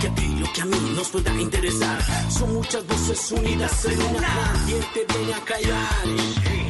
que 0.00 0.06
a 0.06 0.14
ti, 0.14 0.26
lo 0.40 0.52
que 0.52 0.60
a 0.62 0.64
mí 0.64 0.92
nos 0.96 1.08
pueda 1.08 1.32
interesar. 1.40 1.98
Son 2.30 2.54
muchas 2.54 2.86
voces 2.86 3.32
unidas 3.32 3.84
en 3.84 4.02
una. 4.02 4.20
Nadie 4.20 4.80
te 4.94 5.06
viene 5.12 5.34
a 5.34 5.40
callar. 5.44 6.04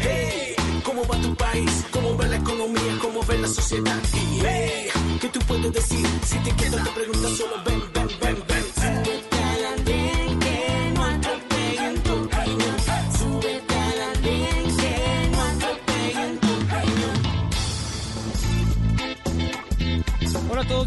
Hey, 0.00 0.54
¿cómo 0.84 1.06
va 1.06 1.20
tu 1.20 1.34
país? 1.36 1.84
¿Cómo 1.92 2.16
va 2.16 2.27
la 2.27 2.36
economía? 2.36 2.98
¿Cómo 3.00 3.20
va 3.24 3.34
la 3.34 3.48
sociedad? 3.48 4.02
Y 4.14 4.40
hey, 4.45 4.88
¿qué 5.20 5.28
tú 5.28 5.40
puedes 5.46 5.72
decir? 5.72 6.06
Si 6.24 6.38
te 6.38 6.50
quedas 6.56 6.84
te 6.84 6.90
preguntas 6.90 7.30
solo 7.36 7.56
ven, 7.64 7.82
ven, 7.95 8.08
ven, 8.20 8.45
ven. 8.48 8.59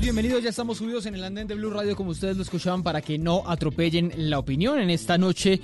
Bienvenidos. 0.03 0.43
Ya 0.43 0.49
estamos 0.49 0.80
subidos 0.80 1.05
en 1.05 1.16
el 1.16 1.23
andén 1.23 1.48
de 1.48 1.55
Blue 1.55 1.70
Radio, 1.70 1.95
como 1.95 2.12
ustedes 2.12 2.35
lo 2.35 2.43
escuchaban, 2.43 2.84
para 2.84 3.02
que 3.02 3.17
no 3.17 3.43
atropellen 3.48 4.12
la 4.17 4.38
opinión 4.38 4.77
en 4.79 4.89
esta 4.89 5.17
noche 5.17 5.62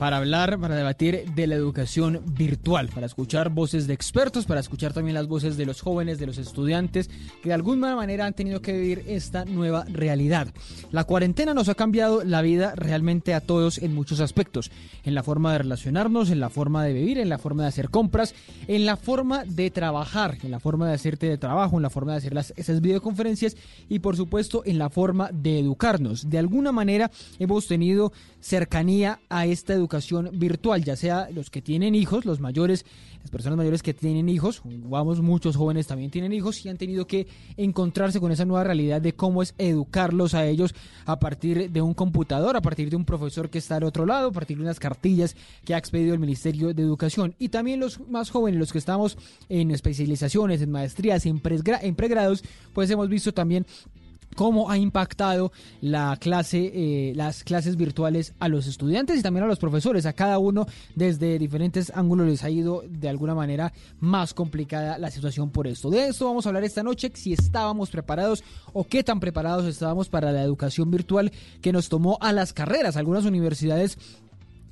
para 0.00 0.16
hablar, 0.16 0.58
para 0.58 0.76
debatir 0.76 1.30
de 1.34 1.46
la 1.46 1.56
educación 1.56 2.22
virtual, 2.32 2.88
para 2.88 3.04
escuchar 3.04 3.50
voces 3.50 3.86
de 3.86 3.92
expertos, 3.92 4.46
para 4.46 4.60
escuchar 4.60 4.94
también 4.94 5.12
las 5.12 5.28
voces 5.28 5.58
de 5.58 5.66
los 5.66 5.82
jóvenes, 5.82 6.18
de 6.18 6.24
los 6.24 6.38
estudiantes 6.38 7.10
que 7.42 7.50
de 7.50 7.54
alguna 7.54 7.94
manera 7.94 8.24
han 8.24 8.32
tenido 8.32 8.62
que 8.62 8.72
vivir 8.72 9.04
esta 9.06 9.44
nueva 9.44 9.84
realidad. 9.84 10.48
La 10.90 11.04
cuarentena 11.04 11.52
nos 11.52 11.68
ha 11.68 11.74
cambiado 11.74 12.24
la 12.24 12.40
vida 12.40 12.72
realmente 12.76 13.34
a 13.34 13.42
todos 13.42 13.76
en 13.76 13.94
muchos 13.94 14.20
aspectos, 14.20 14.70
en 15.04 15.14
la 15.14 15.22
forma 15.22 15.52
de 15.52 15.58
relacionarnos, 15.58 16.30
en 16.30 16.40
la 16.40 16.48
forma 16.48 16.82
de 16.82 16.94
vivir, 16.94 17.18
en 17.18 17.28
la 17.28 17.36
forma 17.36 17.64
de 17.64 17.68
hacer 17.68 17.90
compras, 17.90 18.34
en 18.68 18.86
la 18.86 18.96
forma 18.96 19.44
de 19.44 19.70
trabajar, 19.70 20.38
en 20.42 20.50
la 20.50 20.60
forma 20.60 20.88
de 20.88 20.94
hacerte 20.94 21.28
de 21.28 21.36
trabajo, 21.36 21.76
en 21.76 21.82
la 21.82 21.90
forma 21.90 22.12
de 22.12 22.18
hacer 22.18 22.32
las, 22.32 22.54
esas 22.56 22.80
videoconferencias 22.80 23.54
y 23.90 23.98
por 23.98 24.16
supuesto 24.16 24.62
en 24.64 24.78
la 24.78 24.88
forma 24.88 25.28
de 25.30 25.58
educarnos. 25.58 26.30
De 26.30 26.38
alguna 26.38 26.72
manera 26.72 27.10
hemos 27.38 27.66
tenido 27.66 28.14
cercanía 28.40 29.20
a 29.28 29.44
esta 29.44 29.74
educación 29.74 29.89
virtual, 30.32 30.84
ya 30.84 30.96
sea 30.96 31.28
los 31.30 31.50
que 31.50 31.62
tienen 31.62 31.94
hijos, 31.94 32.24
los 32.24 32.40
mayores, 32.40 32.84
las 33.20 33.30
personas 33.30 33.56
mayores 33.56 33.82
que 33.82 33.94
tienen 33.94 34.28
hijos, 34.28 34.62
vamos, 34.64 35.20
muchos 35.20 35.56
jóvenes 35.56 35.86
también 35.86 36.10
tienen 36.10 36.32
hijos 36.32 36.64
y 36.64 36.68
han 36.68 36.76
tenido 36.76 37.06
que 37.06 37.26
encontrarse 37.56 38.20
con 38.20 38.32
esa 38.32 38.44
nueva 38.44 38.64
realidad 38.64 39.00
de 39.00 39.14
cómo 39.14 39.42
es 39.42 39.54
educarlos 39.58 40.34
a 40.34 40.46
ellos 40.46 40.74
a 41.04 41.18
partir 41.18 41.70
de 41.70 41.82
un 41.82 41.94
computador, 41.94 42.56
a 42.56 42.62
partir 42.62 42.90
de 42.90 42.96
un 42.96 43.04
profesor 43.04 43.50
que 43.50 43.58
está 43.58 43.76
al 43.76 43.84
otro 43.84 44.06
lado, 44.06 44.28
a 44.28 44.32
partir 44.32 44.56
de 44.56 44.62
unas 44.62 44.80
cartillas 44.80 45.36
que 45.64 45.74
ha 45.74 45.78
expedido 45.78 46.14
el 46.14 46.20
Ministerio 46.20 46.72
de 46.72 46.82
Educación. 46.82 47.34
Y 47.38 47.48
también 47.48 47.80
los 47.80 48.00
más 48.08 48.30
jóvenes, 48.30 48.58
los 48.58 48.72
que 48.72 48.78
estamos 48.78 49.18
en 49.48 49.70
especializaciones, 49.70 50.62
en 50.62 50.70
maestrías, 50.70 51.26
en, 51.26 51.40
en 51.82 51.94
pregrados, 51.94 52.42
pues 52.72 52.90
hemos 52.90 53.08
visto 53.08 53.32
también 53.32 53.66
cómo 54.36 54.70
ha 54.70 54.78
impactado 54.78 55.52
la 55.80 56.16
clase, 56.20 56.70
eh, 56.74 57.12
las 57.14 57.44
clases 57.44 57.76
virtuales 57.76 58.34
a 58.38 58.48
los 58.48 58.66
estudiantes 58.66 59.18
y 59.18 59.22
también 59.22 59.44
a 59.44 59.48
los 59.48 59.58
profesores. 59.58 60.06
A 60.06 60.12
cada 60.12 60.38
uno 60.38 60.66
desde 60.94 61.38
diferentes 61.38 61.92
ángulos 61.94 62.26
les 62.26 62.44
ha 62.44 62.50
ido 62.50 62.82
de 62.88 63.08
alguna 63.08 63.34
manera 63.34 63.72
más 63.98 64.34
complicada 64.34 64.98
la 64.98 65.10
situación 65.10 65.50
por 65.50 65.66
esto. 65.66 65.90
De 65.90 66.08
esto 66.08 66.26
vamos 66.26 66.46
a 66.46 66.50
hablar 66.50 66.64
esta 66.64 66.82
noche, 66.82 67.10
si 67.14 67.32
estábamos 67.32 67.90
preparados 67.90 68.44
o 68.72 68.84
qué 68.84 69.02
tan 69.02 69.20
preparados 69.20 69.66
estábamos 69.66 70.08
para 70.08 70.32
la 70.32 70.42
educación 70.42 70.90
virtual 70.90 71.32
que 71.60 71.72
nos 71.72 71.88
tomó 71.88 72.18
a 72.20 72.32
las 72.32 72.52
carreras. 72.52 72.96
Algunas 72.96 73.24
universidades 73.24 73.98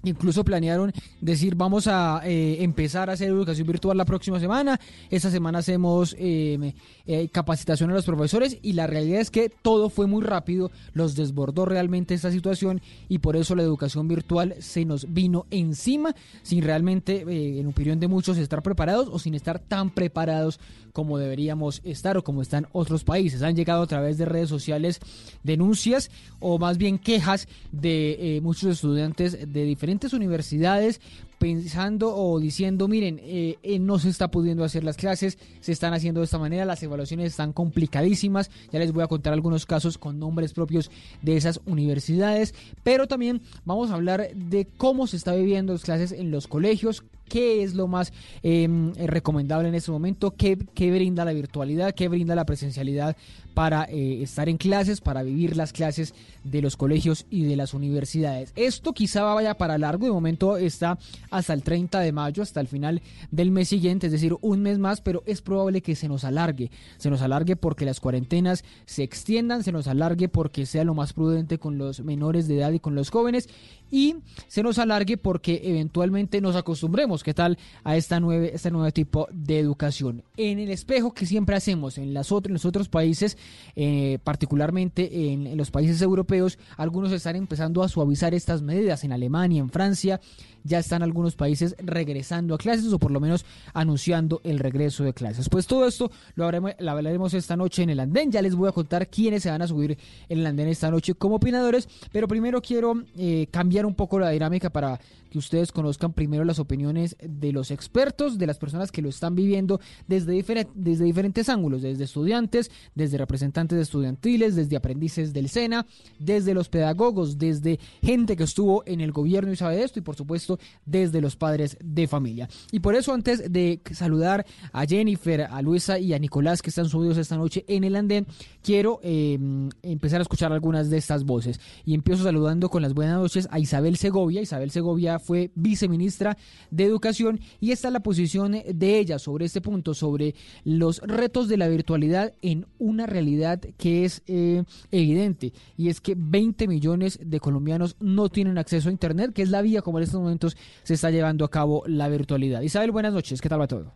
Incluso 0.05 0.45
planearon 0.45 0.93
decir 1.21 1.55
vamos 1.57 1.87
a 1.89 2.23
eh, 2.25 2.63
empezar 2.63 3.11
a 3.11 3.15
hacer 3.15 3.29
educación 3.29 3.67
virtual 3.67 3.97
la 3.97 4.05
próxima 4.05 4.39
semana. 4.39 4.79
Esta 5.11 5.31
semana 5.31 5.59
hacemos 5.59 6.15
eh, 6.19 6.73
eh, 7.07 7.29
capacitación 7.31 7.91
a 7.91 7.95
los 7.95 8.05
profesores 8.05 8.59
y 8.63 8.75
la 8.75 8.87
realidad 8.87 9.21
es 9.21 9.31
que 9.31 9.49
todo 9.51 9.89
fue 9.89 10.07
muy 10.07 10.23
rápido, 10.23 10.71
los 10.93 11.17
desbordó 11.17 11.65
realmente 11.65 12.15
esta 12.15 12.31
situación 12.31 12.81
y 13.09 13.19
por 13.19 13.35
eso 13.37 13.55
la 13.55 13.63
educación 13.63 14.09
virtual 14.09 14.55
se 14.61 14.85
nos 14.85 15.13
vino 15.13 15.47
encima 15.51 16.15
sin 16.43 16.63
realmente, 16.63 17.25
eh, 17.29 17.61
en 17.61 17.67
opinión 17.67 17.99
de 17.99 18.09
muchos, 18.09 18.39
estar 18.39 18.63
preparados 18.63 19.09
o 19.11 19.19
sin 19.19 19.35
estar 19.35 19.59
tan 19.59 19.91
preparados 19.91 20.61
como 20.93 21.17
deberíamos 21.17 21.81
estar 21.85 22.17
o 22.17 22.25
como 22.25 22.43
están 22.43 22.67
otros 22.73 23.05
países. 23.05 23.43
Han 23.43 23.57
llegado 23.57 23.83
a 23.83 23.87
través 23.87 24.19
de 24.19 24.25
redes 24.25 24.49
sociales 24.49 25.01
denuncias 25.45 26.11
o 26.41 26.59
más 26.59 26.77
bien 26.77 26.99
quejas 26.99 27.49
de 27.73 28.37
eh, 28.37 28.41
muchos 28.41 28.71
estudiantes 28.71 29.33
de 29.33 29.65
diferentes 29.65 29.88
universidades 30.13 31.01
pensando 31.39 32.15
o 32.15 32.39
diciendo, 32.41 32.89
miren, 32.89 33.21
eh, 33.23 33.59
eh, 33.63 33.79
no 33.79 33.99
se 33.99 34.09
está 34.09 34.31
pudiendo 34.31 34.65
hacer 34.65 34.85
las 34.85 34.97
clases, 34.97 35.39
se 35.61 35.73
están 35.73 35.95
haciendo 35.95 36.21
de 36.21 36.25
esta 36.25 36.39
manera, 36.39 36.65
las 36.65 36.83
evaluaciones 36.83 37.29
están 37.29 37.53
complicadísimas, 37.53 38.51
ya 38.73 38.79
les 38.79 38.93
voy 38.93 39.05
a 39.05 39.07
contar 39.07 39.33
algunos 39.33 39.65
casos 39.65 39.99
con 39.99 40.19
nombres 40.19 40.53
propios 40.53 40.91
de 41.23 41.37
esas 41.37 41.61
universidades, 41.65 42.55
pero 42.83 43.07
también 43.07 43.41
vamos 43.65 43.91
a 43.91 43.95
hablar 43.95 44.35
de 44.35 44.67
cómo 44.77 45.07
se 45.07 45.17
está 45.17 45.35
viviendo 45.35 45.73
las 45.73 45.85
clases 45.85 46.13
en 46.13 46.31
los 46.31 46.49
colegios, 46.49 47.05
qué 47.29 47.63
es 47.63 47.75
lo 47.75 47.87
más 47.87 48.13
eh, 48.43 48.69
recomendable 49.07 49.69
en 49.69 49.75
este 49.75 49.91
momento, 49.91 50.33
qué, 50.33 50.59
qué 50.75 50.91
brinda 50.91 51.25
la 51.25 51.33
virtualidad, 51.33 51.95
qué 51.95 52.09
brinda 52.09 52.35
la 52.35 52.47
presencialidad 52.47 53.17
para 53.59 53.87
eh, 53.91 54.23
estar 54.23 54.49
en 54.49 54.57
clases, 54.57 55.01
para 55.01 55.25
vivir 55.25 55.57
las 55.57 55.73
clases 55.73 56.15
de 56.45 56.63
los 56.63 56.77
colegios 56.77 57.27
y 57.29 57.43
de 57.43 57.57
las 57.57 57.75
universidades. 57.75 58.53
Esto 58.55 58.93
quizá 58.93 59.25
vaya 59.25 59.55
para 59.59 59.79
largo, 59.79 60.07
de 60.07 60.13
momento 60.13 60.57
está 60.57 60.97
hasta 61.31 61.55
el 61.55 61.65
30 61.65 61.99
de 61.99 62.13
mayo, 62.13 62.43
hasta 62.43 62.61
el 62.61 62.69
final 62.69 63.03
del 63.33 63.51
mes 63.51 63.69
siguiente, 63.69 64.07
es 64.07 64.13
decir, 64.13 64.37
un 64.43 64.63
mes 64.63 64.79
más, 64.79 65.01
pero 65.01 65.25
es 65.27 65.43
probable 65.43 65.83
que 65.83 65.97
se 65.97 66.07
nos 66.07 66.23
alargue, 66.23 66.71
se 66.99 67.11
nos 67.11 67.21
alargue 67.21 67.57
porque 67.57 67.85
las 67.85 67.99
cuarentenas 67.99 68.65
se 68.87 69.03
extiendan, 69.03 69.65
se 69.65 69.73
nos 69.73 69.89
alargue 69.89 70.29
porque 70.29 70.65
sea 70.65 70.85
lo 70.85 70.95
más 70.95 71.13
prudente 71.13 71.59
con 71.59 71.79
los 71.79 72.01
menores 72.01 72.47
de 72.47 72.59
edad 72.59 72.71
y 72.71 72.79
con 72.79 72.95
los 72.95 73.11
jóvenes 73.11 73.49
y 73.91 74.17
se 74.47 74.63
nos 74.63 74.79
alargue 74.79 75.17
porque 75.17 75.61
eventualmente 75.65 76.41
nos 76.41 76.57
acostumbremos, 76.57 77.23
¿qué 77.23 77.35
tal? 77.35 77.59
A 77.85 77.97
esta 77.97 78.21
nueve, 78.21 78.51
este 78.55 78.71
nuevo 78.71 78.91
tipo 78.91 79.29
de 79.33 79.59
educación. 79.59 80.23
En 80.37 80.59
el 80.59 80.71
espejo 80.71 81.13
que 81.13 81.27
siempre 81.27 81.57
hacemos 81.57 81.99
en, 81.99 82.15
las 82.15 82.33
otros, 82.33 82.51
en 82.51 82.55
los 82.55 82.65
otros 82.65 82.89
países, 82.89 83.39
eh, 83.77 84.19
particularmente 84.25 85.33
en, 85.33 85.47
en 85.47 85.57
los 85.57 85.71
países 85.71 86.01
europeos, 86.03 86.59
algunos 86.77 87.13
están 87.13 87.37
empezando 87.37 87.83
a 87.83 87.89
suavizar 87.89 88.35
estas 88.35 88.63
medidas. 88.63 89.05
En 89.05 89.13
Alemania, 89.13 89.61
en 89.61 89.71
Francia, 89.71 90.21
ya 90.69 90.79
están 90.79 91.03
algunos 91.03 91.35
países 91.35 91.75
regresando 91.79 92.55
a 92.55 92.59
clases 92.59 92.93
o 92.93 92.99
por 92.99 93.11
lo 93.11 93.19
menos 93.19 93.45
anunciando 93.75 94.41
el 94.45 94.59
regreso 94.59 95.03
de 95.03 95.15
clases. 95.15 95.49
Pues 95.49 95.67
todo 95.67 95.89
esto 95.89 96.11
lo, 96.37 96.47
hablaremos 96.47 97.35
esta 97.35 97.57
noche 97.57 97.83
en 97.83 97.91
el 97.91 98.01
andén. 98.01 98.31
Ya 98.31 98.43
les 98.43 98.55
voy 98.55 98.69
a 98.69 98.73
contar 98.73 99.09
quiénes 99.09 99.43
se 99.43 99.51
van 99.51 99.63
a 99.63 99.67
subir 99.67 99.99
en 100.29 100.39
el 100.39 100.47
andén 100.47 100.69
esta 100.69 100.91
noche 100.91 101.15
como 101.15 101.37
opinadores, 101.37 101.89
pero 102.13 102.29
primero 102.29 102.61
quiero 102.61 103.03
eh, 103.17 103.49
cambiar 103.51 103.87
un 103.87 103.95
poco 103.95 104.19
la 104.19 104.31
dinámica 104.31 104.71
para 104.71 105.01
que 105.31 105.39
ustedes 105.39 105.73
conozcan 105.73 106.13
primero 106.13 106.45
las 106.45 106.59
opiniones 106.59 107.17
de 107.21 107.53
los 107.53 107.71
expertos, 107.71 108.39
de 108.39 108.47
las 108.47 108.59
personas 108.59 108.93
que 108.93 109.03
lo 109.03 109.09
están 109.09 109.35
viviendo 109.35 109.81
desde, 110.07 110.43
desde 110.75 111.05
diferentes 111.05 111.49
ángulos, 111.49 111.83
desde 111.83 112.05
estudiantes, 112.05 112.71
desde 112.95 113.19
representantes 113.19 113.79
estudiantiles, 113.79 114.57
desde 114.57 114.77
aprendices 114.77 115.33
del 115.33 115.49
SENA, 115.49 115.87
desde 116.19 116.55
los 116.55 116.69
pedagogos, 116.69 117.39
desde 117.39 117.79
gente 118.03 118.37
que 118.37 118.45
estuvo 118.45 118.83
en 118.87 119.01
el 119.01 119.13
gobierno 119.13 119.53
y 119.53 119.57
sabe 119.57 119.77
de 119.77 119.85
esto 119.85 119.99
y 119.99 120.03
por 120.03 120.17
supuesto 120.17 120.59
desde 120.85 121.21
los 121.21 121.37
padres 121.37 121.77
de 121.83 122.07
familia. 122.09 122.49
Y 122.73 122.81
por 122.81 122.95
eso 122.95 123.13
antes 123.13 123.53
de 123.53 123.81
saludar 123.93 124.47
a 124.73 124.87
Jennifer, 124.87 125.43
a 125.43 125.63
Luisa 125.63 125.99
y 125.99 126.13
a 126.13 126.19
Nicolás 126.19 126.63
que 126.63 126.71
están 126.71 126.89
subidos 126.89 127.19
esta 127.19 127.37
noche 127.37 127.65
en 127.69 127.85
el 127.85 127.97
andén, 127.97 128.27
quiero 128.63 129.01
eh, 129.03 129.39
empezar 129.83 130.21
a 130.21 130.23
escuchar 130.23 130.53
algunas 130.53 130.91
de 130.91 130.99
estas 130.99 131.25
voces. 131.25 131.61
Y 131.85 131.95
empiezo 131.95 132.25
saludando 132.25 132.69
con 132.69 132.83
las 132.83 132.95
buenas 132.95 133.17
noches 133.17 133.49
a 133.51 133.59
Isabel 133.59 133.97
Segovia. 133.97 134.41
Isabel 134.41 134.71
Segovia 134.71 135.18
fue 135.19 135.51
viceministra 135.55 136.37
de 136.71 136.85
Educación 136.85 137.41
y 137.61 137.73
esta 137.73 137.89
es 137.89 137.93
la 137.93 138.01
posición 138.01 138.53
de 138.53 138.99
ella 138.99 139.19
sobre 139.19 139.47
este 139.47 139.61
punto, 139.61 139.95
sobre 139.95 140.35
los 140.65 140.99
retos 140.99 141.49
de 141.49 141.57
la 141.57 141.69
virtualidad 141.69 142.33
en 142.43 142.67
una 142.79 143.07
realidad 143.07 143.61
que 143.77 144.05
es 144.05 144.23
eh, 144.27 144.65
evidente 144.91 145.53
y 145.77 145.89
es 145.89 146.01
que 146.01 146.15
20 146.17 146.69
millones 146.69 147.19
de 147.23 147.41
colombianos 147.41 147.97
no 148.01 148.29
tienen 148.29 148.59
acceso 148.59 148.89
a 148.89 148.93
Internet, 148.93 149.33
que 149.33 149.43
es 149.43 149.51
la 149.51 149.63
vía 149.63 149.83
como 149.83 149.99
en 149.99 150.05
estos 150.05 150.21
momentos 150.21 150.57
se 150.83 150.95
está 150.95 151.11
llevando 151.11 151.45
a 151.45 151.51
cabo 151.51 151.83
la 151.87 152.09
virtualidad. 152.09 152.63
Isabel, 152.63 152.91
buenas 152.91 153.13
noches, 153.13 153.41
¿qué 153.41 153.49
tal 153.49 153.61
va 153.61 153.67
todo? 153.67 153.93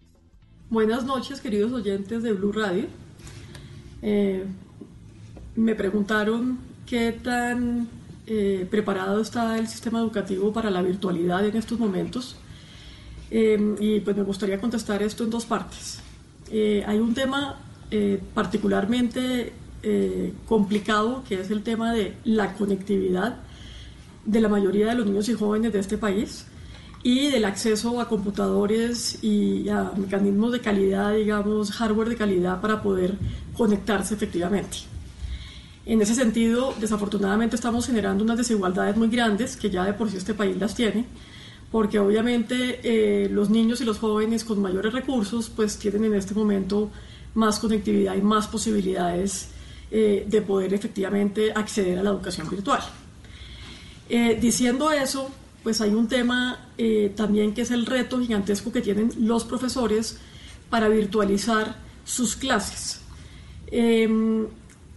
Buenas 0.71 1.05
noches, 1.05 1.41
queridos 1.41 1.73
oyentes 1.73 2.23
de 2.23 2.33
Blue 2.33 2.53
Radio. 2.53 2.87
Eh, 4.01 4.45
me 5.55 5.75
preguntaron 5.75 6.59
qué 6.87 7.13
tan 7.13 7.89
eh, 8.27 8.67
preparado 8.71 9.21
está 9.21 9.59
el 9.59 9.69
sistema 9.69 10.01
educativo 10.01 10.53
para 10.53 10.71
la 10.71 10.83
virtualidad 10.83 11.45
en 11.45 11.57
estos 11.57 11.79
momentos. 11.79 12.37
Eh, 13.31 13.77
y 13.81 14.01
pues 14.01 14.17
me 14.17 14.23
gustaría 14.23 14.61
contestar 14.61 15.03
esto 15.03 15.25
en 15.25 15.31
dos 15.31 15.47
partes. 15.47 16.01
Eh, 16.51 16.85
hay 16.87 16.99
un 16.99 17.15
tema 17.15 17.57
eh, 17.91 18.21
particularmente 18.35 19.55
eh, 19.83 20.35
complicado 20.47 21.25
que 21.27 21.41
es 21.41 21.51
el 21.51 21.63
tema 21.63 21.95
de 21.95 22.15
la 22.25 22.53
conectividad 22.55 23.37
de 24.27 24.41
la 24.41 24.49
mayoría 24.49 24.89
de 24.89 24.95
los 24.95 25.07
niños 25.07 25.29
y 25.31 25.35
jóvenes 25.35 25.73
de 25.73 25.79
este 25.79 25.97
país 25.97 26.47
y 27.03 27.31
del 27.31 27.47
acceso 27.47 28.01
a 28.01 28.09
computadores 28.09 29.25
y 29.25 29.69
a 29.71 29.93
mecanismos 29.97 30.53
de 30.53 30.61
calidad, 30.61 31.15
digamos, 31.15 31.73
hardware 31.73 32.11
de 32.11 32.17
calidad 32.17 32.61
para 32.61 32.83
poder 32.83 33.17
conectarse 33.57 34.15
efectivamente. 34.15 34.92
En 35.84 36.00
ese 36.00 36.14
sentido, 36.14 36.75
desafortunadamente 36.79 37.56
estamos 37.56 37.87
generando 37.87 38.23
unas 38.23 38.38
desigualdades 38.38 38.96
muy 38.96 39.08
grandes 39.08 39.56
que 39.56 39.69
ya 39.69 39.84
de 39.84 39.94
por 39.94 40.11
sí 40.11 40.17
este 40.17 40.32
país 40.32 40.56
las 40.56 40.76
tiene, 40.76 41.06
porque 41.73 41.99
obviamente 41.99 42.81
eh, 42.84 43.29
los 43.29 43.50
niños 43.50 43.81
y 43.81 43.84
los 43.84 43.99
jóvenes 43.99 44.44
con 44.44 44.62
mayores 44.62 44.93
recursos 44.93 45.50
pues 45.50 45.79
tienen 45.79 46.05
en 46.05 46.14
este 46.14 46.34
momento 46.34 46.90
más 47.34 47.58
conectividad 47.58 48.14
y 48.14 48.23
más 48.23 48.46
posibilidades 48.46 49.49
eh, 49.90 50.25
de 50.29 50.43
poder 50.43 50.73
efectivamente 50.73 51.52
acceder 51.52 51.99
a 51.99 52.02
la 52.05 52.11
educación 52.11 52.49
virtual. 52.49 52.82
Eh, 54.08 54.38
diciendo 54.40 54.93
eso, 54.93 55.31
pues 55.64 55.81
hay 55.81 55.90
un 55.90 56.06
tema 56.06 56.58
también 57.14 57.55
que 57.55 57.62
es 57.62 57.70
el 57.70 57.87
reto 57.87 58.19
gigantesco 58.19 58.73
que 58.73 58.81
tienen 58.81 59.12
los 59.20 59.44
profesores 59.44 60.19
para 60.69 60.88
virtualizar 60.88 61.76
sus 62.05 62.34
clases. 62.34 63.00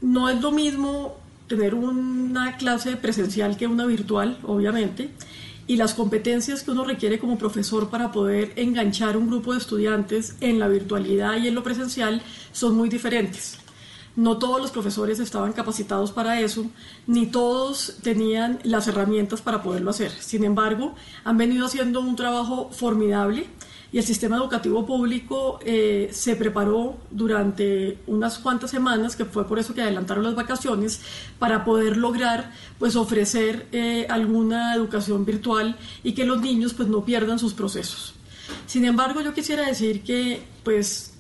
No 0.02 0.30
es 0.30 0.42
lo 0.42 0.52
mismo 0.52 1.16
tener 1.48 1.76
una 1.76 2.58
clase 2.58 2.98
presencial 2.98 3.58
que 3.58 3.68
una 3.68 3.86
virtual, 3.86 4.38
obviamente, 4.44 5.12
y 5.68 5.78
las 5.78 5.94
competencias 5.94 6.64
que 6.64 6.72
uno 6.72 6.84
requiere 6.84 7.20
como 7.20 7.38
profesor 7.38 7.90
para 7.90 8.12
poder 8.12 8.54
enganchar 8.56 9.18
un 9.18 9.28
grupo 9.28 9.54
de 9.54 9.60
estudiantes 9.60 10.36
en 10.42 10.60
la 10.60 10.68
virtualidad 10.68 11.38
y 11.38 11.48
en 11.48 11.56
lo 11.56 11.64
presencial 11.64 12.22
son 12.52 12.76
muy 12.76 12.90
diferentes. 12.90 13.58
No 14.16 14.38
todos 14.38 14.62
los 14.62 14.72
profesores 14.72 15.20
estaban 15.20 15.52
capacitados 15.52 16.12
para 16.12 16.40
eso, 16.40 16.68
ni 17.06 17.26
todos 17.26 17.98
tenían 18.02 18.60
las 18.64 18.88
herramientas 18.88 19.42
para 19.42 19.62
poderlo 19.62 19.90
hacer. 19.90 20.12
Sin 20.12 20.46
embargo, 20.46 20.96
han 21.26 21.38
venido 21.38 21.66
haciendo 21.66 22.00
un 22.00 22.16
trabajo 22.16 22.70
formidable 22.72 23.48
y 23.92 23.98
el 23.98 24.04
sistema 24.04 24.38
educativo 24.38 24.86
público 24.86 25.60
eh, 25.66 26.10
se 26.12 26.36
preparó 26.36 26.98
durante 27.12 28.00
unas 28.08 28.40
cuantas 28.40 28.72
semanas, 28.72 29.16
que 29.16 29.26
fue 29.26 29.48
por 29.48 29.60
eso 29.60 29.74
que 29.74 29.82
adelantaron 29.82 30.24
las 30.24 30.36
vacaciones, 30.36 31.02
para 31.40 31.64
poder 31.64 31.98
lograr 31.98 32.52
pues 32.80 32.96
ofrecer 32.96 33.68
eh, 33.72 34.06
alguna 34.10 34.76
educación 34.76 35.26
virtual 35.26 35.78
y 36.04 36.14
que 36.14 36.26
los 36.26 36.42
niños 36.42 36.74
pues 36.74 36.90
no 36.90 37.06
pierdan 37.06 37.40
sus 37.40 37.54
procesos. 37.54 38.14
Sin 38.66 38.86
embargo, 38.86 39.22
yo 39.22 39.34
quisiera 39.34 39.66
decir 39.66 40.04
que 40.04 40.44
pues 40.64 41.14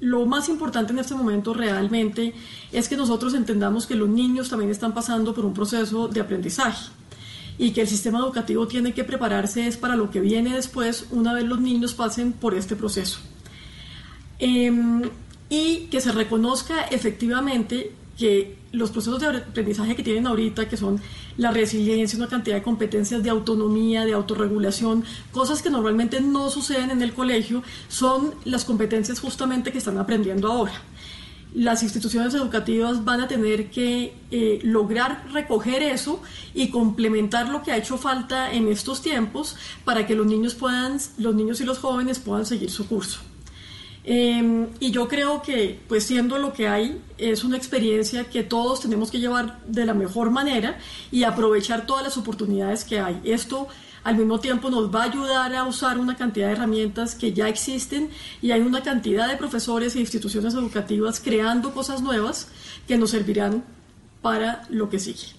lo 0.00 0.26
más 0.26 0.48
importante 0.48 0.92
en 0.92 1.00
este 1.00 1.14
momento 1.14 1.54
realmente 1.54 2.34
es 2.72 2.88
que 2.88 2.96
nosotros 2.96 3.34
entendamos 3.34 3.86
que 3.86 3.96
los 3.96 4.08
niños 4.08 4.48
también 4.48 4.70
están 4.70 4.94
pasando 4.94 5.34
por 5.34 5.44
un 5.44 5.54
proceso 5.54 6.08
de 6.08 6.20
aprendizaje 6.20 6.97
y 7.58 7.72
que 7.72 7.80
el 7.80 7.88
sistema 7.88 8.20
educativo 8.20 8.68
tiene 8.68 8.94
que 8.94 9.04
prepararse 9.04 9.66
es 9.66 9.76
para 9.76 9.96
lo 9.96 10.10
que 10.10 10.20
viene 10.20 10.54
después 10.54 11.06
una 11.10 11.34
vez 11.34 11.44
los 11.44 11.60
niños 11.60 11.92
pasen 11.94 12.32
por 12.32 12.54
este 12.54 12.76
proceso. 12.76 13.18
Em, 14.38 15.02
y 15.50 15.88
que 15.90 16.00
se 16.00 16.12
reconozca 16.12 16.82
efectivamente 16.82 17.92
que 18.16 18.56
los 18.72 18.90
procesos 18.90 19.20
de 19.20 19.26
aprendizaje 19.26 19.96
que 19.96 20.02
tienen 20.02 20.26
ahorita, 20.26 20.68
que 20.68 20.76
son 20.76 21.00
la 21.36 21.50
resiliencia, 21.50 22.18
una 22.18 22.28
cantidad 22.28 22.56
de 22.56 22.62
competencias 22.62 23.22
de 23.22 23.30
autonomía, 23.30 24.04
de 24.04 24.12
autorregulación, 24.12 25.04
cosas 25.32 25.62
que 25.62 25.70
normalmente 25.70 26.20
no 26.20 26.50
suceden 26.50 26.90
en 26.90 27.02
el 27.02 27.14
colegio, 27.14 27.62
son 27.88 28.34
las 28.44 28.64
competencias 28.64 29.20
justamente 29.20 29.72
que 29.72 29.78
están 29.78 29.98
aprendiendo 29.98 30.52
ahora 30.52 30.74
las 31.54 31.82
instituciones 31.82 32.34
educativas 32.34 33.04
van 33.04 33.20
a 33.20 33.28
tener 33.28 33.70
que 33.70 34.14
eh, 34.30 34.60
lograr 34.62 35.26
recoger 35.32 35.82
eso 35.82 36.22
y 36.54 36.68
complementar 36.68 37.48
lo 37.48 37.62
que 37.62 37.72
ha 37.72 37.76
hecho 37.76 37.96
falta 37.96 38.52
en 38.52 38.68
estos 38.68 39.00
tiempos 39.02 39.56
para 39.84 40.06
que 40.06 40.14
los 40.14 40.26
niños 40.26 40.54
puedan, 40.54 40.98
los 41.18 41.34
niños 41.34 41.60
y 41.60 41.64
los 41.64 41.78
jóvenes 41.78 42.18
puedan 42.18 42.46
seguir 42.46 42.70
su 42.70 42.86
curso. 42.86 43.20
Em, 44.10 44.68
y 44.80 44.90
yo 44.90 45.06
creo 45.06 45.42
que, 45.42 45.80
pues 45.86 46.04
siendo 46.04 46.38
lo 46.38 46.54
que 46.54 46.66
hay, 46.66 46.98
es 47.18 47.44
una 47.44 47.58
experiencia 47.58 48.24
que 48.24 48.42
todos 48.42 48.80
tenemos 48.80 49.10
que 49.10 49.18
llevar 49.18 49.60
de 49.66 49.84
la 49.84 49.92
mejor 49.92 50.30
manera 50.30 50.78
y 51.12 51.24
aprovechar 51.24 51.84
todas 51.84 52.04
las 52.04 52.16
oportunidades 52.16 52.84
que 52.84 53.00
hay. 53.00 53.20
Esto 53.24 53.68
al 54.08 54.16
mismo 54.16 54.40
tiempo 54.40 54.70
nos 54.70 54.92
va 54.92 55.02
a 55.02 55.04
ayudar 55.04 55.54
a 55.54 55.64
usar 55.64 55.98
una 55.98 56.16
cantidad 56.16 56.46
de 56.46 56.54
herramientas 56.54 57.14
que 57.14 57.34
ya 57.34 57.46
existen 57.46 58.08
y 58.40 58.52
hay 58.52 58.62
una 58.62 58.82
cantidad 58.82 59.28
de 59.28 59.36
profesores 59.36 59.94
e 59.96 60.00
instituciones 60.00 60.54
educativas 60.54 61.20
creando 61.20 61.74
cosas 61.74 62.00
nuevas 62.00 62.48
que 62.86 62.96
nos 62.96 63.10
servirán 63.10 63.64
para 64.22 64.62
lo 64.70 64.88
que 64.88 64.98
sigue. 64.98 65.36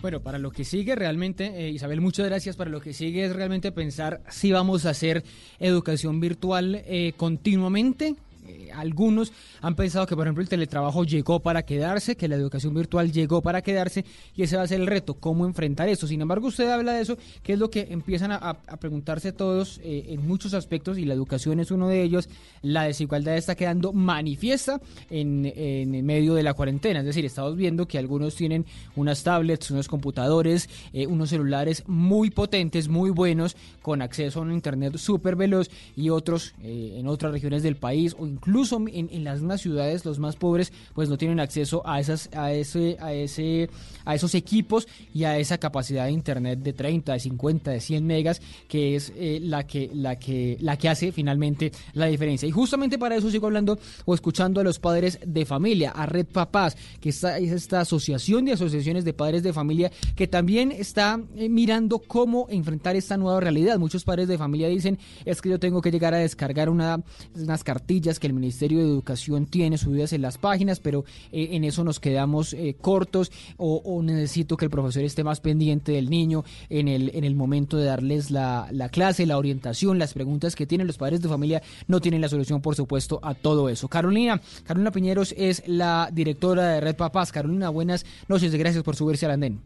Bueno, 0.00 0.22
para 0.22 0.38
lo 0.38 0.52
que 0.52 0.64
sigue 0.64 0.94
realmente, 0.94 1.66
eh, 1.66 1.70
Isabel, 1.70 2.00
muchas 2.00 2.24
gracias. 2.24 2.56
Para 2.56 2.70
lo 2.70 2.80
que 2.80 2.94
sigue 2.94 3.26
es 3.26 3.36
realmente 3.36 3.72
pensar 3.72 4.22
si 4.30 4.52
vamos 4.52 4.86
a 4.86 4.90
hacer 4.90 5.22
educación 5.60 6.18
virtual 6.18 6.82
eh, 6.86 7.12
continuamente 7.18 8.16
eh, 8.46 8.70
algunos 8.74 9.32
han 9.60 9.76
pensado 9.76 10.06
que, 10.06 10.16
por 10.16 10.26
ejemplo, 10.26 10.42
el 10.42 10.48
teletrabajo 10.48 11.04
llegó 11.04 11.40
para 11.40 11.62
quedarse, 11.62 12.16
que 12.16 12.26
la 12.28 12.34
educación 12.34 12.74
virtual 12.74 13.12
llegó 13.12 13.40
para 13.40 13.62
quedarse 13.62 14.04
y 14.34 14.42
ese 14.42 14.56
va 14.56 14.62
a 14.62 14.66
ser 14.66 14.80
el 14.80 14.86
reto, 14.86 15.14
cómo 15.14 15.46
enfrentar 15.46 15.88
eso. 15.88 16.06
Sin 16.06 16.20
embargo, 16.20 16.48
usted 16.48 16.68
habla 16.68 16.94
de 16.94 17.02
eso, 17.02 17.16
que 17.42 17.52
es 17.52 17.58
lo 17.58 17.70
que 17.70 17.88
empiezan 17.90 18.32
a, 18.32 18.58
preguntarse 18.80 19.32
todos 19.32 19.80
eh, 19.84 20.06
en 20.08 20.26
muchos 20.26 20.54
aspectos 20.54 20.98
y 20.98 21.04
la 21.04 21.14
educación 21.14 21.60
es 21.60 21.70
uno 21.70 21.88
de 21.88 22.02
ellos. 22.02 22.28
La 22.62 22.84
desigualdad 22.84 23.36
está 23.36 23.54
quedando 23.54 23.92
manifiesta 23.92 24.80
en, 25.10 25.52
en 25.54 26.04
medio 26.04 26.34
de 26.34 26.42
la 26.42 26.54
cuarentena. 26.54 27.00
Es 27.00 27.06
decir, 27.06 27.24
estamos 27.24 27.56
viendo 27.56 27.86
que 27.86 27.98
algunos 27.98 28.34
tienen 28.34 28.66
unas 28.96 29.22
tablets, 29.22 29.70
unos 29.70 29.88
computadores, 29.88 30.68
eh, 30.92 31.06
unos 31.06 31.30
celulares 31.30 31.84
muy 31.86 32.30
potentes, 32.30 32.88
muy 32.88 33.10
buenos, 33.10 33.56
con 33.82 34.02
acceso 34.02 34.40
a 34.40 34.42
un 34.42 34.52
internet 34.52 34.96
súper 34.96 35.36
veloz 35.36 35.70
y 35.96 36.10
otros 36.10 36.54
en 36.62 37.06
otras 37.06 37.32
regiones 37.32 37.62
del 37.62 37.76
país 37.76 38.14
o 38.18 38.31
incluso 38.32 38.82
en, 38.88 39.24
las 39.24 39.40
mismas 39.40 39.60
ciudades 39.60 40.04
los 40.04 40.18
más 40.18 40.36
pobres 40.36 40.72
pues 40.94 41.08
no 41.08 41.18
tienen 41.18 41.40
acceso 41.40 41.82
a 41.84 42.00
esas 42.00 42.28
a 42.34 42.52
ese 42.52 42.96
a 43.00 43.12
ese 43.12 43.68
a 44.04 44.14
esos 44.14 44.34
equipos 44.34 44.88
y 45.14 45.24
a 45.24 45.38
esa 45.38 45.58
capacidad 45.58 46.06
de 46.06 46.12
internet 46.12 46.58
de 46.60 46.72
30 46.72 47.12
de 47.12 47.20
50 47.20 47.70
de 47.70 47.80
100 47.80 48.06
megas 48.06 48.42
que 48.68 48.96
es 48.96 49.12
eh, 49.16 49.38
la 49.42 49.66
que 49.66 49.90
la 49.92 50.18
que 50.18 50.56
la 50.60 50.76
que 50.76 50.88
hace 50.88 51.12
finalmente 51.12 51.72
la 51.94 52.06
diferencia. 52.06 52.48
Y 52.48 52.52
justamente 52.52 52.98
para 52.98 53.16
eso 53.16 53.30
sigo 53.30 53.46
hablando 53.46 53.78
o 54.04 54.14
escuchando 54.14 54.60
a 54.60 54.64
los 54.64 54.78
padres 54.78 55.18
de 55.24 55.44
familia 55.44 55.90
a 55.90 56.06
Red 56.06 56.26
Papás 56.26 56.76
que 57.00 57.10
está, 57.10 57.38
es 57.38 57.52
esta 57.52 57.80
asociación 57.80 58.44
de 58.44 58.52
asociaciones 58.52 59.04
de 59.04 59.12
padres 59.12 59.42
de 59.42 59.52
familia 59.52 59.90
que 60.16 60.26
también 60.26 60.72
está 60.72 61.20
eh, 61.36 61.48
mirando 61.48 61.98
cómo 61.98 62.46
enfrentar 62.50 62.96
esta 62.96 63.16
nueva 63.16 63.40
realidad. 63.40 63.78
Muchos 63.78 64.04
padres 64.04 64.28
de 64.28 64.38
familia 64.38 64.68
dicen 64.68 64.98
es 65.24 65.40
que 65.42 65.50
yo 65.50 65.58
tengo 65.58 65.82
que 65.82 65.90
llegar 65.90 66.14
a 66.14 66.18
descargar 66.18 66.68
una, 66.68 67.02
unas 67.34 67.64
cartillas 67.64 68.18
que 68.22 68.28
el 68.28 68.34
Ministerio 68.34 68.78
de 68.78 68.84
Educación 68.84 69.46
tiene 69.46 69.76
subidas 69.76 70.12
en 70.12 70.22
las 70.22 70.38
páginas, 70.38 70.78
pero 70.78 71.04
eh, 71.32 71.48
en 71.52 71.64
eso 71.64 71.82
nos 71.82 71.98
quedamos 71.98 72.54
eh, 72.54 72.76
cortos 72.80 73.32
o, 73.56 74.00
necesito 74.00 74.56
que 74.56 74.66
el 74.66 74.70
profesor 74.70 75.02
esté 75.02 75.24
más 75.24 75.40
pendiente 75.40 75.90
del 75.90 76.08
niño 76.08 76.44
en 76.70 76.86
el, 76.86 77.10
en 77.14 77.24
el 77.24 77.34
momento 77.34 77.76
de 77.76 77.86
darles 77.86 78.30
la, 78.30 78.68
la 78.70 78.88
clase, 78.90 79.26
la 79.26 79.38
orientación, 79.38 79.98
las 79.98 80.14
preguntas 80.14 80.54
que 80.54 80.68
tienen 80.68 80.86
los 80.86 80.98
padres 80.98 81.20
de 81.20 81.28
familia 81.28 81.62
no 81.88 82.00
tienen 82.00 82.20
la 82.20 82.28
solución, 82.28 82.62
por 82.62 82.76
supuesto, 82.76 83.18
a 83.24 83.34
todo 83.34 83.68
eso. 83.68 83.88
Carolina, 83.88 84.40
Carolina 84.64 84.92
Piñeros 84.92 85.34
es 85.36 85.64
la 85.66 86.08
directora 86.12 86.68
de 86.68 86.80
Red 86.80 86.94
Papás. 86.94 87.32
Carolina, 87.32 87.70
buenas 87.70 88.06
noches, 88.28 88.54
gracias 88.54 88.84
por 88.84 88.94
subirse 88.94 89.26
al 89.26 89.32
andén. 89.32 89.60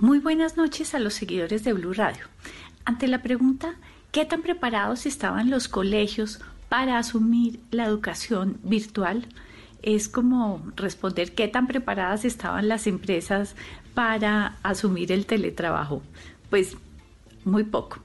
Muy 0.00 0.18
buenas 0.18 0.56
noches 0.56 0.94
a 0.94 0.98
los 0.98 1.12
seguidores 1.12 1.62
de 1.62 1.74
Blue 1.74 1.92
Radio. 1.92 2.24
Ante 2.86 3.06
la 3.06 3.22
pregunta, 3.22 3.74
¿qué 4.12 4.24
tan 4.24 4.40
preparados 4.40 5.04
estaban 5.04 5.50
los 5.50 5.68
colegios 5.68 6.40
para 6.72 6.96
asumir 6.96 7.60
la 7.70 7.84
educación 7.84 8.56
virtual 8.62 9.26
es 9.82 10.08
como 10.08 10.66
responder 10.74 11.34
qué 11.34 11.46
tan 11.46 11.66
preparadas 11.66 12.24
estaban 12.24 12.66
las 12.66 12.86
empresas 12.86 13.56
para 13.92 14.56
asumir 14.62 15.12
el 15.12 15.26
teletrabajo. 15.26 16.00
Pues 16.48 16.78
muy 17.44 17.64
poco. 17.64 17.98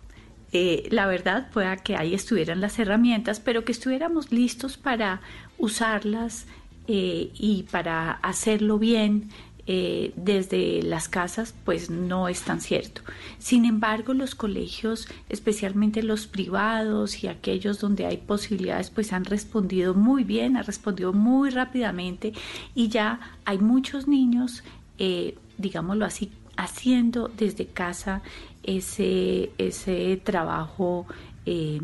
Eh, 0.52 0.86
la 0.92 1.08
verdad 1.08 1.50
pueda 1.54 1.78
que 1.78 1.96
ahí 1.96 2.14
estuvieran 2.14 2.60
las 2.60 2.78
herramientas, 2.78 3.40
pero 3.40 3.64
que 3.64 3.72
estuviéramos 3.72 4.34
listos 4.34 4.76
para 4.76 5.22
usarlas 5.58 6.46
eh, 6.90 7.32
y 7.36 7.64
para 7.72 8.12
hacerlo 8.12 8.80
bien, 8.80 9.30
eh, 9.70 10.14
desde 10.16 10.82
las 10.82 11.10
casas, 11.10 11.54
pues 11.66 11.90
no 11.90 12.30
es 12.30 12.42
tan 12.44 12.62
cierto. 12.62 13.02
Sin 13.38 13.66
embargo, 13.66 14.14
los 14.14 14.34
colegios, 14.34 15.10
especialmente 15.28 16.04
los 16.04 16.26
privados 16.26 17.24
y 17.24 17.28
aquellos 17.28 17.82
donde 17.82 18.06
hay 18.06 18.16
posibilidades, 18.16 18.90
pues 18.90 19.12
han 19.12 19.26
respondido 19.26 19.94
muy 19.94 20.24
bien, 20.24 20.56
han 20.56 20.64
respondido 20.64 21.12
muy 21.12 21.50
rápidamente 21.50 22.32
y 22.76 22.88
ya 22.88 23.20
hay 23.44 23.58
muchos 23.60 24.08
niños, 24.08 24.64
eh, 25.00 25.36
digámoslo 25.58 26.06
así, 26.06 26.32
haciendo 26.56 27.30
desde 27.38 27.66
casa 27.66 28.22
ese, 28.64 29.52
ese 29.58 30.20
trabajo. 30.24 31.06
Eh, 31.46 31.80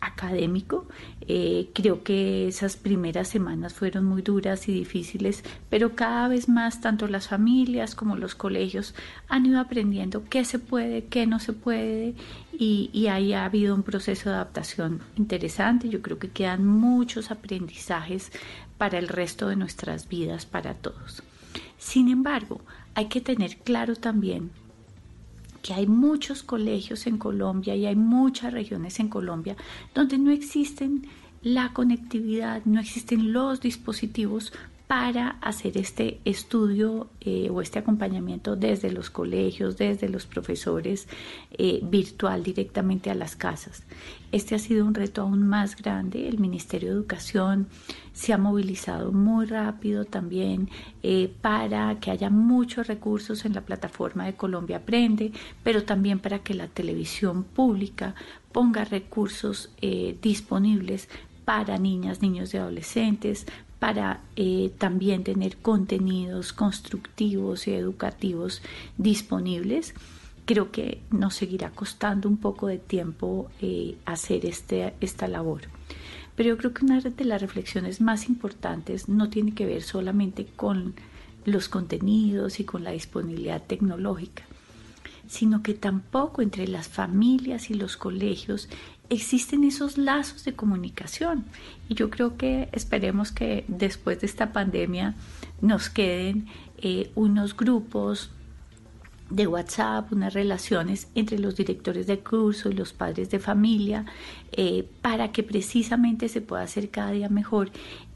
académico. 0.00 0.86
Eh, 1.30 1.68
creo 1.74 2.02
que 2.02 2.48
esas 2.48 2.78
primeras 2.78 3.28
semanas 3.28 3.74
fueron 3.74 4.06
muy 4.06 4.22
duras 4.22 4.66
y 4.66 4.72
difíciles, 4.72 5.44
pero 5.68 5.94
cada 5.94 6.26
vez 6.26 6.48
más 6.48 6.80
tanto 6.80 7.06
las 7.06 7.28
familias 7.28 7.94
como 7.94 8.16
los 8.16 8.34
colegios 8.34 8.94
han 9.28 9.44
ido 9.44 9.60
aprendiendo 9.60 10.24
qué 10.30 10.46
se 10.46 10.58
puede, 10.58 11.04
qué 11.04 11.26
no 11.26 11.38
se 11.38 11.52
puede 11.52 12.14
y, 12.58 12.88
y 12.94 13.08
ahí 13.08 13.34
ha 13.34 13.44
habido 13.44 13.74
un 13.74 13.82
proceso 13.82 14.30
de 14.30 14.36
adaptación 14.36 15.02
interesante. 15.16 15.90
Yo 15.90 16.00
creo 16.00 16.18
que 16.18 16.30
quedan 16.30 16.66
muchos 16.66 17.30
aprendizajes 17.30 18.32
para 18.78 18.98
el 18.98 19.08
resto 19.08 19.48
de 19.48 19.56
nuestras 19.56 20.08
vidas, 20.08 20.46
para 20.46 20.72
todos. 20.72 21.22
Sin 21.76 22.08
embargo, 22.08 22.62
hay 22.94 23.06
que 23.06 23.20
tener 23.20 23.58
claro 23.58 23.96
también 23.96 24.50
que 25.68 25.74
hay 25.74 25.86
muchos 25.86 26.42
colegios 26.42 27.06
en 27.06 27.18
Colombia 27.18 27.76
y 27.76 27.84
hay 27.84 27.94
muchas 27.94 28.54
regiones 28.54 29.00
en 29.00 29.08
Colombia 29.08 29.54
donde 29.94 30.16
no 30.16 30.30
existen 30.30 31.06
la 31.42 31.74
conectividad, 31.74 32.64
no 32.64 32.80
existen 32.80 33.34
los 33.34 33.60
dispositivos 33.60 34.54
para 34.88 35.36
hacer 35.42 35.76
este 35.76 36.18
estudio 36.24 37.10
eh, 37.20 37.50
o 37.50 37.60
este 37.60 37.78
acompañamiento 37.78 38.56
desde 38.56 38.90
los 38.90 39.10
colegios, 39.10 39.76
desde 39.76 40.08
los 40.08 40.24
profesores, 40.24 41.08
eh, 41.52 41.80
virtual 41.82 42.42
directamente 42.42 43.10
a 43.10 43.14
las 43.14 43.36
casas. 43.36 43.82
Este 44.32 44.54
ha 44.54 44.58
sido 44.58 44.86
un 44.86 44.94
reto 44.94 45.20
aún 45.20 45.46
más 45.46 45.76
grande. 45.76 46.26
El 46.26 46.38
Ministerio 46.38 46.88
de 46.88 46.94
Educación 46.94 47.68
se 48.14 48.32
ha 48.32 48.38
movilizado 48.38 49.12
muy 49.12 49.44
rápido 49.44 50.06
también 50.06 50.70
eh, 51.02 51.30
para 51.42 52.00
que 52.00 52.10
haya 52.10 52.30
muchos 52.30 52.86
recursos 52.86 53.44
en 53.44 53.52
la 53.52 53.60
plataforma 53.60 54.24
de 54.24 54.36
Colombia 54.36 54.78
Aprende, 54.78 55.32
pero 55.62 55.84
también 55.84 56.18
para 56.18 56.38
que 56.38 56.54
la 56.54 56.66
televisión 56.66 57.44
pública 57.44 58.14
ponga 58.52 58.86
recursos 58.86 59.70
disponibles 60.22 61.10
para 61.44 61.78
niñas, 61.78 62.20
niños 62.22 62.52
y 62.52 62.56
adolescentes, 62.56 63.46
para 63.78 64.20
eh, 64.36 64.72
también 64.78 65.24
tener 65.24 65.56
contenidos 65.58 66.52
constructivos 66.52 67.68
y 67.68 67.74
educativos 67.74 68.62
disponibles. 68.96 69.94
Creo 70.44 70.70
que 70.70 71.02
nos 71.10 71.34
seguirá 71.34 71.70
costando 71.70 72.28
un 72.28 72.38
poco 72.38 72.66
de 72.66 72.78
tiempo 72.78 73.50
eh, 73.60 73.96
hacer 74.06 74.46
este, 74.46 74.94
esta 75.00 75.28
labor. 75.28 75.62
Pero 76.34 76.50
yo 76.50 76.56
creo 76.56 76.72
que 76.72 76.84
una 76.84 77.00
de 77.00 77.24
las 77.24 77.40
reflexiones 77.40 78.00
más 78.00 78.28
importantes 78.28 79.08
no 79.08 79.28
tiene 79.28 79.54
que 79.54 79.66
ver 79.66 79.82
solamente 79.82 80.46
con 80.46 80.94
los 81.44 81.68
contenidos 81.68 82.60
y 82.60 82.64
con 82.64 82.84
la 82.84 82.92
disponibilidad 82.92 83.62
tecnológica, 83.62 84.44
sino 85.26 85.62
que 85.62 85.74
tampoco 85.74 86.42
entre 86.42 86.68
las 86.68 86.88
familias 86.88 87.70
y 87.70 87.74
los 87.74 87.96
colegios 87.96 88.68
existen 89.10 89.64
esos 89.64 89.98
lazos 89.98 90.44
de 90.44 90.54
comunicación. 90.54 91.44
Y 91.88 91.94
yo 91.94 92.10
creo 92.10 92.36
que 92.36 92.68
esperemos 92.72 93.32
que 93.32 93.64
después 93.68 94.20
de 94.20 94.26
esta 94.26 94.52
pandemia 94.52 95.14
nos 95.60 95.88
queden 95.88 96.46
eh, 96.78 97.10
unos 97.14 97.56
grupos 97.56 98.30
de 99.30 99.46
WhatsApp, 99.46 100.10
unas 100.12 100.32
relaciones 100.32 101.08
entre 101.14 101.38
los 101.38 101.54
directores 101.54 102.06
de 102.06 102.20
curso 102.20 102.70
y 102.70 102.74
los 102.74 102.92
padres 102.92 103.30
de 103.30 103.38
familia, 103.38 104.06
eh, 104.52 104.88
para 105.02 105.32
que 105.32 105.42
precisamente 105.42 106.28
se 106.28 106.40
pueda 106.40 106.62
hacer 106.62 106.88
cada 106.90 107.10
día 107.10 107.28
mejor 107.28 107.70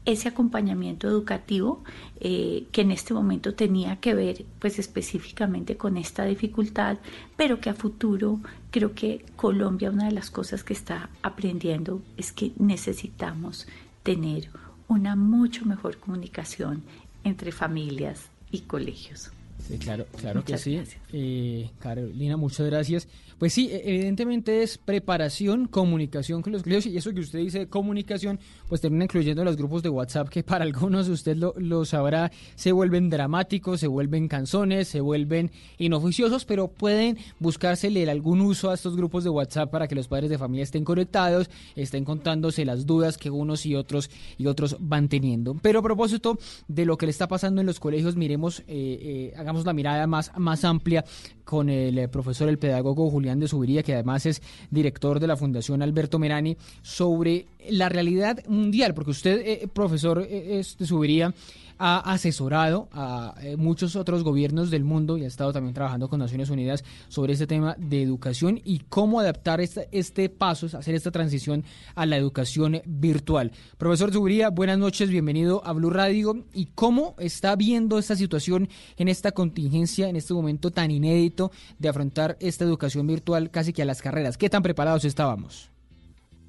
ese 0.05 0.27
acompañamiento 0.27 1.07
educativo 1.07 1.83
eh, 2.19 2.65
que 2.71 2.81
en 2.81 2.91
este 2.91 3.13
momento 3.13 3.53
tenía 3.53 3.97
que 3.97 4.13
ver 4.13 4.45
pues 4.59 4.79
específicamente 4.79 5.77
con 5.77 5.97
esta 5.97 6.25
dificultad, 6.25 6.97
pero 7.37 7.59
que 7.59 7.69
a 7.69 7.73
futuro 7.73 8.39
creo 8.71 8.93
que 8.93 9.25
Colombia 9.35 9.91
una 9.91 10.05
de 10.05 10.11
las 10.11 10.29
cosas 10.29 10.63
que 10.63 10.73
está 10.73 11.09
aprendiendo 11.21 12.01
es 12.17 12.31
que 12.31 12.51
necesitamos 12.57 13.67
tener 14.03 14.49
una 14.87 15.15
mucho 15.15 15.65
mejor 15.65 15.97
comunicación 15.97 16.83
entre 17.23 17.51
familias 17.51 18.27
y 18.51 18.61
colegios. 18.61 19.31
Sí, 19.67 19.77
claro, 19.77 20.05
claro 20.17 20.43
que 20.43 20.57
sí. 20.57 20.81
Eh, 21.13 21.69
Carolina, 21.79 22.35
muchas 22.35 22.67
gracias. 22.67 23.07
Pues 23.37 23.53
sí, 23.53 23.69
e, 23.71 23.81
evidentemente 23.85 24.63
es 24.63 24.77
preparación, 24.77 25.67
comunicación 25.67 26.41
con 26.41 26.53
los 26.53 26.63
colegios 26.63 26.85
y 26.85 26.97
eso 26.97 27.13
que 27.13 27.21
usted 27.21 27.39
dice 27.39 27.67
comunicación, 27.67 28.39
pues 28.69 28.81
termina 28.81 29.05
incluyendo 29.05 29.43
los 29.43 29.57
grupos 29.57 29.83
de 29.83 29.89
WhatsApp 29.89 30.29
que 30.29 30.43
para 30.43 30.63
algunos 30.63 31.07
usted 31.09 31.35
lo, 31.37 31.53
lo 31.57 31.85
sabrá, 31.85 32.31
se 32.55 32.71
vuelven 32.71 33.09
dramáticos, 33.09 33.79
se 33.79 33.87
vuelven 33.87 34.27
canzones, 34.27 34.87
se 34.87 35.01
vuelven 35.01 35.51
inoficiosos, 35.77 36.45
pero 36.45 36.67
pueden 36.67 37.17
buscársele 37.39 38.09
algún 38.09 38.41
uso 38.41 38.69
a 38.69 38.73
estos 38.73 38.95
grupos 38.95 39.23
de 39.23 39.29
WhatsApp 39.29 39.69
para 39.69 39.87
que 39.87 39.95
los 39.95 40.07
padres 40.07 40.29
de 40.29 40.37
familia 40.37 40.63
estén 40.63 40.83
conectados, 40.83 41.49
estén 41.75 42.05
contándose 42.05 42.65
las 42.65 42.85
dudas 42.85 43.17
que 43.17 43.29
unos 43.29 43.65
y 43.65 43.75
otros 43.75 44.09
y 44.37 44.47
otros 44.47 44.77
van 44.79 45.09
teniendo. 45.09 45.55
Pero 45.61 45.79
a 45.79 45.83
propósito 45.83 46.37
de 46.67 46.85
lo 46.85 46.97
que 46.97 47.05
le 47.05 47.11
está 47.11 47.27
pasando 47.27 47.61
en 47.61 47.67
los 47.67 47.79
colegios, 47.79 48.15
miremos, 48.15 48.59
eh, 48.61 48.63
eh, 48.67 49.33
hagamos 49.37 49.65
la 49.65 49.73
mirada 49.73 50.07
más, 50.07 50.31
más 50.37 50.63
amplia 50.63 51.03
con 51.43 51.69
el 51.69 51.97
eh, 51.97 52.07
profesor, 52.07 52.49
el 52.49 52.57
pedagogo 52.59 53.09
Julián 53.09 53.39
de 53.39 53.47
Subiría, 53.47 53.83
que 53.83 53.93
además 53.93 54.25
es 54.25 54.41
director 54.69 55.19
de 55.19 55.27
la 55.27 55.37
Fundación 55.37 55.81
Alberto 55.81 56.19
Merani, 56.19 56.57
sobre 56.81 57.47
la 57.69 57.89
realidad 57.89 58.39
mundial, 58.47 58.93
porque 58.93 59.11
usted, 59.11 59.41
eh, 59.45 59.67
profesor 59.71 60.25
eh, 60.27 60.63
de 60.77 60.85
Subiría, 60.85 61.33
ha 61.77 61.99
asesorado 61.99 62.89
a 62.91 63.35
eh, 63.41 63.57
muchos 63.57 63.95
otros 63.95 64.23
gobiernos 64.23 64.71
del 64.71 64.83
mundo 64.83 65.17
y 65.17 65.23
ha 65.23 65.27
estado 65.27 65.53
también 65.53 65.73
trabajando 65.73 66.09
con 66.09 66.19
Naciones 66.19 66.49
Unidas 66.49 66.83
sobre 67.07 67.33
este 67.33 67.47
tema 67.47 67.75
de 67.77 68.01
educación 68.01 68.61
y 68.63 68.79
cómo 68.79 69.19
adaptar 69.19 69.61
este, 69.61 69.87
este 69.91 70.29
paso, 70.29 70.65
hacer 70.77 70.95
esta 70.95 71.11
transición 71.11 71.63
a 71.95 72.05
la 72.05 72.17
educación 72.17 72.81
virtual. 72.85 73.51
Profesor 73.77 74.11
Zubiría, 74.11 74.49
buenas 74.49 74.77
noches, 74.77 75.09
bienvenido 75.09 75.65
a 75.65 75.73
Blue 75.73 75.89
Radio. 75.89 76.45
¿Y 76.53 76.67
cómo 76.67 77.15
está 77.19 77.55
viendo 77.55 77.99
esta 77.99 78.15
situación 78.15 78.69
en 78.97 79.07
esta 79.07 79.31
contingencia, 79.31 80.09
en 80.09 80.15
este 80.15 80.33
momento 80.33 80.71
tan 80.71 80.91
inédito 80.91 81.51
de 81.79 81.89
afrontar 81.89 82.37
esta 82.39 82.65
educación 82.65 83.07
virtual 83.07 83.51
casi 83.51 83.73
que 83.73 83.81
a 83.81 83.85
las 83.85 84.01
carreras? 84.01 84.37
¿Qué 84.37 84.49
tan 84.49 84.63
preparados 84.63 85.05
estábamos? 85.05 85.69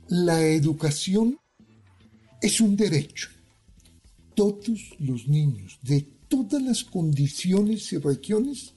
La 0.08 0.42
educación 0.42 1.38
es 2.40 2.60
un 2.60 2.76
derecho 2.76 3.33
todos 4.34 4.94
los 4.98 5.28
niños 5.28 5.78
de 5.82 6.02
todas 6.28 6.62
las 6.62 6.84
condiciones 6.84 7.92
y 7.92 7.98
regiones 7.98 8.74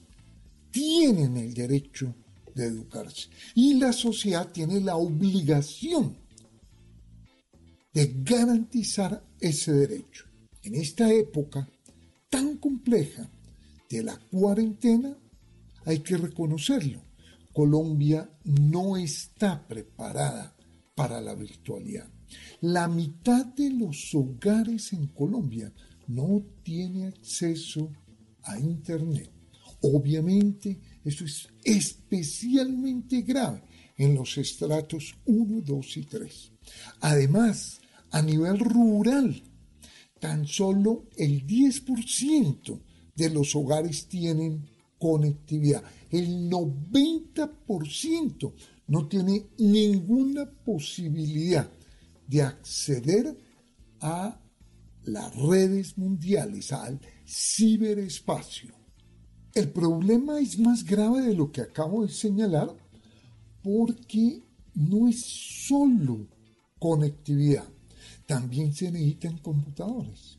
tienen 0.70 1.36
el 1.36 1.54
derecho 1.54 2.14
de 2.54 2.66
educarse 2.66 3.28
y 3.54 3.74
la 3.74 3.92
sociedad 3.92 4.50
tiene 4.52 4.80
la 4.80 4.96
obligación 4.96 6.16
de 7.92 8.12
garantizar 8.22 9.24
ese 9.40 9.72
derecho. 9.72 10.24
En 10.62 10.74
esta 10.74 11.12
época 11.12 11.68
tan 12.28 12.58
compleja 12.58 13.28
de 13.88 14.02
la 14.02 14.18
cuarentena, 14.30 15.16
hay 15.84 16.00
que 16.00 16.16
reconocerlo, 16.16 17.02
Colombia 17.52 18.30
no 18.44 18.96
está 18.96 19.66
preparada 19.66 20.54
para 20.94 21.20
la 21.20 21.34
virtualidad. 21.34 22.08
La 22.60 22.88
mitad 22.88 23.46
de 23.46 23.70
los 23.70 24.14
hogares 24.14 24.92
en 24.92 25.06
Colombia 25.08 25.72
no 26.08 26.44
tiene 26.62 27.06
acceso 27.06 27.90
a 28.42 28.58
Internet. 28.58 29.30
Obviamente, 29.82 30.80
eso 31.04 31.24
es 31.24 31.48
especialmente 31.64 33.22
grave 33.22 33.62
en 33.96 34.14
los 34.14 34.36
estratos 34.38 35.16
1, 35.26 35.62
2 35.62 35.96
y 35.96 36.02
3. 36.02 36.52
Además, 37.00 37.80
a 38.10 38.22
nivel 38.22 38.58
rural, 38.58 39.42
tan 40.18 40.46
solo 40.46 41.06
el 41.16 41.46
10% 41.46 42.80
de 43.14 43.30
los 43.30 43.54
hogares 43.54 44.08
tienen 44.08 44.68
conectividad. 44.98 45.84
El 46.10 46.50
90% 46.50 48.52
no 48.88 49.06
tiene 49.06 49.46
ninguna 49.58 50.50
posibilidad 50.50 51.70
de 52.28 52.42
acceder 52.42 53.36
a 54.00 54.40
las 55.02 55.34
redes 55.34 55.98
mundiales, 55.98 56.72
al 56.72 57.00
ciberespacio. 57.26 58.74
El 59.54 59.70
problema 59.70 60.38
es 60.38 60.58
más 60.58 60.84
grave 60.84 61.22
de 61.22 61.34
lo 61.34 61.50
que 61.50 61.62
acabo 61.62 62.06
de 62.06 62.12
señalar 62.12 62.76
porque 63.62 64.42
no 64.74 65.08
es 65.08 65.20
solo 65.66 66.28
conectividad, 66.78 67.68
también 68.26 68.72
se 68.72 68.92
necesitan 68.92 69.38
computadores. 69.38 70.38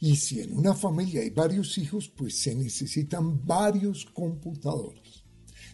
Y 0.00 0.16
si 0.16 0.40
en 0.40 0.56
una 0.56 0.74
familia 0.74 1.20
hay 1.20 1.30
varios 1.30 1.78
hijos, 1.78 2.08
pues 2.08 2.38
se 2.38 2.56
necesitan 2.56 3.46
varios 3.46 4.04
computadores. 4.06 5.22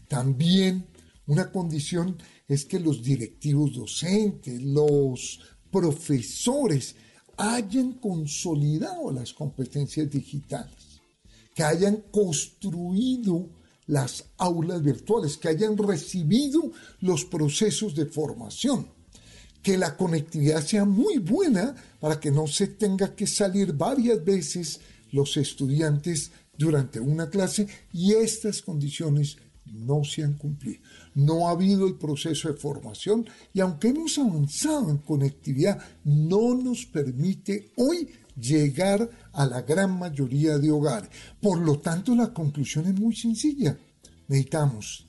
También 0.06 0.86
una 1.28 1.52
condición 1.52 2.16
es 2.48 2.64
que 2.64 2.80
los 2.80 3.02
directivos 3.02 3.74
docentes, 3.74 4.60
los 4.62 5.40
profesores 5.70 6.96
hayan 7.36 7.92
consolidado 7.92 9.12
las 9.12 9.34
competencias 9.34 10.10
digitales, 10.10 11.00
que 11.54 11.62
hayan 11.62 12.02
construido 12.10 13.50
las 13.86 14.24
aulas 14.38 14.82
virtuales, 14.82 15.36
que 15.36 15.48
hayan 15.48 15.76
recibido 15.76 16.72
los 17.00 17.26
procesos 17.26 17.94
de 17.94 18.06
formación, 18.06 18.88
que 19.62 19.76
la 19.76 19.98
conectividad 19.98 20.64
sea 20.64 20.86
muy 20.86 21.18
buena 21.18 21.74
para 22.00 22.18
que 22.18 22.30
no 22.30 22.46
se 22.46 22.68
tenga 22.68 23.14
que 23.14 23.26
salir 23.26 23.74
varias 23.74 24.24
veces 24.24 24.80
los 25.12 25.36
estudiantes 25.36 26.32
durante 26.56 27.00
una 27.00 27.28
clase 27.28 27.68
y 27.92 28.14
estas 28.14 28.62
condiciones 28.62 29.36
no 29.72 30.04
se 30.04 30.22
han 30.24 30.34
cumplido. 30.34 30.80
No 31.14 31.48
ha 31.48 31.52
habido 31.52 31.86
el 31.86 31.96
proceso 31.96 32.48
de 32.48 32.58
formación 32.58 33.26
y 33.52 33.60
aunque 33.60 33.88
hemos 33.88 34.18
avanzado 34.18 34.90
en 34.90 34.98
conectividad, 34.98 35.78
no 36.04 36.54
nos 36.54 36.86
permite 36.86 37.72
hoy 37.76 38.08
llegar 38.40 39.10
a 39.32 39.46
la 39.46 39.62
gran 39.62 39.98
mayoría 39.98 40.58
de 40.58 40.70
hogares. 40.70 41.10
Por 41.40 41.58
lo 41.60 41.78
tanto, 41.80 42.14
la 42.14 42.32
conclusión 42.32 42.86
es 42.86 42.98
muy 42.98 43.14
sencilla. 43.14 43.76
Necesitamos 44.28 45.06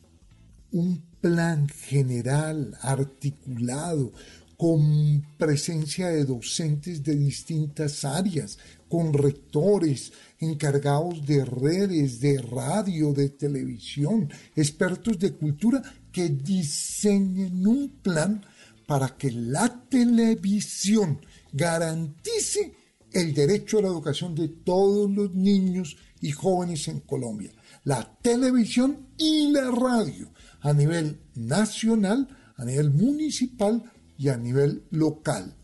un 0.71 1.01
plan 1.21 1.67
general, 1.67 2.77
articulado, 2.81 4.13
con 4.59 5.25
presencia 5.37 6.09
de 6.09 6.25
docentes 6.25 7.01
de 7.01 7.15
distintas 7.15 8.03
áreas, 8.03 8.57
con 8.89 9.13
rectores 9.13 10.11
encargados 10.37 11.25
de 11.25 11.45
redes, 11.45 12.19
de 12.19 12.41
radio, 12.41 13.13
de 13.13 13.29
televisión, 13.29 14.29
expertos 14.57 15.17
de 15.17 15.31
cultura 15.31 15.81
que 16.11 16.27
diseñen 16.27 17.65
un 17.65 17.87
plan 18.01 18.43
para 18.85 19.15
que 19.15 19.31
la 19.31 19.87
televisión 19.87 21.21
garantice 21.53 22.73
el 23.13 23.33
derecho 23.33 23.77
a 23.79 23.83
la 23.83 23.87
educación 23.87 24.35
de 24.35 24.49
todos 24.49 25.09
los 25.09 25.33
niños 25.33 25.95
y 26.19 26.31
jóvenes 26.31 26.85
en 26.89 26.99
Colombia. 26.99 27.53
La 27.85 28.17
televisión 28.21 29.07
y 29.17 29.53
la 29.53 29.71
radio 29.71 30.33
a 30.59 30.73
nivel 30.73 31.17
nacional, 31.35 32.27
a 32.57 32.65
nivel 32.65 32.91
municipal 32.91 33.89
y 34.19 34.27
a 34.27 34.37
nivel 34.37 34.83
local. 34.91 35.55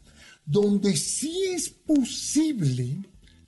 Donde 0.46 0.96
sí 0.96 1.44
es 1.54 1.70
posible 1.70 3.02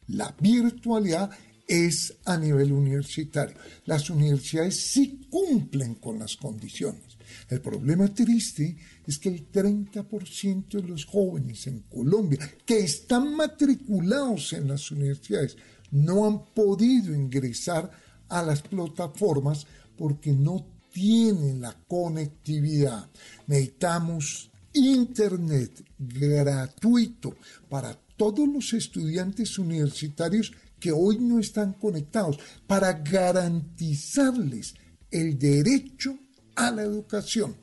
la 0.07 0.35
virtualidad 0.39 1.31
es 1.67 2.17
a 2.25 2.37
nivel 2.37 2.71
universitario. 2.71 3.55
Las 3.85 4.09
universidades 4.09 4.79
sí 4.91 5.27
cumplen 5.29 5.95
con 5.95 6.19
las 6.19 6.37
condiciones. 6.37 7.17
El 7.49 7.61
problema 7.61 8.13
triste 8.13 8.77
es 9.05 9.19
que 9.19 9.29
el 9.29 9.51
30% 9.51 10.81
de 10.81 10.87
los 10.87 11.05
jóvenes 11.05 11.67
en 11.67 11.81
Colombia 11.81 12.39
que 12.65 12.79
están 12.79 13.35
matriculados 13.35 14.53
en 14.53 14.69
las 14.69 14.91
universidades 14.91 15.57
no 15.91 16.25
han 16.25 16.45
podido 16.53 17.13
ingresar 17.13 17.91
a 18.29 18.43
las 18.43 18.61
plataformas 18.61 19.65
porque 19.97 20.31
no 20.31 20.65
tienen 20.91 21.61
la 21.61 21.77
conectividad. 21.87 23.09
Necesitamos 23.47 24.51
Internet 24.85 25.83
gratuito 25.97 27.35
para 27.69 27.93
todos 28.15 28.47
los 28.47 28.73
estudiantes 28.73 29.57
universitarios 29.59 30.51
que 30.79 30.91
hoy 30.91 31.17
no 31.19 31.39
están 31.39 31.73
conectados, 31.73 32.37
para 32.67 32.93
garantizarles 32.93 34.75
el 35.09 35.37
derecho 35.37 36.17
a 36.55 36.71
la 36.71 36.83
educación. 36.83 37.55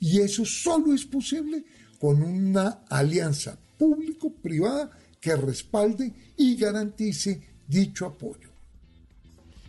Y 0.00 0.20
eso 0.20 0.44
solo 0.44 0.94
es 0.94 1.04
posible 1.04 1.64
con 1.98 2.22
una 2.22 2.84
alianza 2.88 3.58
público-privada 3.78 4.90
que 5.20 5.36
respalde 5.36 6.12
y 6.36 6.56
garantice 6.56 7.42
dicho 7.66 8.06
apoyo. 8.06 8.55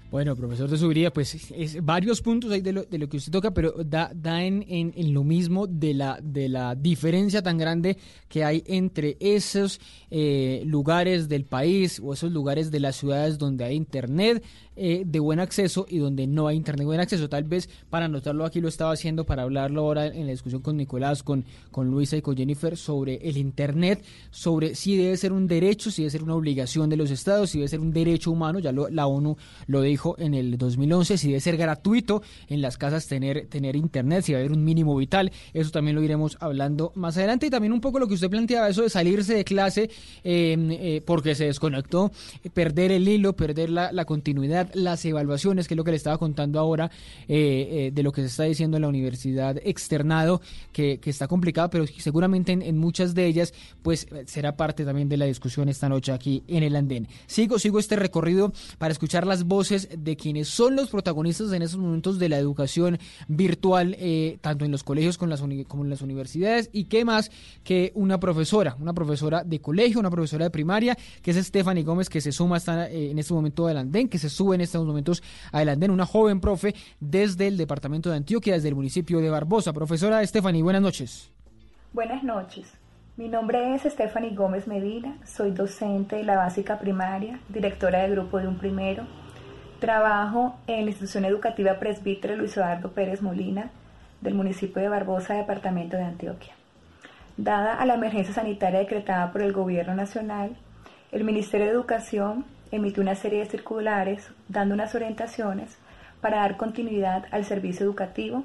Bueno, 0.09 0.37
profesor 0.37 0.69
de 0.69 0.77
Subiría, 0.77 1.11
pues 1.11 1.51
es, 1.51 1.83
varios 1.83 2.21
puntos 2.21 2.49
ahí 2.51 2.61
de 2.61 2.71
lo, 2.71 2.83
de 2.83 2.97
lo, 2.97 3.09
que 3.09 3.17
usted 3.17 3.29
toca, 3.31 3.51
pero 3.51 3.71
da, 3.83 4.09
da 4.15 4.41
en, 4.41 4.63
en, 4.69 5.13
lo 5.13 5.25
mismo 5.25 5.67
de 5.67 5.93
la, 5.93 6.17
de 6.23 6.47
la 6.47 6.75
diferencia 6.75 7.41
tan 7.41 7.57
grande 7.57 7.97
que 8.29 8.45
hay 8.45 8.63
entre 8.67 9.17
esos 9.19 9.81
eh, 10.09 10.63
lugares 10.65 11.27
del 11.27 11.43
país 11.43 11.99
o 12.01 12.13
esos 12.13 12.31
lugares 12.31 12.71
de 12.71 12.79
las 12.79 12.95
ciudades 12.95 13.37
donde 13.37 13.65
hay 13.65 13.75
internet 13.75 14.45
eh, 14.77 15.03
de 15.05 15.19
buen 15.19 15.39
acceso 15.39 15.85
y 15.89 15.97
donde 15.97 16.27
no 16.27 16.47
hay 16.47 16.55
internet 16.55 16.85
buen 16.85 16.99
acceso. 16.99 17.29
Tal 17.29 17.43
vez 17.43 17.69
para 17.89 18.05
anotarlo 18.05 18.45
aquí 18.45 18.61
lo 18.61 18.67
estaba 18.67 18.91
haciendo 18.91 19.25
para 19.25 19.43
hablarlo 19.43 19.81
ahora 19.81 20.07
en 20.07 20.25
la 20.25 20.31
discusión 20.31 20.61
con 20.61 20.77
Nicolás, 20.77 21.23
con, 21.23 21.45
con 21.71 21.89
Luisa 21.89 22.17
y 22.17 22.21
con 22.21 22.35
Jennifer 22.35 22.77
sobre 22.77 23.15
el 23.27 23.37
internet, 23.37 24.03
sobre 24.31 24.75
si 24.75 24.95
debe 24.95 25.17
ser 25.17 25.33
un 25.33 25.47
derecho, 25.47 25.91
si 25.91 26.03
debe 26.03 26.11
ser 26.11 26.23
una 26.23 26.35
obligación 26.35 26.89
de 26.89 26.97
los 26.97 27.11
estados, 27.11 27.49
si 27.49 27.59
debe 27.59 27.67
ser 27.67 27.79
un 27.79 27.91
derecho 27.91 28.31
humano, 28.31 28.59
ya 28.59 28.71
lo, 28.71 28.89
la 28.89 29.07
ONU 29.07 29.37
lo 29.67 29.81
dijo 29.81 30.15
en 30.19 30.33
el 30.33 30.57
2011, 30.57 31.17
si 31.17 31.27
debe 31.29 31.39
ser 31.39 31.57
gratuito 31.57 32.21
en 32.47 32.61
las 32.61 32.77
casas 32.77 33.07
tener, 33.07 33.47
tener 33.47 33.75
internet, 33.75 34.23
si 34.23 34.33
va 34.33 34.39
a 34.39 34.41
haber 34.41 34.51
un 34.51 34.63
mínimo 34.63 34.95
vital, 34.95 35.31
eso 35.53 35.71
también 35.71 35.95
lo 35.95 36.03
iremos 36.03 36.37
hablando 36.39 36.91
más 36.95 37.17
adelante 37.17 37.47
y 37.47 37.49
también 37.49 37.73
un 37.73 37.81
poco 37.81 37.99
lo 37.99 38.07
que 38.07 38.13
usted 38.13 38.29
planteaba, 38.29 38.69
eso 38.69 38.83
de 38.83 38.89
salirse 38.89 39.33
de 39.33 39.43
clase 39.43 39.89
em, 40.23 40.71
eh, 40.71 41.01
porque 41.05 41.35
se 41.35 41.45
desconectó, 41.45 42.11
perder 42.53 42.91
el 42.91 43.07
hilo, 43.07 43.33
perder 43.33 43.69
la, 43.69 43.91
la 43.91 44.05
continuidad 44.05 44.66
las 44.73 45.03
evaluaciones, 45.05 45.67
que 45.67 45.73
es 45.73 45.77
lo 45.77 45.83
que 45.83 45.91
le 45.91 45.97
estaba 45.97 46.17
contando 46.17 46.59
ahora 46.59 46.91
eh, 47.27 47.87
eh, 47.87 47.91
de 47.93 48.03
lo 48.03 48.11
que 48.11 48.21
se 48.21 48.27
está 48.27 48.43
diciendo 48.43 48.77
en 48.77 48.81
la 48.81 48.87
universidad 48.87 49.57
externado, 49.63 50.41
que, 50.71 50.99
está 51.07 51.27
complicado, 51.27 51.69
pero 51.69 51.85
seguramente 51.87 52.51
en, 52.51 52.77
muchas 52.77 53.15
de 53.15 53.25
ellas, 53.25 53.53
pues 53.81 54.07
será 54.25 54.57
parte 54.57 54.83
también 54.83 55.07
de 55.07 55.17
la 55.17 55.25
discusión 55.25 55.69
esta 55.69 55.87
noche 55.87 56.11
aquí 56.11 56.43
en 56.47 56.63
el 56.63 56.75
andén. 56.75 57.07
Sigo, 57.27 57.59
sigo 57.59 57.79
este 57.79 57.95
recorrido 57.95 58.51
para 58.77 58.91
escuchar 58.91 59.25
las 59.25 59.45
voces 59.45 59.87
de 59.97 60.17
quienes 60.17 60.49
son 60.49 60.75
los 60.75 60.89
protagonistas 60.89 61.51
en 61.53 61.61
estos 61.61 61.79
momentos 61.79 62.19
de 62.19 62.29
la 62.29 62.37
educación 62.37 62.99
virtual, 63.27 63.95
eh, 63.99 64.37
tanto 64.41 64.65
en 64.65 64.71
los 64.71 64.83
colegios 64.83 65.17
como 65.17 65.83
en 65.83 65.89
las 65.89 66.01
universidades, 66.01 66.69
y 66.73 66.85
qué 66.85 67.05
más 67.05 67.31
que 67.63 67.91
una 67.95 68.19
profesora, 68.19 68.75
una 68.79 68.93
profesora 68.93 69.43
de 69.43 69.59
colegio, 69.59 69.99
una 69.99 70.11
profesora 70.11 70.45
de 70.45 70.51
primaria, 70.51 70.97
que 71.21 71.31
es 71.31 71.37
Stephanie 71.37 71.83
Gómez, 71.83 72.09
que 72.09 72.21
se 72.21 72.31
suma 72.31 72.57
hasta, 72.57 72.89
en 72.89 73.17
este 73.17 73.33
momento 73.33 73.67
del 73.67 73.77
andén, 73.77 74.09
que 74.09 74.17
se 74.17 74.29
sube 74.29 74.56
en 74.57 74.61
estos 74.61 74.85
momentos 74.85 75.23
adelante 75.51 75.89
una 75.89 76.05
joven 76.05 76.41
profe 76.41 76.75
desde 76.99 77.47
el 77.47 77.57
departamento 77.57 78.09
de 78.09 78.17
Antioquia, 78.17 78.53
desde 78.53 78.69
el 78.69 78.75
municipio 78.75 79.19
de 79.19 79.29
Barbosa. 79.29 79.73
Profesora 79.73 80.25
Stephanie, 80.25 80.63
buenas 80.63 80.81
noches. 80.81 81.31
Buenas 81.93 82.23
noches. 82.23 82.67
Mi 83.15 83.29
nombre 83.29 83.73
es 83.73 83.81
Stephanie 83.83 84.35
Gómez 84.35 84.67
Medina, 84.67 85.17
soy 85.25 85.51
docente 85.51 86.17
de 86.17 86.23
la 86.23 86.37
básica 86.37 86.77
primaria, 86.77 87.39
directora 87.49 88.03
del 88.03 88.11
grupo 88.11 88.37
de 88.39 88.47
un 88.47 88.57
primero. 88.57 89.07
Trabajo 89.79 90.55
en 90.67 90.85
la 90.85 90.91
institución 90.91 91.25
educativa 91.25 91.79
presbítero 91.79 92.35
Luis 92.35 92.55
Eduardo 92.57 92.91
Pérez 92.91 93.21
Molina 93.21 93.71
del 94.21 94.33
municipio 94.33 94.81
de 94.81 94.89
Barbosa, 94.89 95.35
departamento 95.35 95.97
de 95.97 96.03
Antioquia. 96.03 96.53
Dada 97.37 97.75
a 97.75 97.85
la 97.85 97.95
emergencia 97.95 98.33
sanitaria 98.33 98.79
decretada 98.79 99.31
por 99.31 99.41
el 99.41 99.53
Gobierno 99.53 99.95
Nacional, 99.95 100.55
el 101.11 101.23
Ministerio 101.23 101.67
de 101.67 101.71
Educación 101.71 102.45
emitió 102.71 103.01
una 103.03 103.15
serie 103.15 103.39
de 103.39 103.45
circulares 103.45 104.29
dando 104.47 104.73
unas 104.75 104.95
orientaciones 104.95 105.77
para 106.21 106.37
dar 106.37 106.57
continuidad 106.57 107.25
al 107.31 107.45
servicio 107.45 107.85
educativo 107.85 108.43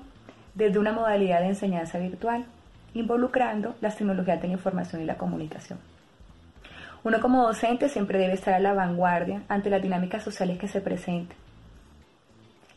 desde 0.55 0.79
una 0.79 0.93
modalidad 0.93 1.41
de 1.41 1.49
enseñanza 1.49 1.99
virtual, 1.99 2.45
involucrando 2.95 3.75
las 3.81 3.97
tecnologías 3.97 4.41
de 4.41 4.49
la 4.49 4.55
información 4.55 5.03
y 5.03 5.07
la 5.07 5.17
comunicación. 5.17 5.79
Uno 7.05 7.21
como 7.21 7.43
docente 7.43 7.89
siempre 7.89 8.19
debe 8.19 8.35
estar 8.35 8.55
a 8.55 8.61
la 8.61 8.75
vanguardia 8.75 9.43
ante 9.49 9.71
las 9.71 9.83
dinámicas 9.83 10.23
sociales 10.23 10.59
que 10.59 10.69
se 10.69 10.81
presenten. 10.81 11.37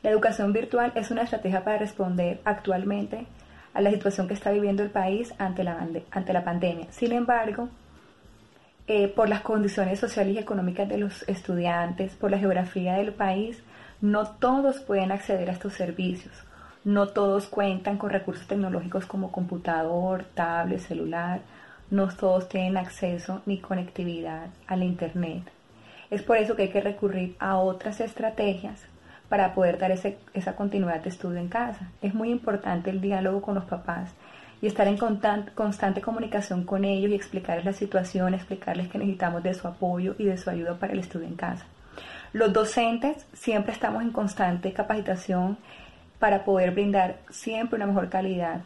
La 0.01 0.09
educación 0.09 0.53
virtual 0.53 0.91
es 0.95 1.11
una 1.11 1.23
estrategia 1.23 1.63
para 1.63 1.77
responder 1.77 2.39
actualmente 2.45 3.27
a 3.73 3.81
la 3.81 3.91
situación 3.91 4.27
que 4.27 4.33
está 4.33 4.51
viviendo 4.51 4.83
el 4.83 4.89
país 4.89 5.33
ante 5.37 5.63
la, 5.63 5.87
ante 6.11 6.33
la 6.33 6.43
pandemia. 6.43 6.87
Sin 6.91 7.11
embargo, 7.11 7.69
eh, 8.87 9.07
por 9.07 9.29
las 9.29 9.41
condiciones 9.41 9.99
sociales 9.99 10.35
y 10.35 10.37
económicas 10.37 10.87
de 10.87 10.99
los 10.99 11.27
estudiantes, 11.27 12.15
por 12.15 12.29
la 12.29 12.37
geografía 12.37 12.93
del 12.93 13.13
país, 13.13 13.63
no 13.99 14.27
todos 14.27 14.79
pueden 14.79 15.11
acceder 15.11 15.49
a 15.49 15.53
estos 15.53 15.73
servicios. 15.73 16.33
No 16.83 17.07
todos 17.07 17.47
cuentan 17.47 17.97
con 17.97 18.11
recursos 18.11 18.45
tecnológicos 18.45 19.07
como 19.07 19.31
computador, 19.31 20.25
tablet, 20.35 20.79
celular. 20.79 21.39
No 21.89 22.09
todos 22.09 22.47
tienen 22.47 22.77
acceso 22.77 23.41
ni 23.47 23.59
conectividad 23.59 24.49
al 24.67 24.83
Internet. 24.83 25.43
Es 26.11 26.21
por 26.21 26.37
eso 26.37 26.55
que 26.55 26.63
hay 26.63 26.69
que 26.69 26.81
recurrir 26.81 27.35
a 27.39 27.57
otras 27.57 27.99
estrategias 28.01 28.83
para 29.29 29.55
poder 29.55 29.79
dar 29.79 29.91
esa 29.91 30.55
continuidad 30.55 31.01
de 31.01 31.09
estudio 31.09 31.39
en 31.39 31.47
casa. 31.47 31.89
Es 32.03 32.13
muy 32.13 32.29
importante 32.29 32.91
el 32.91 33.01
diálogo 33.01 33.41
con 33.41 33.55
los 33.55 33.65
papás 33.65 34.11
y 34.61 34.67
estar 34.67 34.87
en 34.87 34.97
constante 34.97 36.01
comunicación 36.01 36.63
con 36.63 36.85
ellos 36.85 37.11
y 37.11 37.15
explicarles 37.15 37.65
la 37.65 37.73
situación, 37.73 38.33
explicarles 38.33 38.87
que 38.87 38.97
necesitamos 38.97 39.43
de 39.43 39.53
su 39.53 39.67
apoyo 39.67 40.15
y 40.17 40.25
de 40.25 40.37
su 40.37 40.49
ayuda 40.49 40.79
para 40.79 40.93
el 40.93 40.99
estudio 40.99 41.27
en 41.27 41.35
casa. 41.35 41.65
Los 42.33 42.51
docentes 42.51 43.25
siempre 43.33 43.71
estamos 43.71 44.01
en 44.01 44.11
constante 44.11 44.73
capacitación 44.73 45.57
para 46.19 46.43
poder 46.43 46.71
brindar 46.71 47.17
siempre 47.29 47.77
una 47.77 47.87
mejor 47.87 48.09
calidad 48.09 48.61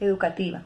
educativa. 0.00 0.62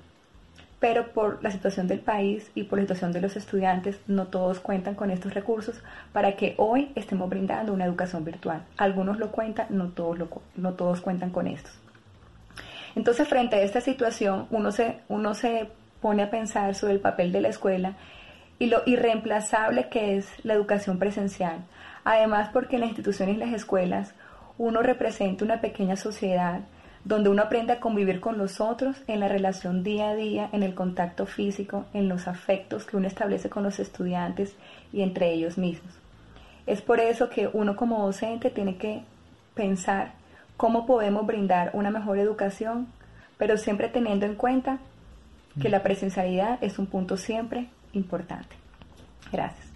Pero 0.81 1.13
por 1.13 1.43
la 1.43 1.51
situación 1.51 1.89
del 1.89 2.01
país 2.01 2.51
y 2.55 2.65
por 2.65 2.79
la 2.79 2.85
situación 2.85 3.13
de 3.13 3.23
los 3.23 3.37
estudiantes, 3.37 3.99
no 4.07 4.27
todos 4.27 4.61
cuentan 4.61 4.95
con 4.95 5.11
estos 5.11 5.33
recursos 5.33 5.83
para 6.13 6.37
que 6.37 6.55
hoy 6.59 6.93
estemos 6.95 7.29
brindando 7.31 7.73
una 7.73 7.87
educación 7.87 8.25
virtual. 8.25 8.63
Algunos 8.77 9.19
lo 9.19 9.31
cuentan, 9.31 9.69
no 9.71 9.89
todos, 9.89 10.19
no 10.57 10.75
todos 10.75 11.01
cuentan 11.01 11.31
con 11.31 11.47
estos. 11.47 11.73
Entonces, 12.97 13.29
frente 13.29 13.57
a 13.57 13.63
esta 13.63 13.81
situación, 13.81 14.47
uno 14.51 14.73
se, 14.73 14.99
uno 15.09 15.35
se 15.35 15.69
pone 16.01 16.23
a 16.23 16.31
pensar 16.31 16.75
sobre 16.75 16.95
el 16.95 17.01
papel 17.01 17.33
de 17.33 17.41
la 17.41 17.49
escuela 17.49 17.97
y 18.59 18.67
lo 18.67 18.83
irreemplazable 18.87 19.89
que 19.89 20.17
es 20.17 20.29
la 20.45 20.55
educación 20.55 20.99
presencial. 20.99 21.65
Además, 22.05 22.51
porque 22.53 22.77
en 22.77 22.81
las 22.81 22.91
instituciones 22.91 23.37
y 23.37 23.39
las 23.39 23.53
escuelas 23.53 24.15
uno 24.59 24.83
representa 24.83 25.45
una 25.45 25.61
pequeña 25.61 25.97
sociedad 25.97 26.61
donde 27.05 27.29
uno 27.29 27.43
aprende 27.43 27.75
a 27.75 27.81
convivir 27.81 28.21
con 28.21 28.39
los 28.39 28.61
otros 28.61 28.97
en 29.07 29.21
la 29.21 29.29
relación 29.29 29.83
día 29.83 30.11
a 30.11 30.15
día, 30.15 30.49
en 30.53 30.63
el 30.63 30.75
contacto 30.75 31.27
físico, 31.27 31.85
en 31.93 32.09
los 32.09 32.29
afectos 32.29 32.87
que 32.87 32.97
uno 32.97 33.07
establece 33.07 33.51
con 33.51 33.63
los 33.63 33.79
estudiantes 33.79 34.57
y 34.93 35.03
entre 35.03 35.33
ellos 35.33 35.59
mismos. 35.59 35.93
Es 36.67 36.81
por 36.81 37.01
eso 37.01 37.29
que 37.29 37.49
uno 37.53 37.77
como 37.77 38.05
docente 38.05 38.49
tiene 38.49 38.77
que 38.77 39.03
pensar 39.55 40.13
cómo 40.57 40.87
podemos 40.87 41.27
brindar 41.27 41.71
una 41.75 41.91
mejor 41.91 42.19
educación, 42.19 42.89
pero 43.39 43.57
siempre 43.59 43.89
teniendo 43.89 44.27
en 44.27 44.35
cuenta 44.35 44.79
que 45.61 45.69
la 45.69 45.83
presencialidad 45.83 46.59
es 46.63 46.79
un 46.79 46.87
punto 46.87 47.17
siempre 47.17 47.69
importante. 47.93 48.57
Gracias. 49.31 49.74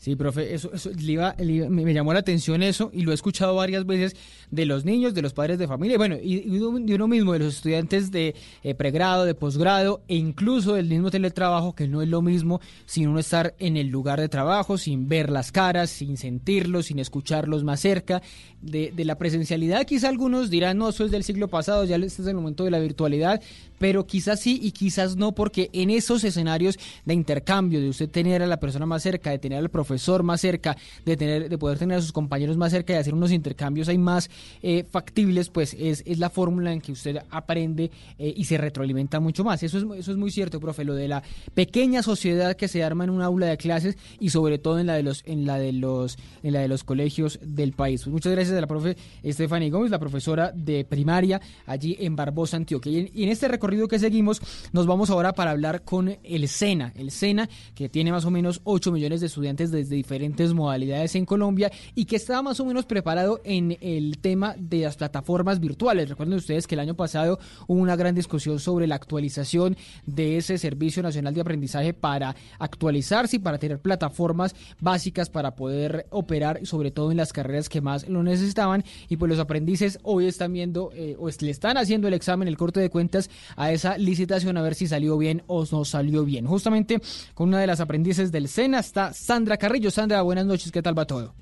Sí, 0.00 0.16
profe, 0.16 0.54
eso, 0.54 0.70
eso 0.72 0.88
me 0.96 1.92
llamó 1.92 2.14
la 2.14 2.20
atención 2.20 2.62
eso 2.62 2.90
y 2.90 3.02
lo 3.02 3.10
he 3.10 3.14
escuchado 3.14 3.54
varias 3.54 3.84
veces 3.84 4.16
de 4.50 4.64
los 4.64 4.86
niños, 4.86 5.12
de 5.12 5.20
los 5.20 5.34
padres 5.34 5.58
de 5.58 5.68
familia, 5.68 5.98
bueno, 5.98 6.16
y, 6.16 6.40
de 6.40 6.94
uno 6.94 7.06
mismo, 7.06 7.34
de 7.34 7.40
los 7.40 7.56
estudiantes 7.56 8.10
de 8.10 8.34
eh, 8.62 8.74
pregrado, 8.74 9.26
de 9.26 9.34
posgrado 9.34 10.00
e 10.08 10.16
incluso 10.16 10.72
del 10.72 10.86
mismo 10.86 11.10
teletrabajo, 11.10 11.74
que 11.74 11.86
no 11.86 12.00
es 12.00 12.08
lo 12.08 12.22
mismo 12.22 12.62
sin 12.86 13.08
uno 13.08 13.18
estar 13.18 13.54
en 13.58 13.76
el 13.76 13.88
lugar 13.88 14.18
de 14.22 14.30
trabajo, 14.30 14.78
sin 14.78 15.06
ver 15.06 15.28
las 15.28 15.52
caras, 15.52 15.90
sin 15.90 16.16
sentirlos, 16.16 16.86
sin 16.86 16.98
escucharlos 16.98 17.62
más 17.62 17.80
cerca. 17.80 18.22
De, 18.62 18.92
de 18.94 19.06
la 19.06 19.16
presencialidad, 19.16 19.86
quizá 19.86 20.10
algunos 20.10 20.50
dirán, 20.50 20.76
no, 20.76 20.90
eso 20.90 21.06
es 21.06 21.10
del 21.10 21.24
siglo 21.24 21.48
pasado, 21.48 21.84
ya 21.86 21.96
este 21.96 22.20
es 22.20 22.28
el 22.28 22.34
momento 22.34 22.64
de 22.64 22.70
la 22.70 22.78
virtualidad, 22.78 23.40
pero 23.78 24.06
quizás 24.06 24.40
sí 24.40 24.60
y 24.62 24.72
quizás 24.72 25.16
no, 25.16 25.32
porque 25.32 25.70
en 25.72 25.88
esos 25.88 26.24
escenarios 26.24 26.78
de 27.06 27.14
intercambio, 27.14 27.80
de 27.80 27.88
usted 27.88 28.10
tener 28.10 28.42
a 28.42 28.46
la 28.46 28.60
persona 28.60 28.84
más 28.84 29.02
cerca, 29.02 29.30
de 29.30 29.38
tener 29.38 29.58
al 29.58 29.70
profesor 29.70 29.89
más 30.22 30.40
cerca, 30.40 30.76
de 31.04 31.16
tener, 31.16 31.48
de 31.48 31.58
poder 31.58 31.78
tener 31.78 31.98
a 31.98 32.02
sus 32.02 32.12
compañeros 32.12 32.56
más 32.56 32.72
cerca 32.72 32.92
y 32.92 32.96
hacer 32.96 33.14
unos 33.14 33.32
intercambios 33.32 33.88
hay 33.88 33.98
más 33.98 34.30
eh, 34.62 34.84
factibles, 34.88 35.50
pues 35.50 35.74
es, 35.78 36.02
es 36.06 36.18
la 36.18 36.30
fórmula 36.30 36.72
en 36.72 36.80
que 36.80 36.92
usted 36.92 37.18
aprende 37.30 37.90
eh, 38.18 38.32
y 38.36 38.44
se 38.44 38.58
retroalimenta 38.58 39.20
mucho 39.20 39.44
más. 39.44 39.62
Eso 39.62 39.78
es, 39.78 39.84
eso 39.98 40.12
es 40.12 40.16
muy 40.16 40.30
cierto, 40.30 40.60
profe, 40.60 40.84
lo 40.84 40.94
de 40.94 41.08
la 41.08 41.22
pequeña 41.54 42.02
sociedad 42.02 42.56
que 42.56 42.68
se 42.68 42.82
arma 42.82 43.04
en 43.04 43.10
un 43.10 43.22
aula 43.22 43.46
de 43.46 43.56
clases 43.56 43.96
y 44.18 44.30
sobre 44.30 44.58
todo 44.58 44.78
en 44.78 44.86
la 44.86 44.94
de 44.94 45.02
los, 45.02 45.22
en 45.26 45.46
la 45.46 45.58
de 45.58 45.72
los, 45.72 46.18
en 46.42 46.52
la 46.52 46.60
de 46.60 46.68
los 46.68 46.84
colegios 46.84 47.38
del 47.42 47.72
país. 47.72 48.02
Pues 48.02 48.12
muchas 48.12 48.32
gracias 48.32 48.56
a 48.56 48.60
la 48.60 48.66
profe 48.66 48.96
Stephanie 49.24 49.70
Gómez, 49.70 49.90
la 49.90 49.98
profesora 49.98 50.52
de 50.54 50.84
primaria 50.84 51.40
allí 51.66 51.96
en 52.00 52.16
Barbosa, 52.16 52.56
Antioquia. 52.56 52.92
Y 52.92 53.24
en, 53.24 53.28
este 53.30 53.48
recorrido 53.48 53.88
que 53.88 53.98
seguimos, 53.98 54.40
nos 54.72 54.86
vamos 54.86 55.10
ahora 55.10 55.32
para 55.32 55.52
hablar 55.52 55.82
con 55.82 56.16
el 56.22 56.48
SENA. 56.48 56.92
El 56.96 57.10
SENA, 57.10 57.48
que 57.74 57.88
tiene 57.88 58.12
más 58.12 58.24
o 58.24 58.30
menos 58.30 58.60
8 58.64 58.92
millones 58.92 59.20
de 59.20 59.26
estudiantes 59.26 59.70
desde 59.80 59.96
diferentes 59.96 60.52
modalidades 60.52 61.14
en 61.14 61.26
Colombia 61.26 61.70
y 61.94 62.04
que 62.04 62.16
está 62.16 62.42
más 62.42 62.60
o 62.60 62.64
menos 62.64 62.86
preparado 62.86 63.40
en 63.44 63.76
el 63.80 64.18
tema 64.18 64.54
de 64.58 64.82
las 64.82 64.96
plataformas 64.96 65.60
virtuales. 65.60 66.08
Recuerden 66.08 66.36
ustedes 66.36 66.66
que 66.66 66.74
el 66.74 66.80
año 66.80 66.94
pasado 66.94 67.38
hubo 67.66 67.80
una 67.80 67.96
gran 67.96 68.14
discusión 68.14 68.60
sobre 68.60 68.86
la 68.86 68.94
actualización 68.96 69.76
de 70.06 70.36
ese 70.36 70.58
Servicio 70.58 71.02
Nacional 71.02 71.34
de 71.34 71.40
Aprendizaje 71.40 71.94
para 71.94 72.36
actualizarse 72.58 73.36
y 73.36 73.38
para 73.38 73.58
tener 73.58 73.80
plataformas 73.80 74.54
básicas 74.80 75.30
para 75.30 75.54
poder 75.54 76.06
operar, 76.10 76.66
sobre 76.66 76.90
todo 76.90 77.10
en 77.10 77.16
las 77.16 77.32
carreras 77.32 77.68
que 77.68 77.80
más 77.80 78.08
lo 78.08 78.22
necesitaban. 78.22 78.84
Y 79.08 79.16
pues 79.16 79.30
los 79.30 79.38
aprendices 79.38 79.98
hoy 80.02 80.26
están 80.26 80.52
viendo 80.52 80.90
eh, 80.94 81.16
o 81.18 81.28
le 81.28 81.50
están 81.50 81.76
haciendo 81.76 82.08
el 82.08 82.14
examen, 82.14 82.48
el 82.48 82.56
corte 82.56 82.80
de 82.80 82.90
cuentas 82.90 83.30
a 83.56 83.72
esa 83.72 83.96
licitación 83.96 84.56
a 84.56 84.62
ver 84.62 84.74
si 84.74 84.86
salió 84.86 85.16
bien 85.16 85.42
o 85.46 85.64
no 85.70 85.84
salió 85.84 86.24
bien. 86.24 86.46
Justamente 86.46 87.00
con 87.34 87.48
una 87.48 87.60
de 87.60 87.66
las 87.66 87.80
aprendices 87.80 88.32
del 88.32 88.48
SENA 88.48 88.80
está 88.80 89.12
Sandra 89.12 89.56
Sandra, 89.90 90.22
buenas 90.22 90.46
noches, 90.46 90.72
¿qué 90.72 90.82
tal 90.82 90.98
va 90.98 91.06
todo? 91.06 91.32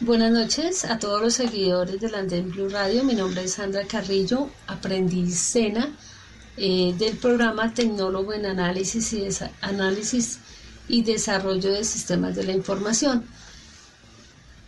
Buenas 0.00 0.32
noches 0.32 0.86
a 0.86 0.98
todos 0.98 1.20
los 1.20 1.34
seguidores 1.34 2.00
de 2.00 2.16
Andén 2.16 2.50
Blue 2.50 2.70
Radio. 2.70 3.04
Mi 3.04 3.14
nombre 3.14 3.44
es 3.44 3.54
Sandra 3.54 3.84
Carrillo, 3.86 4.48
aprendiz 4.66 5.38
SENA 5.38 5.90
eh, 6.56 6.94
del 6.98 7.18
programa 7.18 7.74
Tecnólogo 7.74 8.32
en 8.32 8.46
Análisis 8.46 9.12
y, 9.12 9.28
Análisis 9.60 10.38
y 10.88 11.02
Desarrollo 11.02 11.70
de 11.72 11.84
Sistemas 11.84 12.34
de 12.36 12.44
la 12.44 12.52
Información. 12.52 13.26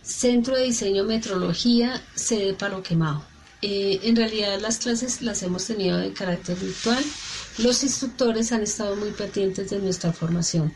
Centro 0.02 0.56
de 0.56 0.64
Diseño 0.64 1.04
Metrología, 1.04 2.02
sede 2.14 2.52
Palo 2.52 2.82
Quemado. 2.82 3.24
Eh, 3.62 4.00
en 4.02 4.16
realidad 4.16 4.60
las 4.60 4.76
clases 4.76 5.22
las 5.22 5.42
hemos 5.42 5.64
tenido 5.64 5.96
de 5.96 6.12
carácter 6.12 6.56
virtual. 6.58 7.02
Los 7.56 7.82
instructores 7.82 8.52
han 8.52 8.62
estado 8.62 8.94
muy 8.96 9.12
pendientes 9.12 9.70
de 9.70 9.78
nuestra 9.78 10.12
formación. 10.12 10.74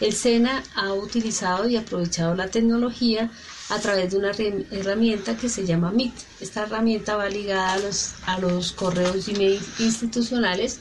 El 0.00 0.14
SENA 0.14 0.62
ha 0.74 0.92
utilizado 0.94 1.68
y 1.68 1.76
aprovechado 1.76 2.34
la 2.34 2.48
tecnología 2.48 3.30
a 3.68 3.78
través 3.78 4.10
de 4.10 4.16
una 4.18 4.32
herramienta 4.70 5.36
que 5.36 5.48
se 5.48 5.66
llama 5.66 5.92
Meet. 5.92 6.14
Esta 6.40 6.62
herramienta 6.62 7.16
va 7.16 7.28
ligada 7.28 7.74
a 7.74 7.78
los, 7.78 8.14
a 8.26 8.38
los 8.38 8.72
correos 8.72 9.26
Gmail 9.26 9.60
institucionales, 9.78 10.78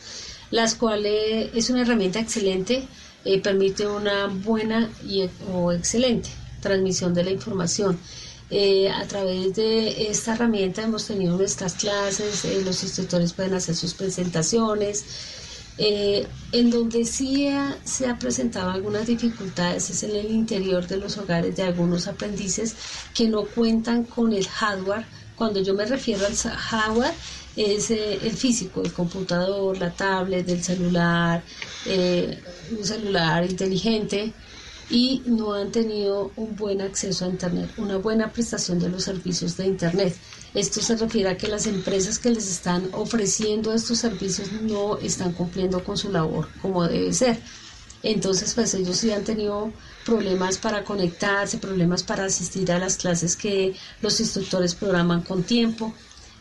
las 0.51 0.75
cuales 0.75 1.51
es 1.53 1.69
una 1.69 1.82
herramienta 1.82 2.19
excelente, 2.19 2.88
eh, 3.25 3.41
permite 3.41 3.86
una 3.86 4.27
buena 4.27 4.89
y, 5.05 5.29
o 5.51 5.71
excelente 5.71 6.29
transmisión 6.62 7.13
de 7.13 7.23
la 7.23 7.32
información. 7.32 7.99
Eh, 8.51 8.89
a 8.89 9.05
través 9.05 9.53
de 9.55 10.10
esta 10.10 10.34
herramienta 10.34 10.82
hemos 10.82 11.05
tenido 11.05 11.38
nuestras 11.38 11.75
clases, 11.75 12.45
eh, 12.45 12.62
los 12.65 12.82
instructores 12.82 13.34
pueden 13.34 13.53
hacer 13.53 13.75
sus 13.75 13.93
presentaciones. 13.93 15.05
Eh, 15.81 16.27
en 16.51 16.69
donde 16.69 17.05
sí 17.05 17.47
se 17.85 18.07
ha 18.07 18.19
presentado 18.19 18.69
algunas 18.69 19.07
dificultades 19.07 19.89
es 19.89 20.03
en 20.03 20.13
el 20.13 20.29
interior 20.29 20.85
de 20.85 20.97
los 20.97 21.17
hogares 21.17 21.55
de 21.55 21.63
algunos 21.63 22.05
aprendices 22.07 22.75
que 23.13 23.29
no 23.29 23.45
cuentan 23.45 24.03
con 24.03 24.33
el 24.33 24.45
hardware. 24.45 25.05
Cuando 25.37 25.61
yo 25.61 25.73
me 25.73 25.85
refiero 25.85 26.25
al 26.25 26.35
hardware, 26.35 27.13
es 27.55 27.91
el 27.91 28.31
físico, 28.31 28.81
el 28.81 28.91
computador, 28.91 29.77
la 29.77 29.91
tablet, 29.91 30.49
el 30.49 30.61
celular, 30.61 31.41
un 31.85 32.83
celular 32.83 33.49
inteligente, 33.49 34.33
y 34.89 35.21
no 35.25 35.53
han 35.53 35.71
tenido 35.71 36.31
un 36.35 36.55
buen 36.55 36.81
acceso 36.81 37.25
a 37.25 37.29
Internet, 37.29 37.69
una 37.77 37.97
buena 37.97 38.31
prestación 38.31 38.79
de 38.79 38.89
los 38.89 39.03
servicios 39.03 39.55
de 39.55 39.67
Internet. 39.67 40.15
Esto 40.53 40.81
se 40.81 40.95
refiere 40.95 41.29
a 41.29 41.38
que 41.38 41.47
las 41.47 41.67
empresas 41.67 42.17
que 42.17 42.31
les 42.31 42.49
están 42.49 42.89
ofreciendo 42.93 43.73
estos 43.73 43.99
servicios 43.99 44.51
no 44.62 44.97
están 44.97 45.33
cumpliendo 45.33 45.83
con 45.83 45.97
su 45.97 46.12
labor 46.12 46.49
como 46.62 46.88
debe 46.88 47.13
ser. 47.13 47.39
Entonces, 48.01 48.53
pues 48.53 48.73
ellos 48.73 48.97
sí 48.97 49.12
han 49.12 49.23
tenido 49.23 49.71
problemas 50.05 50.57
para 50.57 50.83
conectarse, 50.83 51.57
problemas 51.57 52.01
para 52.01 52.25
asistir 52.25 52.71
a 52.71 52.79
las 52.79 52.97
clases 52.97 53.35
que 53.35 53.75
los 54.01 54.19
instructores 54.19 54.73
programan 54.73 55.21
con 55.21 55.43
tiempo. 55.43 55.93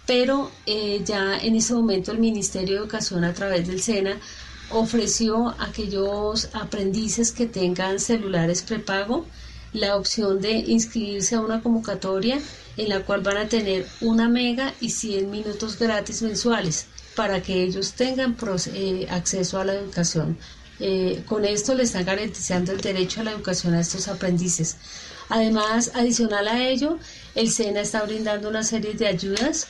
Pero 0.06 0.50
eh, 0.64 1.02
ya 1.04 1.36
en 1.38 1.56
ese 1.56 1.74
momento 1.74 2.12
el 2.12 2.18
Ministerio 2.18 2.76
de 2.76 2.80
Educación 2.80 3.24
a 3.24 3.34
través 3.34 3.66
del 3.66 3.82
SENA 3.82 4.18
ofreció 4.70 5.48
a 5.48 5.66
aquellos 5.66 6.48
aprendices 6.54 7.32
que 7.32 7.46
tengan 7.46 7.98
celulares 7.98 8.62
prepago 8.62 9.26
la 9.72 9.96
opción 9.96 10.40
de 10.40 10.52
inscribirse 10.52 11.34
a 11.34 11.40
una 11.40 11.62
convocatoria 11.62 12.38
en 12.78 12.88
la 12.88 13.00
cual 13.00 13.20
van 13.22 13.36
a 13.36 13.48
tener 13.48 13.86
una 14.00 14.28
mega 14.28 14.72
y 14.80 14.90
100 14.90 15.30
minutos 15.30 15.78
gratis 15.78 16.22
mensuales 16.22 16.86
para 17.16 17.42
que 17.42 17.64
ellos 17.64 17.92
tengan 17.92 18.36
eh, 18.72 19.06
acceso 19.10 19.58
a 19.58 19.64
la 19.64 19.74
educación. 19.74 20.38
Eh, 20.78 21.24
con 21.26 21.44
esto 21.44 21.74
le 21.74 21.82
están 21.82 22.04
garantizando 22.04 22.70
el 22.70 22.80
derecho 22.80 23.20
a 23.20 23.24
la 23.24 23.32
educación 23.32 23.74
a 23.74 23.80
estos 23.80 24.06
aprendices. 24.06 24.76
Además, 25.28 25.90
adicional 25.94 26.46
a 26.46 26.68
ello, 26.68 26.98
el 27.34 27.50
SENA 27.50 27.80
está 27.80 28.04
brindando 28.04 28.48
una 28.48 28.62
serie 28.62 28.94
de 28.94 29.08
ayudas 29.08 29.66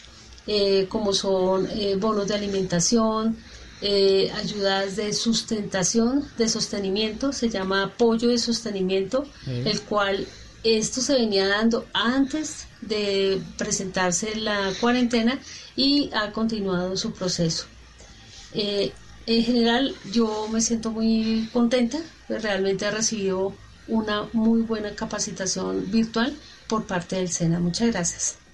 eh, 0.46 0.86
como 0.90 1.14
son 1.14 1.68
bonos 1.98 2.28
de 2.28 2.34
alimentación, 2.34 3.36
ayudas 3.82 4.96
de 4.96 5.12
sustentación, 5.12 6.28
de 6.36 6.48
sostenimiento, 6.48 7.32
se 7.32 7.48
llama 7.48 7.84
apoyo 7.84 8.28
de 8.28 8.38
sostenimiento, 8.38 9.24
el 9.46 9.80
cual 9.82 10.26
esto 10.62 11.00
se 11.00 11.14
venía 11.14 11.46
dando 11.48 11.86
antes 11.92 12.67
de 12.80 13.40
presentarse 13.56 14.36
la 14.36 14.72
cuarentena 14.80 15.38
y 15.76 16.10
ha 16.14 16.32
continuado 16.32 16.96
su 16.96 17.12
proceso. 17.12 17.66
Eh, 18.52 18.92
en 19.26 19.44
general 19.44 19.94
yo 20.12 20.48
me 20.48 20.60
siento 20.60 20.90
muy 20.90 21.48
contenta, 21.52 21.98
realmente 22.28 22.86
he 22.86 22.90
recibido 22.90 23.54
una 23.86 24.28
muy 24.32 24.62
buena 24.62 24.94
capacitación 24.94 25.90
virtual 25.90 26.36
por 26.66 26.86
parte 26.86 27.16
del 27.16 27.28
SENA. 27.28 27.60
Muchas 27.60 27.88
gracias. 27.88 28.47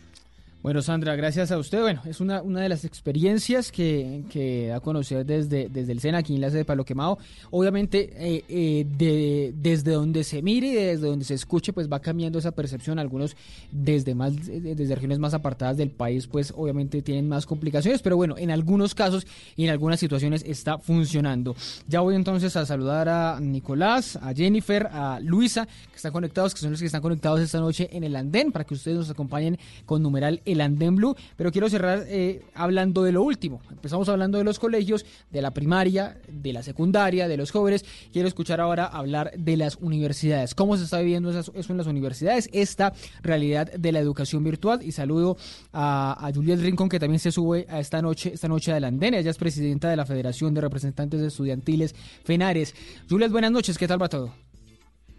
Bueno, 0.65 0.81
Sandra, 0.81 1.15
gracias 1.15 1.53
a 1.53 1.59
usted. 1.59 1.83
Bueno, 1.83 2.01
es 2.07 2.23
una, 2.23 2.41
una 2.41 2.63
de 2.63 2.71
las 2.71 2.87
experiencias 2.87 3.71
que, 3.71 4.23
que 4.31 4.69
da 4.69 4.77
a 4.77 4.81
conocer 4.81 5.27
desde, 5.27 5.69
desde 5.69 5.93
el 5.93 6.01
SENA, 6.01 6.17
aquí 6.17 6.35
en 6.35 6.41
la 6.41 6.49
sede 6.49 6.61
de 6.61 6.65
Palo 6.65 6.87
Quemado. 6.87 7.19
Obviamente, 7.51 8.15
eh, 8.17 8.45
eh, 8.49 8.87
de, 8.97 9.53
desde 9.55 9.93
donde 9.93 10.25
se 10.25 10.41
mire 10.41 10.69
y 10.69 10.73
desde 10.73 11.07
donde 11.07 11.27
se 11.27 11.35
escuche, 11.35 11.75
pues 11.75 11.93
va 11.93 12.01
cambiando 12.01 12.39
esa 12.39 12.53
percepción. 12.53 12.99
Algunos 12.99 13.37
desde, 13.73 14.15
más, 14.15 14.35
desde 14.37 14.95
regiones 14.95 15.19
más 15.19 15.35
apartadas 15.35 15.77
del 15.77 15.91
país, 15.91 16.27
pues 16.29 16.51
obviamente 16.57 17.03
tienen 17.03 17.29
más 17.29 17.45
complicaciones, 17.45 18.01
pero 18.01 18.17
bueno, 18.17 18.37
en 18.39 18.51
algunos 18.51 18.95
casos 18.95 19.27
y 19.57 19.65
en 19.65 19.71
algunas 19.71 20.01
situaciones 20.01 20.43
está 20.47 20.79
funcionando. 20.79 21.55
Ya 21.89 22.01
voy 22.01 22.15
entonces 22.15 22.57
a 22.57 22.65
saludar 22.65 23.11
a 23.11 23.39
Nicolás, 23.39 24.17
a 24.17 24.33
Jennifer, 24.33 24.89
a 24.91 25.21
Luisa, 25.21 25.67
que 25.67 25.97
están 25.97 26.13
conectados, 26.13 26.55
que 26.55 26.61
son 26.61 26.71
los 26.71 26.81
que 26.81 26.87
están 26.87 27.03
conectados 27.03 27.41
esta 27.41 27.61
noche 27.61 27.91
en 27.93 28.03
el 28.03 28.17
andén, 28.17 28.51
para 28.51 28.65
que 28.65 28.73
ustedes 28.73 28.97
nos 28.97 29.11
acompañen 29.11 29.59
con 29.85 30.03
numeral 30.03 30.41
el 30.55 30.61
Andén 30.61 30.97
Blue, 30.97 31.15
pero 31.37 31.53
quiero 31.53 31.69
cerrar 31.69 32.05
eh, 32.09 32.43
hablando 32.55 33.03
de 33.03 33.13
lo 33.13 33.23
último. 33.23 33.61
Empezamos 33.71 34.09
hablando 34.09 34.39
de 34.39 34.45
los 34.45 34.59
colegios, 34.59 35.05
de 35.31 35.43
la 35.43 35.53
primaria, 35.53 36.19
de 36.29 36.53
la 36.53 36.63
secundaria, 36.63 37.29
de 37.29 37.37
los 37.37 37.51
jóvenes. 37.51 37.85
Quiero 38.13 38.27
escuchar 38.27 38.61
ahora 38.61 38.87
hablar 38.87 39.33
de 39.37 39.57
las 39.57 39.77
universidades. 39.77 40.55
¿Cómo 40.55 40.77
se 40.77 40.85
está 40.85 40.99
viviendo 40.99 41.31
eso 41.31 41.53
en 41.55 41.77
las 41.77 41.87
universidades? 41.87 42.49
Esta 42.53 42.93
realidad 43.23 43.73
de 43.73 43.93
la 43.93 44.01
educación 44.01 44.43
virtual. 44.43 44.83
Y 44.83 44.93
saludo 44.93 45.37
a, 45.73 46.27
a 46.27 46.33
Juliet 46.33 46.61
Rincón, 46.61 46.89
que 46.89 46.99
también 46.99 47.21
se 47.21 47.33
sube 47.33 47.67
a 47.69 47.81
esta 47.81 48.01
noche, 48.01 48.33
esta 48.35 48.49
noche 48.49 48.73
del 48.73 48.85
Andén. 48.85 49.15
Ella 49.15 49.31
es 49.31 49.39
presidenta 49.39 49.89
de 49.89 49.97
la 49.97 50.07
Federación 50.07 50.55
de 50.55 50.61
Representantes 50.61 51.21
Estudiantiles 51.21 51.95
FENARES. 52.25 52.75
Juliet, 53.09 53.31
buenas 53.31 53.53
noches. 53.53 53.79
¿Qué 53.79 53.89
tal 53.89 54.01
va 54.01 54.09
todo? 54.09 54.44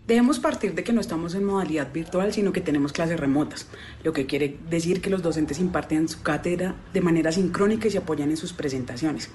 Debemos 0.08 0.38
partir 0.38 0.76
de 0.76 0.84
que 0.84 0.94
no 0.94 1.02
estamos 1.02 1.34
en 1.34 1.44
modalidad 1.44 1.92
virtual, 1.92 2.32
sino 2.32 2.54
que 2.54 2.62
tenemos 2.62 2.94
clases 2.94 3.20
remotas, 3.20 3.66
lo 4.04 4.14
que 4.14 4.28
quiere 4.28 4.60
decir 4.70 5.02
que 5.02 5.10
los 5.10 5.24
docentes 5.24 5.58
imparten 5.58 6.08
su 6.08 6.22
cátedra 6.22 6.76
de 6.94 7.02
manera 7.02 7.32
sincrónica 7.32 7.88
y 7.88 7.92
se 7.92 7.98
apoyan 7.98 8.30
en 8.30 8.38
sus 8.38 8.54
presentaciones. 8.54 9.32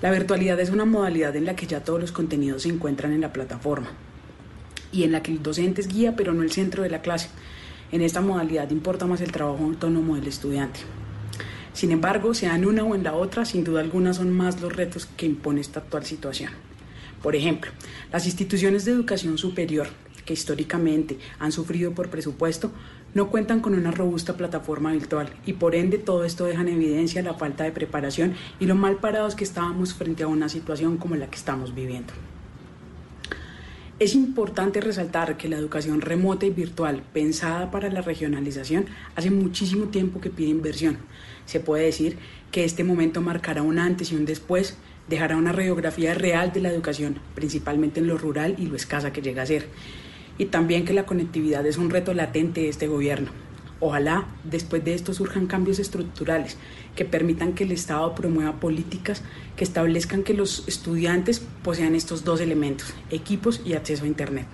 La 0.00 0.10
virtualidad 0.10 0.58
es 0.58 0.70
una 0.70 0.86
modalidad 0.86 1.36
en 1.36 1.44
la 1.44 1.54
que 1.54 1.66
ya 1.66 1.84
todos 1.84 2.00
los 2.00 2.12
contenidos 2.12 2.62
se 2.62 2.70
encuentran 2.70 3.12
en 3.12 3.20
la 3.20 3.34
plataforma 3.34 3.88
y 4.90 5.02
en 5.02 5.12
la 5.12 5.22
que 5.22 5.32
el 5.32 5.42
docente 5.42 5.82
es 5.82 5.88
guía 5.88 6.16
pero 6.16 6.32
no 6.32 6.42
el 6.42 6.50
centro 6.50 6.82
de 6.82 6.88
la 6.88 7.02
clase. 7.02 7.28
En 7.92 8.00
esta 8.00 8.22
modalidad 8.22 8.70
importa 8.70 9.04
más 9.04 9.20
el 9.20 9.32
trabajo 9.32 9.64
autónomo 9.64 10.14
del 10.14 10.28
estudiante. 10.28 10.80
Sin 11.74 11.92
embargo, 11.92 12.32
sea 12.32 12.54
en 12.56 12.64
una 12.64 12.84
o 12.84 12.94
en 12.94 13.04
la 13.04 13.12
otra, 13.12 13.44
sin 13.44 13.64
duda 13.64 13.82
alguna 13.82 14.14
son 14.14 14.30
más 14.30 14.62
los 14.62 14.74
retos 14.74 15.04
que 15.04 15.26
impone 15.26 15.60
esta 15.60 15.80
actual 15.80 16.06
situación. 16.06 16.69
Por 17.22 17.36
ejemplo, 17.36 17.70
las 18.12 18.26
instituciones 18.26 18.84
de 18.84 18.92
educación 18.92 19.36
superior, 19.36 19.88
que 20.24 20.32
históricamente 20.32 21.18
han 21.38 21.52
sufrido 21.52 21.92
por 21.92 22.08
presupuesto, 22.08 22.70
no 23.12 23.30
cuentan 23.30 23.60
con 23.60 23.74
una 23.74 23.90
robusta 23.90 24.36
plataforma 24.36 24.92
virtual 24.92 25.30
y 25.44 25.54
por 25.54 25.74
ende 25.74 25.98
todo 25.98 26.24
esto 26.24 26.44
deja 26.44 26.62
en 26.62 26.68
evidencia 26.68 27.22
la 27.22 27.34
falta 27.34 27.64
de 27.64 27.72
preparación 27.72 28.34
y 28.60 28.66
lo 28.66 28.74
mal 28.74 28.96
parados 28.96 29.34
que 29.34 29.44
estábamos 29.44 29.94
frente 29.94 30.22
a 30.22 30.28
una 30.28 30.48
situación 30.48 30.96
como 30.96 31.16
la 31.16 31.28
que 31.28 31.36
estamos 31.36 31.74
viviendo. 31.74 32.12
Es 34.00 34.14
importante 34.14 34.80
resaltar 34.80 35.36
que 35.36 35.46
la 35.46 35.58
educación 35.58 36.00
remota 36.00 36.46
y 36.46 36.50
virtual 36.50 37.02
pensada 37.12 37.70
para 37.70 37.90
la 37.90 38.00
regionalización 38.00 38.86
hace 39.14 39.30
muchísimo 39.30 39.88
tiempo 39.88 40.22
que 40.22 40.30
pide 40.30 40.48
inversión. 40.48 40.96
Se 41.44 41.60
puede 41.60 41.84
decir 41.84 42.16
que 42.50 42.64
este 42.64 42.82
momento 42.82 43.20
marcará 43.20 43.60
un 43.60 43.78
antes 43.78 44.10
y 44.10 44.16
un 44.16 44.24
después 44.24 44.78
dejará 45.06 45.36
una 45.36 45.52
radiografía 45.52 46.14
real 46.14 46.50
de 46.50 46.62
la 46.62 46.70
educación, 46.70 47.18
principalmente 47.34 48.00
en 48.00 48.06
lo 48.06 48.16
rural 48.16 48.54
y 48.56 48.68
lo 48.68 48.76
escasa 48.76 49.12
que 49.12 49.20
llega 49.20 49.42
a 49.42 49.46
ser. 49.46 49.66
Y 50.38 50.46
también 50.46 50.86
que 50.86 50.94
la 50.94 51.04
conectividad 51.04 51.66
es 51.66 51.76
un 51.76 51.90
reto 51.90 52.14
latente 52.14 52.62
de 52.62 52.70
este 52.70 52.86
gobierno. 52.86 53.49
Ojalá 53.80 54.26
después 54.44 54.84
de 54.84 54.94
esto 54.94 55.14
surjan 55.14 55.46
cambios 55.46 55.78
estructurales 55.78 56.58
que 56.94 57.06
permitan 57.06 57.54
que 57.54 57.64
el 57.64 57.72
Estado 57.72 58.14
promueva 58.14 58.60
políticas 58.60 59.22
que 59.56 59.64
establezcan 59.64 60.22
que 60.22 60.34
los 60.34 60.68
estudiantes 60.68 61.40
posean 61.62 61.94
estos 61.94 62.22
dos 62.22 62.42
elementos, 62.42 62.92
equipos 63.10 63.62
y 63.64 63.72
acceso 63.72 64.04
a 64.04 64.08
Internet. 64.08 64.46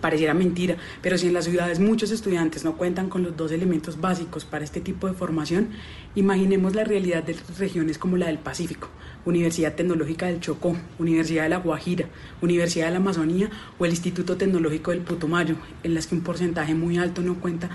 Pareciera 0.00 0.32
mentira, 0.32 0.76
pero 1.02 1.18
si 1.18 1.26
en 1.26 1.34
las 1.34 1.44
ciudades 1.44 1.80
muchos 1.80 2.12
estudiantes 2.12 2.64
no 2.64 2.76
cuentan 2.76 3.08
con 3.08 3.24
los 3.24 3.36
dos 3.36 3.50
elementos 3.50 4.00
básicos 4.00 4.44
para 4.44 4.64
este 4.64 4.80
tipo 4.80 5.08
de 5.08 5.12
formación, 5.12 5.70
imaginemos 6.14 6.76
la 6.76 6.84
realidad 6.84 7.24
de 7.24 7.36
regiones 7.58 7.98
como 7.98 8.16
la 8.16 8.26
del 8.26 8.38
Pacífico, 8.38 8.88
Universidad 9.24 9.74
Tecnológica 9.74 10.26
del 10.26 10.38
Chocó, 10.38 10.76
Universidad 11.00 11.44
de 11.44 11.48
La 11.48 11.58
Guajira, 11.58 12.06
Universidad 12.40 12.86
de 12.86 12.92
la 12.92 12.98
Amazonía 12.98 13.50
o 13.78 13.84
el 13.84 13.90
Instituto 13.90 14.36
Tecnológico 14.36 14.92
del 14.92 15.00
Putumayo, 15.00 15.56
en 15.82 15.94
las 15.94 16.06
que 16.06 16.14
un 16.14 16.20
porcentaje 16.20 16.76
muy 16.76 16.98
alto 16.98 17.20
no 17.20 17.40
cuenta 17.40 17.68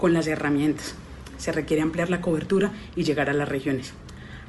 con 0.00 0.14
las 0.14 0.26
herramientas. 0.26 0.94
Se 1.36 1.52
requiere 1.52 1.82
ampliar 1.82 2.10
la 2.10 2.22
cobertura 2.22 2.72
y 2.96 3.04
llegar 3.04 3.28
a 3.28 3.34
las 3.34 3.48
regiones. 3.48 3.92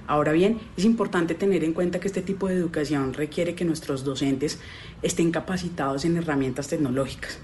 Ahora 0.07 0.31
bien, 0.31 0.59
es 0.77 0.85
importante 0.85 1.35
tener 1.35 1.63
en 1.63 1.73
cuenta 1.73 1.99
que 1.99 2.07
este 2.07 2.21
tipo 2.21 2.47
de 2.47 2.55
educación 2.55 3.13
requiere 3.13 3.53
que 3.53 3.65
nuestros 3.65 4.03
docentes 4.03 4.59
estén 5.01 5.31
capacitados 5.31 6.05
en 6.05 6.17
herramientas 6.17 6.69
tecnológicas. 6.69 7.37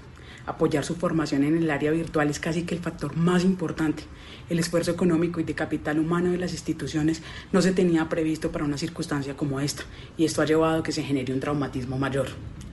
Apoyar 0.46 0.84
su 0.84 0.94
formación 0.94 1.44
en 1.44 1.58
el 1.58 1.70
área 1.70 1.90
virtual 1.90 2.30
es 2.30 2.40
casi 2.40 2.62
que 2.62 2.74
el 2.74 2.80
factor 2.80 3.14
más 3.14 3.44
importante. 3.44 4.04
El 4.48 4.58
esfuerzo 4.58 4.90
económico 4.90 5.40
y 5.40 5.44
de 5.44 5.54
capital 5.54 5.98
humano 5.98 6.30
de 6.30 6.38
las 6.38 6.52
instituciones 6.52 7.22
no 7.52 7.60
se 7.60 7.72
tenía 7.72 8.08
previsto 8.08 8.50
para 8.50 8.64
una 8.64 8.78
circunstancia 8.78 9.36
como 9.36 9.60
esta, 9.60 9.82
y 10.16 10.24
esto 10.24 10.40
ha 10.40 10.46
llevado 10.46 10.78
a 10.78 10.82
que 10.82 10.92
se 10.92 11.02
genere 11.02 11.34
un 11.34 11.40
traumatismo 11.40 11.98
mayor. 11.98 12.28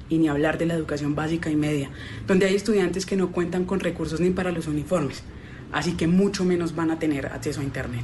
Y 0.10 0.18
ni 0.18 0.28
hablar 0.28 0.58
de 0.58 0.66
la 0.66 0.76
educación 0.76 1.16
básica 1.16 1.50
y 1.50 1.56
media, 1.56 1.90
donde 2.28 2.46
hay 2.46 2.56
estudiantes 2.56 3.06
que 3.06 3.16
no 3.16 3.32
cuentan 3.32 3.66
con 3.66 3.80
recursos 3.80 4.20
ni 4.20 4.30
para 4.30 4.52
los 4.52 4.68
uniformes, 4.68 5.24
así 5.72 5.94
que 5.94 6.08
mucho 6.08 6.46
menos 6.46 6.76
van 6.76 6.92
a 6.92 7.00
tener 7.00 7.26
acceso 7.28 7.62
a 7.62 7.64
Internet. 7.64 8.04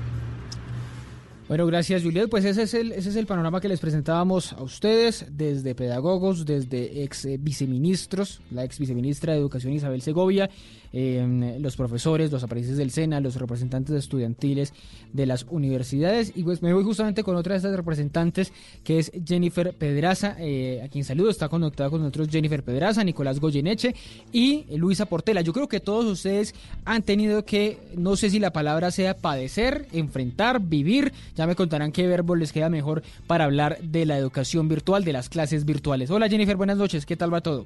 Bueno, 1.51 1.65
gracias 1.65 2.01
Juliet. 2.03 2.29
Pues 2.29 2.45
ese 2.45 2.61
es, 2.61 2.73
el, 2.73 2.93
ese 2.93 3.09
es 3.09 3.17
el 3.17 3.25
panorama 3.25 3.59
que 3.59 3.67
les 3.67 3.81
presentábamos 3.81 4.53
a 4.53 4.63
ustedes 4.63 5.25
desde 5.31 5.75
pedagogos, 5.75 6.45
desde 6.45 7.03
ex 7.03 7.27
viceministros, 7.41 8.39
la 8.51 8.63
ex 8.63 8.79
viceministra 8.79 9.33
de 9.33 9.39
Educación 9.39 9.73
Isabel 9.73 10.01
Segovia 10.01 10.49
los 10.93 11.77
profesores, 11.77 12.31
los 12.31 12.43
aprendices 12.43 12.77
del 12.77 12.91
SENA, 12.91 13.21
los 13.21 13.35
representantes 13.35 13.95
estudiantiles 13.95 14.73
de 15.13 15.25
las 15.25 15.45
universidades. 15.49 16.33
Y 16.35 16.43
pues 16.43 16.61
me 16.61 16.73
voy 16.73 16.83
justamente 16.83 17.23
con 17.23 17.35
otra 17.35 17.53
de 17.53 17.57
estas 17.57 17.75
representantes, 17.75 18.51
que 18.83 18.99
es 18.99 19.11
Jennifer 19.25 19.73
Pedraza, 19.73 20.35
eh, 20.39 20.81
a 20.83 20.89
quien 20.89 21.03
saludo, 21.03 21.29
está 21.29 21.47
conectada 21.49 21.89
con 21.89 22.01
nosotros 22.01 22.27
Jennifer 22.29 22.63
Pedraza, 22.63 23.03
Nicolás 23.03 23.39
Goyeneche 23.39 23.95
y 24.31 24.65
Luisa 24.77 25.05
Portela. 25.05 25.41
Yo 25.41 25.53
creo 25.53 25.67
que 25.67 25.79
todos 25.79 26.05
ustedes 26.05 26.53
han 26.83 27.03
tenido 27.03 27.45
que, 27.45 27.77
no 27.95 28.15
sé 28.15 28.29
si 28.29 28.39
la 28.39 28.51
palabra 28.51 28.91
sea 28.91 29.17
padecer, 29.17 29.87
enfrentar, 29.93 30.59
vivir, 30.61 31.13
ya 31.35 31.40
me 31.47 31.55
contarán 31.55 31.91
qué 31.91 32.07
verbo 32.07 32.35
les 32.35 32.51
queda 32.53 32.69
mejor 32.69 33.03
para 33.27 33.45
hablar 33.45 33.77
de 33.81 34.05
la 34.05 34.17
educación 34.17 34.67
virtual, 34.67 35.03
de 35.03 35.13
las 35.13 35.29
clases 35.29 35.65
virtuales. 35.65 36.11
Hola 36.11 36.29
Jennifer, 36.29 36.55
buenas 36.55 36.77
noches, 36.77 37.05
¿qué 37.05 37.15
tal 37.15 37.33
va 37.33 37.41
todo? 37.41 37.65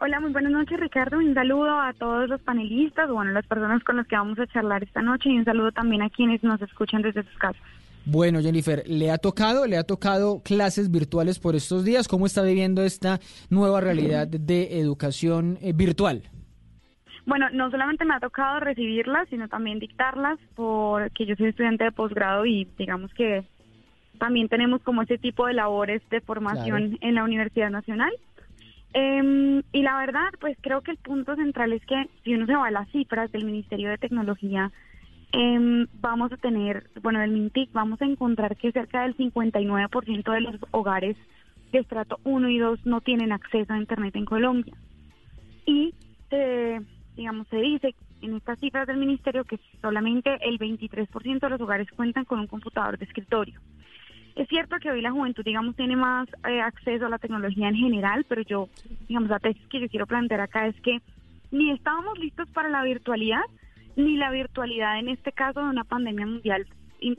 Hola, 0.00 0.18
muy 0.18 0.32
buenas 0.32 0.50
noches 0.50 0.80
Ricardo. 0.80 1.18
Un 1.18 1.32
saludo 1.32 1.70
a 1.80 1.92
todos 1.92 2.28
los 2.28 2.40
panelistas, 2.40 3.08
bueno, 3.08 3.30
las 3.30 3.46
personas 3.46 3.84
con 3.84 3.96
las 3.96 4.06
que 4.08 4.16
vamos 4.16 4.36
a 4.40 4.48
charlar 4.48 4.82
esta 4.82 5.00
noche 5.00 5.30
y 5.30 5.38
un 5.38 5.44
saludo 5.44 5.70
también 5.70 6.02
a 6.02 6.10
quienes 6.10 6.42
nos 6.42 6.60
escuchan 6.60 7.02
desde 7.02 7.22
sus 7.22 7.38
casas. 7.38 7.62
Bueno, 8.04 8.40
Jennifer, 8.40 8.82
¿le 8.88 9.12
ha 9.12 9.18
tocado, 9.18 9.66
le 9.66 9.76
ha 9.76 9.84
tocado 9.84 10.40
clases 10.42 10.90
virtuales 10.90 11.38
por 11.38 11.54
estos 11.54 11.84
días? 11.84 12.08
¿Cómo 12.08 12.26
está 12.26 12.42
viviendo 12.42 12.82
esta 12.82 13.20
nueva 13.48 13.80
realidad 13.80 14.26
de 14.26 14.80
educación 14.80 15.56
eh, 15.62 15.72
virtual? 15.72 16.22
Bueno, 17.24 17.48
no 17.52 17.70
solamente 17.70 18.04
me 18.04 18.14
ha 18.14 18.20
tocado 18.20 18.60
recibirlas, 18.60 19.28
sino 19.28 19.48
también 19.48 19.78
dictarlas, 19.78 20.38
porque 20.54 21.24
yo 21.24 21.36
soy 21.36 21.48
estudiante 21.48 21.84
de 21.84 21.92
posgrado 21.92 22.44
y 22.46 22.66
digamos 22.76 23.12
que 23.14 23.44
también 24.18 24.48
tenemos 24.48 24.82
como 24.82 25.02
ese 25.02 25.18
tipo 25.18 25.46
de 25.46 25.54
labores 25.54 26.02
de 26.10 26.20
formación 26.20 26.98
en 27.00 27.14
la 27.14 27.24
Universidad 27.24 27.70
Nacional. 27.70 28.12
Eh, 28.94 29.62
y 29.72 29.82
la 29.82 29.96
verdad, 29.98 30.28
pues 30.40 30.56
creo 30.60 30.82
que 30.82 30.90
el 30.90 30.98
punto 30.98 31.34
central 31.36 31.72
es 31.72 31.84
que 31.86 32.08
si 32.24 32.34
uno 32.34 32.46
se 32.46 32.54
va 32.54 32.66
a 32.66 32.70
las 32.70 32.88
cifras 32.90 33.32
del 33.32 33.44
Ministerio 33.44 33.88
de 33.88 33.98
Tecnología, 33.98 34.70
eh, 35.32 35.86
vamos 36.00 36.30
a 36.32 36.36
tener, 36.36 36.90
bueno, 37.02 37.20
del 37.20 37.30
MINTIC, 37.30 37.72
vamos 37.72 38.02
a 38.02 38.04
encontrar 38.04 38.56
que 38.56 38.72
cerca 38.72 39.02
del 39.02 39.16
59% 39.16 40.32
de 40.32 40.40
los 40.40 40.56
hogares 40.72 41.16
de 41.72 41.78
estrato 41.78 42.18
1 42.24 42.48
y 42.50 42.58
2 42.58 42.84
no 42.84 43.00
tienen 43.00 43.32
acceso 43.32 43.72
a 43.72 43.78
Internet 43.78 44.14
en 44.14 44.26
Colombia. 44.26 44.74
Y, 45.64 45.94
digamos, 47.16 47.46
se 47.48 47.56
dice 47.56 47.94
en 48.20 48.36
estas 48.36 48.58
cifras 48.58 48.86
del 48.86 48.96
Ministerio 48.96 49.44
que 49.44 49.58
solamente 49.80 50.38
el 50.42 50.58
23% 50.58 51.40
de 51.40 51.48
los 51.48 51.60
hogares 51.60 51.90
cuentan 51.92 52.24
con 52.24 52.40
un 52.40 52.46
computador 52.46 52.98
de 52.98 53.04
escritorio. 53.04 53.60
Es 54.34 54.48
cierto 54.48 54.76
que 54.78 54.90
hoy 54.90 55.02
la 55.02 55.10
juventud, 55.10 55.44
digamos, 55.44 55.76
tiene 55.76 55.94
más 55.94 56.26
eh, 56.48 56.60
acceso 56.60 57.06
a 57.06 57.10
la 57.10 57.18
tecnología 57.18 57.68
en 57.68 57.76
general, 57.76 58.24
pero 58.28 58.42
yo, 58.42 58.68
digamos, 59.08 59.28
la 59.28 59.38
tesis 59.38 59.62
que 59.68 59.80
yo 59.80 59.88
quiero 59.88 60.06
plantear 60.06 60.40
acá 60.40 60.66
es 60.66 60.80
que 60.80 61.00
ni 61.50 61.70
estábamos 61.70 62.18
listos 62.18 62.48
para 62.50 62.70
la 62.70 62.82
virtualidad, 62.82 63.42
ni 63.96 64.16
la 64.16 64.30
virtualidad 64.30 64.98
en 64.98 65.08
este 65.08 65.32
caso 65.32 65.60
de 65.60 65.68
una 65.68 65.84
pandemia 65.84 66.24
mundial 66.24 66.66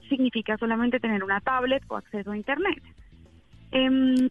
significa 0.10 0.58
solamente 0.58 1.00
tener 1.00 1.24
una 1.24 1.42
tablet 1.42 1.84
o 1.90 1.98
acceso 1.98 2.32
a 2.32 2.38
Internet. 2.38 2.82
Eh, 3.72 4.30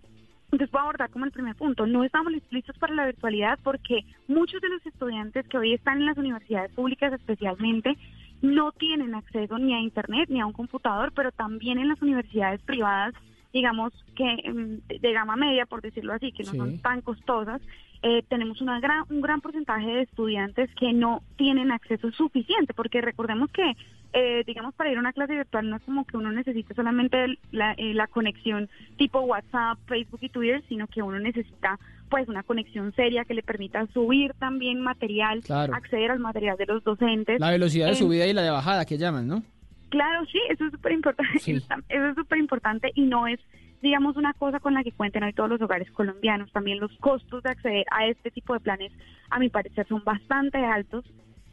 entonces 0.52 0.70
voy 0.70 0.80
a 0.80 0.82
abordar 0.82 1.10
como 1.10 1.24
el 1.24 1.32
primer 1.32 1.56
punto. 1.56 1.86
No 1.86 2.04
estamos 2.04 2.32
listos 2.50 2.76
para 2.78 2.94
la 2.94 3.06
virtualidad 3.06 3.58
porque 3.64 4.04
muchos 4.28 4.60
de 4.60 4.68
los 4.68 4.84
estudiantes 4.84 5.48
que 5.48 5.56
hoy 5.56 5.72
están 5.72 5.98
en 5.98 6.06
las 6.06 6.18
universidades 6.18 6.70
públicas 6.72 7.12
especialmente 7.12 7.96
no 8.42 8.72
tienen 8.72 9.14
acceso 9.14 9.58
ni 9.58 9.72
a 9.72 9.80
Internet 9.80 10.28
ni 10.28 10.40
a 10.40 10.46
un 10.46 10.52
computador, 10.52 11.12
pero 11.14 11.32
también 11.32 11.78
en 11.78 11.88
las 11.88 12.02
universidades 12.02 12.60
privadas, 12.62 13.14
digamos 13.52 13.92
que 14.14 14.24
em, 14.44 14.80
de 14.88 15.12
gama 15.12 15.36
media, 15.36 15.64
por 15.64 15.80
decirlo 15.80 16.12
así, 16.12 16.32
que 16.32 16.42
no 16.42 16.52
son 16.52 16.78
tan 16.80 17.00
costosas, 17.00 17.62
eh, 18.02 18.22
tenemos 18.28 18.60
una 18.60 18.78
gran, 18.80 19.04
un 19.08 19.22
gran 19.22 19.40
porcentaje 19.40 19.86
de 19.86 20.02
estudiantes 20.02 20.68
que 20.74 20.92
no 20.92 21.22
tienen 21.36 21.70
acceso 21.70 22.10
suficiente, 22.12 22.74
porque 22.74 23.00
recordemos 23.00 23.50
que 23.52 23.74
eh, 24.12 24.42
digamos, 24.46 24.74
para 24.74 24.90
ir 24.90 24.98
a 24.98 25.00
una 25.00 25.12
clase 25.12 25.34
virtual 25.34 25.70
no 25.70 25.76
es 25.76 25.82
como 25.82 26.04
que 26.04 26.16
uno 26.16 26.30
necesite 26.32 26.74
solamente 26.74 27.38
la, 27.50 27.72
eh, 27.72 27.94
la, 27.94 28.06
conexión 28.06 28.68
tipo 28.98 29.20
WhatsApp, 29.20 29.78
Facebook 29.86 30.20
y 30.22 30.28
Twitter, 30.28 30.62
sino 30.68 30.86
que 30.86 31.02
uno 31.02 31.18
necesita 31.18 31.78
pues 32.10 32.28
una 32.28 32.42
conexión 32.42 32.92
seria 32.94 33.24
que 33.24 33.32
le 33.32 33.42
permita 33.42 33.86
subir 33.86 34.34
también 34.34 34.80
material, 34.80 35.40
acceder 35.72 36.10
al 36.10 36.18
material 36.18 36.58
de 36.58 36.66
los 36.66 36.84
docentes. 36.84 37.40
La 37.40 37.50
velocidad 37.50 37.88
de 37.88 37.94
subida 37.94 38.26
y 38.26 38.34
la 38.34 38.42
de 38.42 38.50
bajada 38.50 38.84
que 38.84 38.98
llaman, 38.98 39.26
¿no? 39.26 39.42
Claro, 39.88 40.26
sí, 40.26 40.38
eso 40.50 40.66
es 40.66 40.72
súper 40.72 40.92
importante, 40.92 41.38
eso 41.46 41.72
es 41.88 42.14
súper 42.14 42.38
importante 42.38 42.90
y 42.94 43.02
no 43.02 43.26
es 43.26 43.40
digamos, 43.80 44.16
una 44.16 44.32
cosa 44.34 44.60
con 44.60 44.74
la 44.74 44.84
que 44.84 44.92
cuenten 44.92 45.24
hoy 45.24 45.32
todos 45.32 45.50
los 45.50 45.60
hogares 45.60 45.90
colombianos. 45.90 46.52
También 46.52 46.78
los 46.78 46.96
costos 46.98 47.42
de 47.42 47.50
acceder 47.50 47.84
a 47.90 48.06
este 48.06 48.30
tipo 48.30 48.54
de 48.54 48.60
planes, 48.60 48.92
a 49.28 49.40
mi 49.40 49.48
parecer, 49.48 49.88
son 49.88 50.04
bastante 50.04 50.58
altos. 50.58 51.04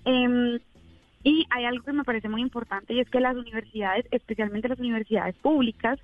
Eh, 0.05 0.59
y 1.23 1.45
hay 1.49 1.65
algo 1.65 1.83
que 1.83 1.93
me 1.93 2.03
parece 2.03 2.29
muy 2.29 2.41
importante 2.41 2.93
y 2.93 2.99
es 2.99 3.09
que 3.09 3.19
las 3.19 3.35
universidades, 3.35 4.05
especialmente 4.11 4.69
las 4.69 4.79
universidades 4.79 5.35
públicas, 5.35 5.99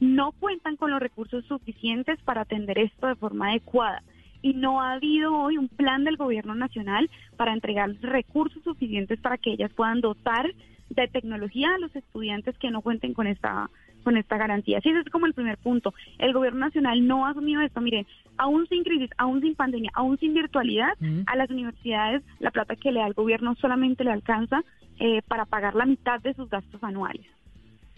no 0.00 0.32
cuentan 0.32 0.76
con 0.76 0.90
los 0.90 1.00
recursos 1.00 1.44
suficientes 1.46 2.20
para 2.22 2.42
atender 2.42 2.78
esto 2.78 3.06
de 3.06 3.16
forma 3.16 3.50
adecuada. 3.50 4.02
Y 4.40 4.54
no 4.54 4.80
ha 4.80 4.92
habido 4.92 5.36
hoy 5.36 5.58
un 5.58 5.68
plan 5.68 6.04
del 6.04 6.16
gobierno 6.16 6.54
nacional 6.54 7.10
para 7.36 7.52
entregar 7.52 7.90
recursos 8.00 8.62
suficientes 8.62 9.18
para 9.20 9.38
que 9.38 9.52
ellas 9.52 9.72
puedan 9.74 10.00
dotar 10.00 10.52
de 10.90 11.08
tecnología 11.08 11.74
a 11.74 11.78
los 11.78 11.94
estudiantes 11.96 12.56
que 12.58 12.70
no 12.70 12.82
cuenten 12.82 13.14
con 13.14 13.26
esta 13.26 13.68
con 14.02 14.16
esta 14.16 14.36
garantía. 14.36 14.80
Sí, 14.80 14.88
ese 14.90 15.00
es 15.00 15.10
como 15.10 15.26
el 15.26 15.34
primer 15.34 15.58
punto. 15.58 15.94
El 16.18 16.32
gobierno 16.32 16.60
nacional 16.60 17.06
no 17.06 17.26
ha 17.26 17.30
asumido 17.30 17.60
esto. 17.60 17.80
Miren, 17.80 18.06
aún 18.36 18.66
sin 18.68 18.84
crisis, 18.84 19.10
aún 19.18 19.40
sin 19.40 19.54
pandemia, 19.54 19.90
aún 19.94 20.18
sin 20.18 20.34
virtualidad, 20.34 20.92
a 21.26 21.36
las 21.36 21.50
universidades 21.50 22.22
la 22.38 22.50
plata 22.50 22.76
que 22.76 22.92
le 22.92 23.00
da 23.00 23.06
el 23.06 23.14
gobierno 23.14 23.54
solamente 23.56 24.04
le 24.04 24.12
alcanza 24.12 24.62
eh, 24.98 25.22
para 25.28 25.44
pagar 25.44 25.74
la 25.74 25.86
mitad 25.86 26.20
de 26.20 26.34
sus 26.34 26.48
gastos 26.48 26.82
anuales. 26.82 27.26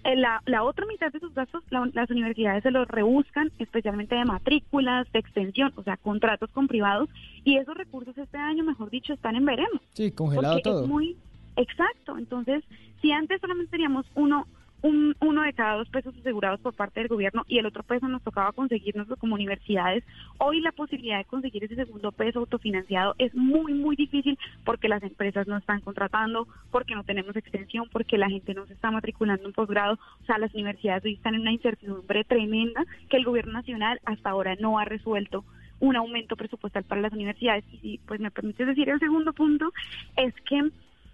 Eh, 0.05 0.17
la, 0.17 0.43
la, 0.47 0.65
otra 0.65 0.87
mitad 0.87 1.13
de 1.13 1.21
sus 1.21 1.35
gastos 1.35 1.63
las 1.71 2.11
universidades 2.11 2.63
se 2.63 2.71
los 2.71 2.89
rebuscan, 2.89 3.53
especialmente 3.59 4.15
de 4.15 4.25
matrículas, 4.25 5.11
de 5.13 5.19
extensión, 5.19 5.73
o 5.77 5.83
sea, 5.83 5.99
contratos 5.99 6.51
con 6.51 6.69
privados, 6.69 7.11
y 7.45 7.57
esos 7.57 7.77
recursos 7.77 8.17
este 8.17 8.39
año, 8.39 8.65
mejor 8.65 8.89
dicho, 8.89 9.13
están 9.13 9.37
en 9.37 9.45
veremos. 9.45 9.81
Sí, 9.93 10.11
congelado 10.11 10.61
todo. 10.61 10.85
Es 10.85 10.89
muy 10.89 11.17
exacto. 11.57 12.17
Entonces, 12.17 12.65
si 13.03 13.13
antes 13.13 13.41
solamente 13.41 13.73
teníamos 13.73 14.07
uno 14.15 14.47
un, 14.83 15.15
uno 15.21 15.43
de 15.43 15.53
cada 15.53 15.77
dos 15.77 15.89
pesos 15.89 16.15
asegurados 16.19 16.61
por 16.61 16.75
parte 16.75 17.01
del 17.01 17.09
gobierno 17.09 17.45
y 17.49 17.59
el 17.59 17.67
otro 17.67 17.83
peso 17.83 18.09
nos 18.09 18.23
tocaba 18.23 18.53
conseguirnos 18.53 19.09
como 19.19 19.35
universidades. 19.35 20.05
Hoy 20.39 20.61
la 20.61 20.73
posibilidad 20.73 21.19
de 21.19 21.25
conseguir 21.25 21.65
ese 21.65 21.77
segundo 21.77 22.13
peso 22.13 22.41
autofinanciado 22.41 23.15
es 23.19 23.35
muy, 23.35 23.75
muy 23.75 23.97
difícil 23.97 24.39
porque 24.65 24.89
las 24.89 25.03
empresas 25.03 25.47
no 25.47 25.57
están 25.57 25.81
contratando, 25.81 26.49
porque 26.71 26.95
no 26.95 27.05
tenemos 27.05 27.37
extensión, 27.37 27.89
porque 27.93 28.19
la 28.19 28.29
gente 28.29 28.55
no 28.55 28.67
se 28.67 28.73
está 28.73 28.91
matriculando 28.91 29.47
en 29.47 29.53
posgrado. 29.53 29.99
O 30.23 30.25
sea, 30.27 30.39
las 30.39 30.55
universidades 30.55 31.05
hoy 31.05 31.15
están 31.15 31.35
en 31.35 31.43
una 31.43 31.53
incertidumbre 31.53 32.25
tremenda 32.25 32.85
que 33.09 33.17
el 33.17 33.25
gobierno 33.25 33.53
nacional 33.53 34.01
hasta 34.05 34.31
ahora 34.31 34.57
no 34.57 34.79
ha 34.79 34.85
resuelto 34.85 35.45
un 35.81 35.97
aumento 35.97 36.37
presupuestal 36.37 36.85
para 36.85 37.01
las 37.01 37.13
universidades. 37.13 37.65
Y 37.73 37.79
si 37.79 37.99
pues 38.07 38.21
me 38.21 38.31
permites 38.31 38.67
decir 38.67 38.89
el 38.89 39.01
segundo 39.01 39.33
punto, 39.33 39.73
es 40.17 40.35
que 40.43 40.71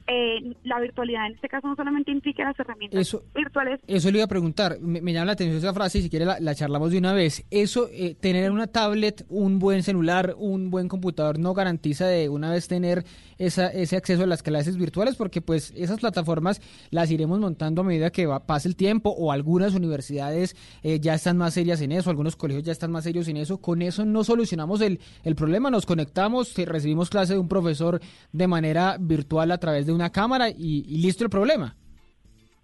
eh, 0.08 0.54
la 0.62 0.80
virtualidad 0.80 1.26
en 1.26 1.34
este 1.34 1.48
caso 1.48 1.66
no 1.66 1.74
solamente 1.74 2.12
implica 2.12 2.44
las 2.44 2.58
herramientas 2.58 3.16
virtuales. 3.34 3.80
Eso 3.86 4.10
le 4.10 4.18
iba 4.18 4.24
a 4.24 4.28
preguntar, 4.28 4.78
me, 4.80 5.00
llama 5.12 5.26
la 5.26 5.32
atención 5.32 5.58
esa 5.58 5.74
frase 5.74 5.98
y 5.98 6.02
si 6.02 6.10
quiere 6.10 6.24
la, 6.24 6.54
charlamos 6.54 6.92
de 6.92 6.98
una 6.98 7.12
vez. 7.12 7.44
Eso, 7.50 7.88
eh, 7.90 8.14
tener 8.14 8.50
una 8.52 8.68
tablet, 8.68 9.26
un 9.28 9.58
buen 9.58 9.82
celular, 9.82 10.36
un 10.38 10.70
buen 10.70 10.88
computador 10.88 11.38
no 11.38 11.54
garantiza 11.54 12.06
de 12.06 12.28
una 12.28 12.50
vez 12.50 12.68
tener 12.68 13.04
esa, 13.38 13.68
ese 13.68 13.96
acceso 13.96 14.22
a 14.22 14.26
las 14.26 14.42
clases 14.42 14.76
virtuales 14.76 15.16
porque 15.16 15.40
pues 15.40 15.72
esas 15.76 15.98
plataformas 15.98 16.60
las 16.90 17.10
iremos 17.10 17.40
montando 17.40 17.80
a 17.80 17.84
medida 17.84 18.10
que 18.10 18.26
va, 18.26 18.46
pase 18.46 18.68
el 18.68 18.76
tiempo 18.76 19.10
o 19.10 19.32
algunas 19.32 19.74
universidades 19.74 20.56
eh, 20.82 21.00
ya 21.00 21.14
están 21.14 21.36
más 21.36 21.54
serias 21.54 21.80
en 21.80 21.92
eso, 21.92 22.10
algunos 22.10 22.36
colegios 22.36 22.64
ya 22.64 22.72
están 22.72 22.92
más 22.92 23.04
serios 23.04 23.26
en 23.28 23.38
eso. 23.38 23.58
Con 23.58 23.82
eso 23.82 24.04
no 24.04 24.22
solucionamos 24.22 24.80
el, 24.80 25.00
el 25.24 25.34
problema, 25.34 25.70
nos 25.70 25.84
conectamos, 25.84 26.54
recibimos 26.56 27.10
clase 27.10 27.34
de 27.34 27.40
un 27.40 27.48
profesor 27.48 28.00
de 28.32 28.46
manera 28.46 28.96
virtual 29.00 29.50
a 29.50 29.58
través 29.58 29.86
de 29.86 29.95
una 29.96 30.10
cámara 30.10 30.48
y, 30.48 30.82
listo 31.02 31.24
el 31.24 31.30
problema. 31.30 31.74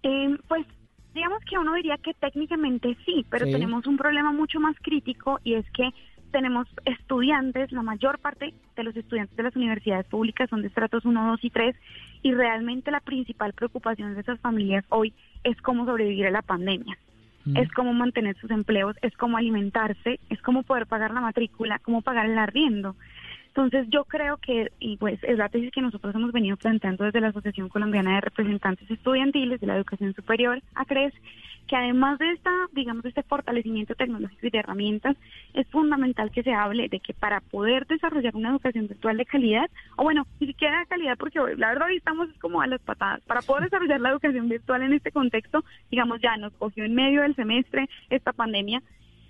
Eh, 0.03 0.37
pues 0.47 0.65
digamos 1.13 1.43
que 1.49 1.57
uno 1.57 1.73
diría 1.73 1.97
que 1.97 2.13
técnicamente 2.13 2.97
sí, 3.05 3.25
pero 3.29 3.45
tenemos 3.45 3.85
un 3.85 3.97
problema 3.97 4.31
mucho 4.31 4.59
más 4.59 4.75
crítico 4.81 5.39
y 5.43 5.53
es 5.55 5.65
que 5.71 5.89
tenemos 6.31 6.67
estudiantes, 6.85 7.71
la 7.71 7.83
mayor 7.83 8.17
parte 8.17 8.53
de 8.75 8.83
los 8.83 8.95
estudiantes 8.97 9.37
de 9.37 9.43
las 9.43 9.55
universidades 9.55 10.07
públicas 10.07 10.49
son 10.49 10.61
de 10.61 10.67
estratos 10.67 11.05
1, 11.05 11.29
2 11.29 11.43
y 11.43 11.49
3 11.51 11.75
y 12.23 12.33
realmente 12.33 12.89
la 12.89 13.01
principal 13.01 13.53
preocupación 13.53 14.15
de 14.15 14.21
esas 14.21 14.39
familias 14.39 14.83
hoy 14.89 15.13
es 15.43 15.55
cómo 15.61 15.85
sobrevivir 15.85 16.25
a 16.25 16.31
la 16.31 16.41
pandemia. 16.41 16.97
Mm. 17.45 17.57
Es 17.57 17.71
cómo 17.71 17.93
mantener 17.93 18.35
sus 18.37 18.49
empleos, 18.49 18.95
es 19.01 19.15
cómo 19.15 19.37
alimentarse, 19.37 20.19
es 20.29 20.41
cómo 20.41 20.63
poder 20.63 20.87
pagar 20.87 21.11
la 21.11 21.21
matrícula, 21.21 21.79
cómo 21.79 22.01
pagar 22.01 22.25
el 22.25 22.37
arriendo. 22.37 22.95
Entonces 23.55 23.85
yo 23.91 24.03
creo 24.05 24.37
que, 24.37 24.71
y 24.79 24.97
pues 24.97 25.19
es 25.23 25.37
la 25.37 25.47
tesis 25.47 25.71
que 25.71 25.81
nosotros 25.81 26.15
hemos 26.15 26.31
venido 26.31 26.57
planteando 26.57 27.03
desde 27.03 27.21
la 27.21 27.27
Asociación 27.27 27.69
Colombiana 27.69 28.15
de 28.15 28.21
Representantes 28.21 28.89
Estudiantiles 28.89 29.61
de 29.61 29.67
la 29.67 29.75
Educación 29.75 30.15
Superior, 30.15 30.59
ACRES, 30.73 31.13
que 31.67 31.75
además 31.75 32.17
de 32.17 32.31
esta, 32.31 32.49
digamos, 32.71 33.03
de 33.03 33.09
este 33.09 33.21
fortalecimiento 33.21 33.93
tecnológico 33.93 34.47
y 34.47 34.49
de 34.49 34.57
herramientas, 34.57 35.15
es 35.53 35.67
fundamental 35.67 36.31
que 36.31 36.41
se 36.41 36.51
hable 36.51 36.89
de 36.89 36.99
que 36.99 37.13
para 37.13 37.41
poder 37.41 37.85
desarrollar 37.85 38.35
una 38.35 38.49
educación 38.49 38.87
virtual 38.87 39.17
de 39.17 39.25
calidad, 39.25 39.69
o 39.97 40.03
bueno, 40.03 40.25
ni 40.39 40.47
siquiera 40.47 40.79
de 40.79 40.87
calidad, 40.87 41.15
porque 41.19 41.39
la 41.55 41.69
verdad 41.69 41.89
hoy 41.89 41.97
estamos 41.97 42.29
como 42.41 42.59
a 42.59 42.65
las 42.65 42.81
patadas, 42.81 43.21
para 43.21 43.43
poder 43.43 43.65
desarrollar 43.65 44.01
la 44.01 44.09
educación 44.09 44.49
virtual 44.49 44.81
en 44.81 44.93
este 44.93 45.11
contexto, 45.11 45.63
digamos, 45.91 46.19
ya 46.21 46.37
nos 46.37 46.53
cogió 46.53 46.85
en 46.85 46.95
medio 46.95 47.21
del 47.21 47.35
semestre 47.35 47.87
esta 48.09 48.33
pandemia, 48.33 48.81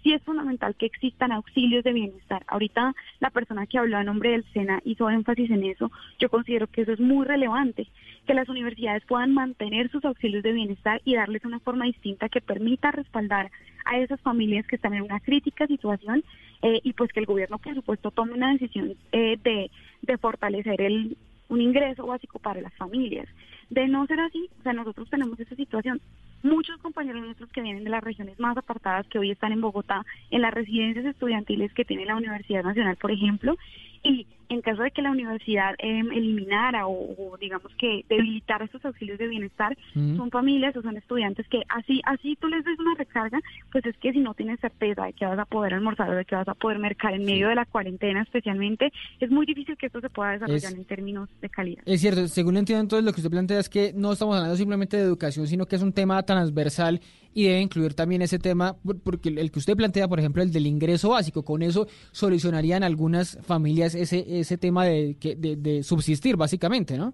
sí 0.04 0.14
es 0.14 0.22
fundamental 0.24 0.76
que 0.76 0.86
existan 0.86 1.32
auxilios 1.32 1.84
de 1.84 1.94
bienestar. 1.94 2.44
Ahorita 2.48 2.94
la 3.20 3.30
persona 3.30 3.66
que 3.66 3.78
habló 3.78 3.98
a 3.98 4.04
nombre 4.04 4.32
del 4.32 4.46
SENA 4.54 4.82
hizo 4.84 5.10
énfasis 5.10 5.50
en 5.50 5.64
eso. 5.64 5.92
Yo 6.20 6.30
considero 6.30 6.68
que 6.68 6.82
eso 6.82 6.92
es 6.92 7.00
muy 7.00 7.26
relevante, 7.26 7.88
que 8.28 8.34
las 8.34 8.50
universidades 8.50 9.04
puedan 9.06 9.34
mantener 9.34 9.90
sus 9.90 10.04
auxilios 10.06 10.44
de 10.44 10.52
bienestar 10.52 11.02
y 11.06 11.16
darles 11.16 11.46
una 11.46 11.60
forma 11.60 11.86
distinta 11.86 12.30
que 12.30 12.42
permita 12.42 12.92
respaldar 12.92 13.50
a 13.86 13.98
esas 13.98 14.20
familias 14.22 14.68
que 14.68 14.76
están 14.76 14.94
en 14.94 15.04
una 15.04 15.20
crítica 15.20 15.68
situación 15.68 16.24
eh, 16.62 16.80
y 16.84 16.94
pues 16.94 17.12
que 17.12 17.20
el 17.20 17.26
gobierno, 17.26 17.58
por 17.58 17.74
supuesto, 17.76 18.12
tome 18.12 18.34
una 18.34 18.54
decisión 18.54 18.96
eh, 19.12 19.38
de, 19.44 19.72
de 20.02 20.18
fortalecer 20.18 20.82
el, 20.82 21.18
un 21.50 21.62
ingreso 21.62 22.06
básico 22.06 22.40
para 22.40 22.62
las 22.62 22.74
familias. 22.76 23.28
De 23.70 23.88
no 23.88 24.06
ser 24.08 24.20
así, 24.20 24.50
o 24.60 24.64
sea, 24.64 24.74
nosotros 24.74 25.10
tenemos 25.10 25.40
esa 25.40 25.56
situación. 25.56 26.02
Muchos 26.44 26.78
compañeros 26.82 27.24
nuestros 27.24 27.50
que 27.52 27.62
vienen 27.62 27.86
de 27.86 27.90
las 27.90 28.04
regiones 28.04 28.38
más 28.38 28.58
apartadas, 28.58 29.08
que 29.08 29.18
hoy 29.18 29.32
están 29.32 29.54
en 29.54 29.62
Bogotá, 29.62 30.06
en 30.30 30.42
las 30.42 30.54
residencias 30.54 31.06
estudiantiles 31.06 31.74
que 31.74 31.86
tiene 31.86 32.06
la 32.06 32.18
Universidad 32.18 32.64
Nacional, 32.64 32.98
por 32.98 33.12
ejemplo, 33.12 33.56
y 34.04 34.28
en 34.50 34.62
caso 34.62 34.84
de 34.84 34.92
que 34.92 35.02
la 35.02 35.12
universidad 35.12 35.74
em, 35.80 36.12
eliminara 36.12 36.88
o, 36.88 37.38
digamos 37.40 37.72
que 37.78 38.06
debilitara 38.10 38.66
estos 38.66 38.84
auxilios 38.86 39.18
de 39.18 39.28
bienestar, 39.28 39.76
son 39.94 40.30
familias 40.30 40.76
o 40.76 40.82
son 40.82 40.98
estudiantes 40.98 41.48
que 41.48 41.62
así 41.70 42.02
así 42.06 42.38
tú 42.40 42.48
les 42.48 42.64
des 42.64 42.78
una 42.80 42.96
recarga, 42.96 43.40
pues 43.72 43.86
es 43.86 43.98
que 43.98 44.12
si 44.12 44.20
no 44.20 44.34
tienes 44.34 44.60
certeza 44.60 45.06
de 45.06 45.14
que 45.14 45.26
vas 45.26 45.40
a 45.40 45.46
poder 45.46 45.74
almorzar 45.74 46.10
o 46.10 46.16
de 46.16 46.26
que 46.26 46.36
vas 46.36 46.48
a 46.48 46.54
poder 46.54 46.80
mercar 46.80 47.14
en 47.14 47.26
medio 47.26 47.48
de 47.48 47.56
la 47.56 47.66
cuarentena 47.66 48.22
especialmente, 48.22 48.92
es 49.20 49.32
muy 49.32 49.46
difícil 49.46 49.78
que 49.78 49.88
esto 49.88 50.02
se 50.02 50.10
pueda 50.10 50.32
desarrollar 50.32 50.74
en 50.74 50.86
términos 50.86 51.30
de 51.42 51.50
calidad. 51.50 51.84
Es 51.86 52.02
cierto, 52.02 52.28
según 52.28 52.58
entiendo 52.58 52.82
entonces 52.82 53.06
lo 53.06 53.14
que 53.14 53.22
usted 53.22 53.32
plantea 53.32 53.60
es 53.60 53.70
que 53.70 53.94
no 53.96 54.14
estamos 54.14 54.36
hablando 54.36 54.56
simplemente 54.56 54.98
de 54.98 55.04
educación, 55.04 55.48
sino 55.48 55.66
que 55.66 55.76
es 55.76 55.82
un 55.82 55.94
tema 55.94 56.22
transversal 56.24 57.02
y 57.34 57.44
debe 57.46 57.62
incluir 57.62 57.94
también 57.94 58.22
ese 58.22 58.40
tema, 58.40 58.76
porque 59.04 59.30
el 59.30 59.52
que 59.52 59.60
usted 59.60 59.76
plantea, 59.76 60.08
por 60.08 60.20
ejemplo, 60.20 60.44
el 60.44 60.52
del 60.52 60.68
ingreso 60.68 61.10
básico, 61.10 61.44
con 61.44 61.62
eso 61.62 61.88
solucionarían 62.12 62.84
algunas 62.84 63.38
familias 63.44 63.96
ese, 63.96 64.40
ese 64.40 64.58
tema 64.58 64.86
de, 64.86 65.16
de, 65.38 65.56
de 65.56 65.84
subsistir, 65.84 66.38
básicamente, 66.38 66.98
¿no? 66.98 67.14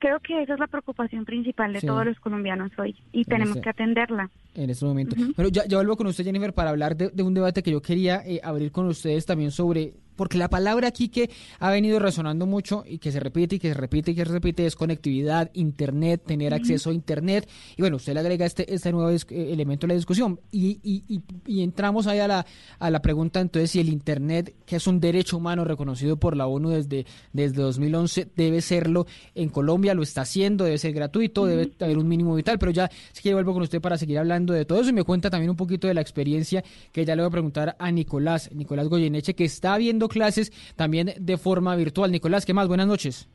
Creo 0.00 0.18
que 0.20 0.42
esa 0.42 0.54
es 0.54 0.58
la 0.58 0.66
preocupación 0.66 1.26
principal 1.26 1.74
de 1.74 1.80
todos 1.82 2.06
los 2.06 2.18
colombianos 2.20 2.72
hoy 2.78 2.96
y 3.12 3.26
tenemos 3.26 3.58
que 3.58 3.68
atenderla. 3.68 4.30
En 4.54 4.70
este 4.70 4.86
momento. 4.86 5.14
Bueno, 5.36 5.50
ya, 5.50 5.66
ya, 5.66 5.76
vuelvo 5.76 5.94
con 5.98 6.06
usted, 6.06 6.24
Jennifer, 6.24 6.54
para 6.54 6.70
hablar 6.70 6.96
de, 6.96 7.22
un 7.22 7.34
debate 7.34 7.62
que 7.62 7.70
yo 7.70 7.82
quería 7.82 8.22
eh, 8.24 8.40
abrir 8.42 8.72
con 8.72 8.86
ustedes 8.86 9.26
también 9.26 9.50
sobre 9.50 9.92
porque 10.20 10.36
la 10.36 10.50
palabra 10.50 10.88
aquí 10.88 11.08
que 11.08 11.30
ha 11.60 11.70
venido 11.70 11.98
resonando 11.98 12.44
mucho 12.44 12.84
y 12.86 12.98
que 12.98 13.10
se 13.10 13.20
repite 13.20 13.56
y 13.56 13.58
que 13.58 13.68
se 13.68 13.74
repite 13.74 14.10
y 14.10 14.14
que 14.14 14.26
se 14.26 14.30
repite 14.30 14.66
es 14.66 14.76
conectividad, 14.76 15.50
internet, 15.54 16.24
tener 16.26 16.52
acceso 16.52 16.90
a 16.90 16.92
internet. 16.92 17.48
Y 17.74 17.80
bueno, 17.80 17.96
usted 17.96 18.12
le 18.12 18.20
agrega 18.20 18.44
este, 18.44 18.70
este 18.74 18.92
nuevo 18.92 19.08
eh, 19.08 19.22
elemento 19.30 19.86
a 19.86 19.88
la 19.88 19.94
discusión. 19.94 20.38
Y, 20.52 20.78
y, 20.82 21.22
y, 21.46 21.62
entramos 21.62 22.06
ahí 22.06 22.18
a 22.18 22.28
la, 22.28 22.44
a 22.78 22.90
la 22.90 23.00
pregunta 23.00 23.40
entonces 23.40 23.70
si 23.70 23.80
el 23.80 23.88
internet, 23.88 24.54
que 24.66 24.76
es 24.76 24.86
un 24.86 25.00
derecho 25.00 25.38
humano 25.38 25.64
reconocido 25.64 26.18
por 26.18 26.36
la 26.36 26.46
ONU 26.46 26.68
desde, 26.68 27.06
desde 27.32 27.62
2011, 27.62 28.28
debe 28.36 28.60
serlo 28.60 29.06
en 29.34 29.48
Colombia, 29.48 29.94
lo 29.94 30.02
está 30.02 30.20
haciendo, 30.20 30.64
debe 30.64 30.76
ser 30.76 30.92
gratuito, 30.92 31.46
debe 31.46 31.72
haber 31.80 31.96
un 31.96 32.06
mínimo 32.06 32.34
vital, 32.34 32.58
pero 32.58 32.72
ya 32.72 32.90
si 33.12 33.22
que 33.22 33.32
vuelvo 33.32 33.54
con 33.54 33.62
usted 33.62 33.80
para 33.80 33.96
seguir 33.96 34.18
hablando 34.18 34.52
de 34.52 34.66
todo 34.66 34.82
eso 34.82 34.90
y 34.90 34.92
me 34.92 35.04
cuenta 35.04 35.30
también 35.30 35.48
un 35.48 35.56
poquito 35.56 35.88
de 35.88 35.94
la 35.94 36.02
experiencia 36.02 36.62
que 36.92 37.06
ya 37.06 37.16
le 37.16 37.22
voy 37.22 37.28
a 37.28 37.32
preguntar 37.32 37.74
a 37.78 37.90
Nicolás, 37.90 38.50
Nicolás 38.52 38.86
Goyeneche, 38.88 39.34
que 39.34 39.46
está 39.46 39.78
viendo 39.78 40.09
clases 40.10 40.52
también 40.76 41.12
de 41.18 41.36
forma 41.38 41.74
virtual. 41.76 42.12
Nicolás, 42.12 42.44
¿qué 42.44 42.52
más? 42.52 42.68
Buenas 42.68 42.86
noches. 42.86 43.28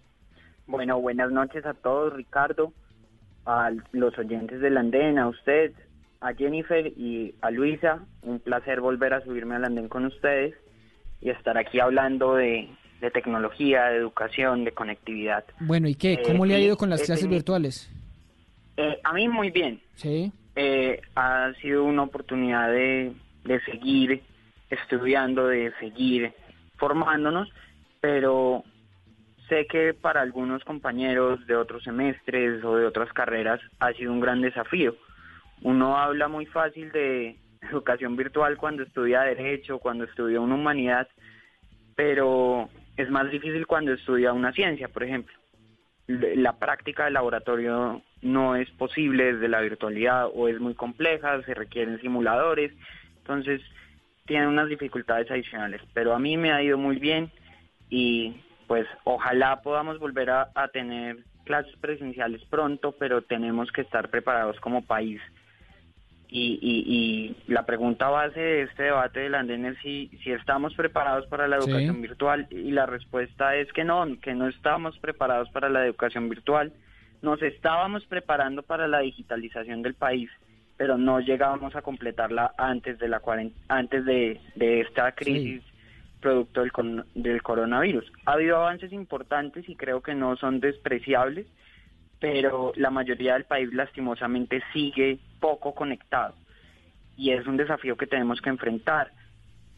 Bueno, 0.68 1.00
buenas 1.00 1.32
noches 1.32 1.66
a 1.66 1.74
todos, 1.74 2.14
Ricardo. 2.14 2.74
a 3.46 3.72
los 3.92 4.18
oyentes 4.18 4.60
del 4.60 4.78
andén, 4.78 5.20
a 5.20 5.28
usted, 5.28 5.72
a 6.20 6.34
Jennifer 6.34 6.88
y 6.88 7.36
a 7.42 7.52
Luisa. 7.52 8.00
Un 8.24 8.40
placer 8.40 8.82
volver 8.82 9.14
a 9.14 9.22
subirme 9.22 9.56
al 9.56 9.66
andén 9.66 9.88
con 9.88 10.06
ustedes 10.06 10.56
y 11.22 11.30
estar 11.30 11.58
aquí 11.58 11.80
hablando 11.80 12.36
de, 12.36 12.70
tecnología, 13.14 13.86
de 13.86 13.98
educación, 13.98 14.64
de 14.64 14.72
conectividad. 14.72 15.46
Bueno, 15.60 15.88
¿y 15.88 15.94
qué? 15.96 16.20
¿Cómo 16.26 16.46
le 16.46 16.56
ha 16.56 16.60
ido 16.60 16.76
con 16.76 16.90
las 16.90 17.04
clases 17.04 17.28
virtuales? 17.28 17.92
a 19.04 19.14
mí 19.14 19.30
muy 19.30 19.52
bien. 19.52 19.80
Sí. 19.96 20.32
ha 21.16 21.54
sido 21.62 21.84
una 21.84 22.04
oportunidad 22.04 22.70
de, 22.72 23.14
de 23.46 23.62
seguir 23.62 24.22
estudiando, 24.70 25.48
de 25.48 25.72
seguir 25.80 26.34
formándonos, 26.78 27.52
pero 28.02 28.64
sé 29.50 29.68
que 29.68 29.94
para 29.94 30.22
algunos 30.22 30.64
compañeros 30.64 31.46
de 31.48 31.56
otros 31.56 31.84
semestres 31.84 32.64
o 32.64 32.76
de 32.76 32.86
otras 32.86 33.12
carreras 33.14 33.62
ha 33.80 33.94
sido 33.94 34.12
un 34.12 34.20
gran 34.20 34.42
desafío. 34.42 34.96
Uno 35.62 35.98
habla 35.98 36.28
muy 36.28 36.46
fácil 36.46 36.92
de 36.92 37.38
educación 37.70 38.16
virtual 38.16 38.58
cuando 38.58 38.84
estudia 38.84 39.22
derecho, 39.22 39.80
cuando 39.80 40.04
estudia 40.06 40.40
una 40.40 40.56
humanidad, 40.56 41.08
pero 41.96 42.70
es 42.98 43.10
más 43.10 43.30
difícil 43.32 43.66
cuando 43.68 43.94
estudia 43.94 44.34
una 44.34 44.52
ciencia, 44.52 44.88
por 44.88 45.04
ejemplo. 45.04 45.34
La 46.08 46.60
práctica 46.60 47.06
del 47.06 47.16
laboratorio 47.16 48.04
no 48.22 48.56
es 48.56 48.70
posible 48.72 49.34
desde 49.34 49.48
la 49.48 49.62
virtualidad 49.62 50.30
o 50.34 50.48
es 50.48 50.60
muy 50.60 50.76
compleja, 50.76 51.42
se 51.44 51.54
requieren 51.54 52.00
simuladores, 52.00 52.72
entonces 53.18 53.62
tiene 54.26 54.48
unas 54.48 54.70
dificultades 54.70 55.30
adicionales, 55.30 55.82
pero 55.94 56.14
a 56.14 56.20
mí 56.20 56.36
me 56.38 56.52
ha 56.52 56.62
ido 56.62 56.78
muy 56.78 56.98
bien 56.98 57.32
y 57.90 58.42
pues 58.68 58.88
ojalá 59.04 59.62
podamos 59.62 60.00
volver 60.00 60.32
a, 60.32 60.68
tener 60.74 61.18
clases 61.44 61.76
presenciales 61.78 62.44
pronto, 62.50 62.94
pero 62.94 63.22
tenemos 63.22 63.72
que 63.72 63.82
estar 63.82 64.10
preparados 64.10 64.60
como 64.60 64.84
país. 64.84 65.22
Y, 66.28 66.60
y, 66.62 67.36
la 67.48 67.68
pregunta 67.68 68.10
base 68.10 68.40
de 68.40 68.62
este 68.64 68.84
debate 68.84 69.22
del 69.22 69.36
andén 69.36 69.66
es 69.68 69.78
si, 69.78 70.10
si 70.24 70.32
estamos 70.32 70.74
preparados 70.74 71.28
para 71.28 71.48
la 71.48 71.58
educación 71.58 72.02
virtual 72.02 72.48
y 72.50 72.72
la 72.72 72.88
respuesta 72.88 73.56
es 73.56 73.72
que 73.72 73.84
no, 73.84 74.06
que 74.20 74.34
no 74.34 74.48
estamos 74.48 74.98
preparados 74.98 75.50
para 75.52 75.70
la 75.70 75.86
educación 75.86 76.28
virtual. 76.28 76.74
Nos 77.22 77.42
estábamos 77.44 78.04
preparando 78.08 78.64
para 78.64 78.88
la 78.88 79.00
digitalización 79.00 79.84
del 79.84 79.94
país, 79.94 80.30
pero 80.78 80.98
no 80.98 81.20
llegábamos 81.20 81.76
a 81.76 81.82
completarla 81.82 82.54
antes 82.58 83.00
de 83.00 83.08
la 83.08 83.22
antes 83.68 84.06
de, 84.06 84.40
esta 84.58 85.14
crisis 85.14 85.62
producto 86.20 86.62
del, 86.62 87.06
del 87.14 87.42
coronavirus. 87.44 88.12
Ha 88.26 88.34
habido 88.34 88.58
avances 88.58 88.92
importantes 88.92 89.68
y 89.70 89.76
creo 89.76 90.02
que 90.02 90.16
no 90.16 90.36
son 90.38 90.60
despreciables, 90.60 91.46
pero 92.20 92.74
la 92.76 92.90
mayoría 92.90 93.34
del 93.34 93.46
país 93.46 93.72
lastimosamente 93.74 94.62
sigue 94.74 95.20
poco 95.40 95.76
conectado 95.76 96.36
y 97.18 97.32
es 97.32 97.46
un 97.48 97.58
desafío 97.58 97.96
que 97.98 98.08
tenemos 98.08 98.42
que 98.42 98.50
enfrentar. 98.50 99.12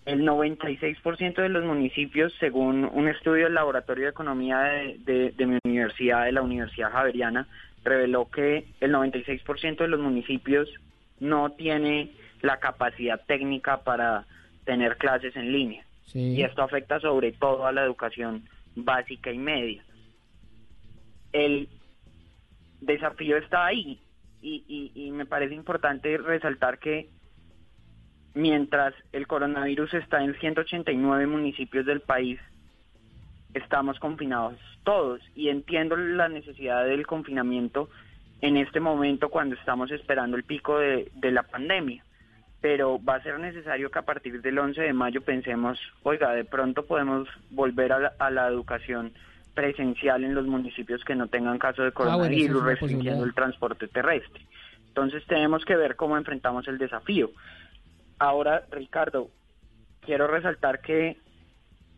El 0.06 0.22
96% 0.22 1.36
de 1.36 1.50
los 1.50 1.66
municipios, 1.66 2.34
según 2.40 2.86
un 2.86 3.10
estudio 3.10 3.46
del 3.46 3.56
Laboratorio 3.56 4.06
de 4.06 4.12
Economía 4.12 4.60
de, 4.60 5.34
de 5.36 5.46
mi 5.46 5.60
universidad, 5.66 6.26
de 6.26 6.32
la 6.32 6.42
Universidad 6.42 6.92
Javeriana, 6.92 7.48
reveló 7.84 8.30
que 8.30 8.66
el 8.80 8.94
96% 8.94 9.78
de 9.78 9.88
los 9.88 10.00
municipios 10.00 10.70
no 11.20 11.52
tiene 11.52 12.12
la 12.42 12.60
capacidad 12.60 13.24
técnica 13.26 13.84
para 13.84 14.26
tener 14.66 14.98
clases 14.98 15.36
en 15.36 15.52
línea. 15.52 15.84
Y 16.14 16.42
esto 16.42 16.62
afecta 16.64 17.00
sobre 17.00 17.34
todo 17.34 17.66
a 17.66 17.72
la 17.72 17.84
educación 17.84 18.48
básica 18.76 19.32
y 19.32 19.38
media. 19.38 19.84
El 21.34 21.68
desafío 22.82 23.38
está 23.38 23.66
ahí 23.66 24.00
y, 24.42 24.92
y, 24.96 25.12
me 25.12 25.26
parece 25.26 25.56
importante 25.56 26.18
resaltar 26.18 26.80
que 26.80 27.10
mientras 28.34 28.94
el 29.12 29.28
coronavirus 29.28 29.96
está 29.96 30.24
en 30.24 30.40
189 30.40 31.28
municipios 31.28 31.86
del 31.86 32.02
país, 32.02 32.40
estamos 33.54 34.00
confinados 34.00 34.58
todos 34.84 35.20
y 35.36 35.50
entiendo 35.50 35.98
la 35.98 36.30
necesidad 36.30 36.86
del 36.86 37.06
confinamiento 37.06 37.90
en 38.42 38.58
este 38.58 38.80
momento 38.80 39.30
cuando 39.30 39.56
estamos 39.56 39.92
esperando 39.92 40.38
el 40.38 40.44
pico 40.44 40.80
de, 40.80 41.12
de 41.16 41.32
la 41.32 41.44
pandemia 41.44 42.04
pero 42.62 43.00
va 43.04 43.16
a 43.16 43.24
ser 43.24 43.40
necesario 43.40 43.92
que 43.92 44.00
a 44.00 44.04
partir 44.04 44.42
del 44.42 44.58
11 44.58 44.82
de 44.82 44.94
mayo 44.94 45.22
pensemos, 45.22 45.80
oiga, 46.04 46.34
de 46.34 46.44
pronto 46.44 46.86
podemos 46.86 47.28
volver 47.52 47.92
a 47.94 48.30
la, 48.32 48.48
educación 48.48 49.14
presencial 49.54 50.24
en 50.24 50.34
los 50.34 50.46
municipios 50.48 51.04
que 51.04 51.16
no 51.16 51.28
tengan 51.28 51.60
caso 51.60 51.84
de 51.84 51.90
ah, 51.90 51.92
coronavirus, 51.92 52.64
restringiendo 52.64 53.26
el 53.26 53.34
transporte 53.34 53.88
terrestre. 53.88 54.42
Entonces 54.88 55.24
tenemos 55.28 55.64
que 55.66 55.76
ver 55.76 55.96
cómo 55.96 56.18
enfrentamos 56.18 56.68
el 56.68 56.80
desafío. 56.80 57.30
Ahora, 58.18 58.64
Ricardo, 58.72 59.30
quiero 60.02 60.28
resaltar 60.28 60.82
que 60.82 61.18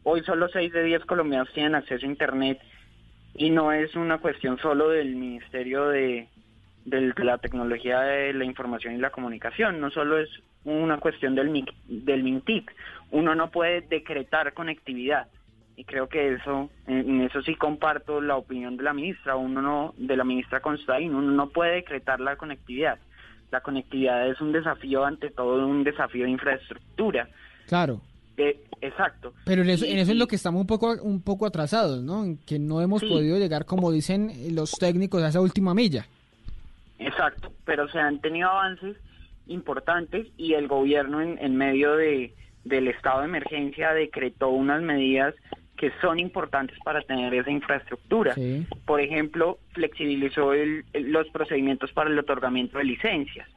hoy 0.04 0.22
solo 0.24 0.50
6 0.50 0.74
de 0.74 0.84
10 0.84 1.06
colombianos 1.06 1.52
tienen 1.54 1.76
acceso 1.76 2.06
a 2.06 2.10
Internet 2.10 2.60
y 3.36 3.50
no 3.50 3.72
es 3.72 3.96
una 3.96 4.18
cuestión 4.18 4.58
solo 4.60 4.90
del 4.90 5.16
Ministerio 5.16 5.88
de, 5.88 6.28
de 6.86 7.14
la 7.24 7.38
Tecnología 7.38 8.02
de 8.02 8.34
la 8.34 8.46
Información 8.46 8.96
y 8.96 8.98
la 8.98 9.12
Comunicación, 9.12 9.80
no 9.80 9.90
solo 9.92 10.18
es 10.20 10.30
una 10.66 10.98
cuestión 10.98 11.36
del, 11.36 11.66
del 11.88 12.24
MINTIC. 12.24 12.72
Uno 13.12 13.36
no 13.36 13.50
puede 13.50 13.82
decretar 13.82 14.54
conectividad. 14.54 15.28
Y 15.76 15.86
creo 15.86 16.10
que 16.10 16.34
eso, 16.34 16.70
en 16.88 17.22
eso 17.22 17.42
sí 17.42 17.56
comparto 17.56 18.20
la 18.20 18.36
opinión 18.36 18.76
de 18.76 18.84
la 18.84 18.94
ministra, 18.94 19.38
uno 19.38 19.62
no, 19.62 19.94
de 19.98 20.18
la 20.18 20.26
ministra 20.26 20.60
Constaín, 20.60 21.16
uno 21.16 21.32
no 21.32 21.50
puede 21.50 21.76
decretar 21.76 22.20
la 22.20 22.36
conectividad. 22.36 23.00
La 23.50 23.62
conectividad 23.62 24.28
es 24.28 24.42
un 24.42 24.52
desafío, 24.52 25.06
ante 25.06 25.30
todo 25.30 25.66
un 25.66 25.86
desafío 25.86 26.26
de 26.26 26.32
infraestructura. 26.32 27.30
Claro. 27.68 28.02
Eh, 28.40 28.58
exacto. 28.80 29.34
Pero 29.44 29.64
en 29.64 29.70
eso, 29.70 29.86
en 29.86 29.98
eso 29.98 30.12
es 30.12 30.18
lo 30.18 30.28
que 30.28 30.38
estamos 30.38 30.62
un 30.62 30.68
poco, 30.68 30.94
un 31.02 31.22
poco 31.22 31.46
atrasados, 31.46 32.02
¿no? 32.02 32.38
que 32.48 32.58
no 32.58 32.82
hemos 32.82 33.04
podido 33.04 33.38
llegar, 33.38 33.66
como 33.66 33.92
dicen 33.92 34.32
los 34.56 34.72
técnicos, 34.72 35.22
a 35.22 35.28
esa 35.28 35.42
última 35.42 35.74
milla. 35.74 36.06
Exacto, 37.00 37.52
pero 37.66 37.90
se 37.90 38.00
han 38.00 38.20
tenido 38.20 38.50
avances 38.50 38.96
importantes 39.48 40.28
y 40.38 40.54
el 40.54 40.68
gobierno 40.68 41.22
en, 41.22 41.56
medio 41.58 41.96
de, 41.96 42.34
del 42.64 42.88
estado 42.88 43.20
de 43.20 43.26
emergencia 43.26 43.94
decretó 43.94 44.50
unas 44.50 44.82
medidas 44.82 45.36
que 45.76 45.92
son 46.02 46.20
importantes 46.20 46.78
para 46.84 47.02
tener 47.02 47.34
esa 47.34 47.52
infraestructura. 47.52 48.36
Por 48.86 49.02
ejemplo, 49.02 49.60
flexibilizó 49.72 50.52
los 50.94 51.28
procedimientos 51.30 51.92
para 51.92 52.10
el 52.10 52.20
otorgamiento 52.20 52.78
de 52.78 52.86
licencias. 52.86 53.50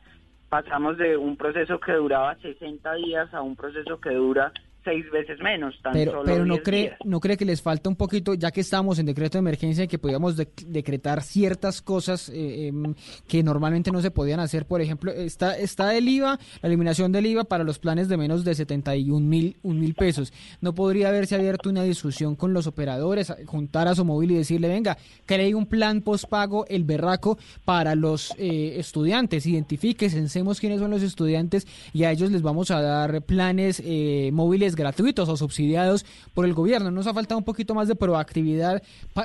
Pasamos 0.49 0.99
de 0.99 1.17
un 1.17 1.37
proceso 1.37 1.79
que 1.81 1.93
duraba 1.93 2.37
60 2.37 2.95
días 2.95 3.33
a 3.35 3.43
un 3.43 3.57
proceso 3.57 4.01
que 4.01 4.11
dura 4.11 4.53
seis 4.85 5.05
veces 5.11 5.39
menos. 5.41 5.75
pero 5.93 6.23
pero 6.25 6.45
no 6.45 6.59
cree, 6.59 6.97
no 7.05 7.21
cree 7.21 7.37
que 7.37 7.45
les 7.45 7.63
falta 7.63 7.89
un 7.89 7.97
poquito, 7.97 8.35
ya 8.35 8.51
que 8.51 8.61
estamos 8.61 8.99
en 8.99 9.07
decreto 9.07 9.39
de 9.39 9.41
emergencia, 9.41 9.87
que 9.87 9.99
podíamos 9.99 10.37
decretar 10.37 11.23
ciertas 11.23 11.83
cosas 11.83 12.29
eh, 12.29 12.69
em, 12.69 12.95
que 13.27 13.43
normalmente 13.43 13.91
no 13.91 14.01
se 14.01 14.11
podían 14.11 14.41
hacer. 14.41 14.67
Por 14.67 14.81
ejemplo, 14.81 15.13
está, 15.13 15.57
está 15.57 15.97
el 15.97 16.09
IVA, 16.09 16.39
la 16.61 16.69
eliminación 16.69 17.13
del 17.13 17.27
IVA 17.27 17.45
para 17.45 17.65
los 17.65 17.79
planes 17.79 18.09
de 18.09 18.17
menos 18.17 18.45
de 18.45 18.55
71 18.55 19.27
mil, 19.27 19.57
un 19.63 19.81
mil 19.81 19.95
pesos. 19.95 20.33
No 20.61 20.75
podría 20.75 21.09
haberse 21.09 21.35
abierto 21.35 21.71
una 21.71 21.83
discusión 21.83 22.37
con 22.37 22.53
los 22.53 22.67
operadores, 22.67 23.33
juntar 23.47 23.89
a 23.89 23.95
su 23.95 24.05
móvil 24.05 24.33
y 24.33 24.37
decirle, 24.37 24.69
venga, 24.69 24.97
cree 25.27 25.55
un 25.55 25.67
plan 25.67 26.03
postpago, 26.03 26.67
el 26.67 26.85
berraco, 26.85 27.39
para 27.65 27.95
los 27.95 28.33
eh, 28.39 28.75
estudiantes. 28.79 29.47
Identifique, 29.47 30.11
censemos 30.11 30.61
quiénes 30.61 30.81
son 30.81 30.91
los 30.91 31.03
estudiantes 31.03 31.67
y 31.93 32.05
a 32.05 32.11
ellos 32.11 32.31
les 32.31 32.43
vamos 32.43 32.71
a 32.71 32.81
dar 32.81 33.23
planes 33.23 33.83
eh, 33.85 34.31
gratuitos 34.75 35.29
o 35.29 35.37
subsidiados 35.37 36.05
por 36.35 36.45
el 36.45 36.55
gobierno. 36.55 36.91
Nos 36.91 37.07
ha 37.07 37.15
faltado 37.15 37.39
un 37.39 37.45
poquito 37.45 37.75
más 37.75 37.89
de 37.89 37.95
proactividad 37.95 38.83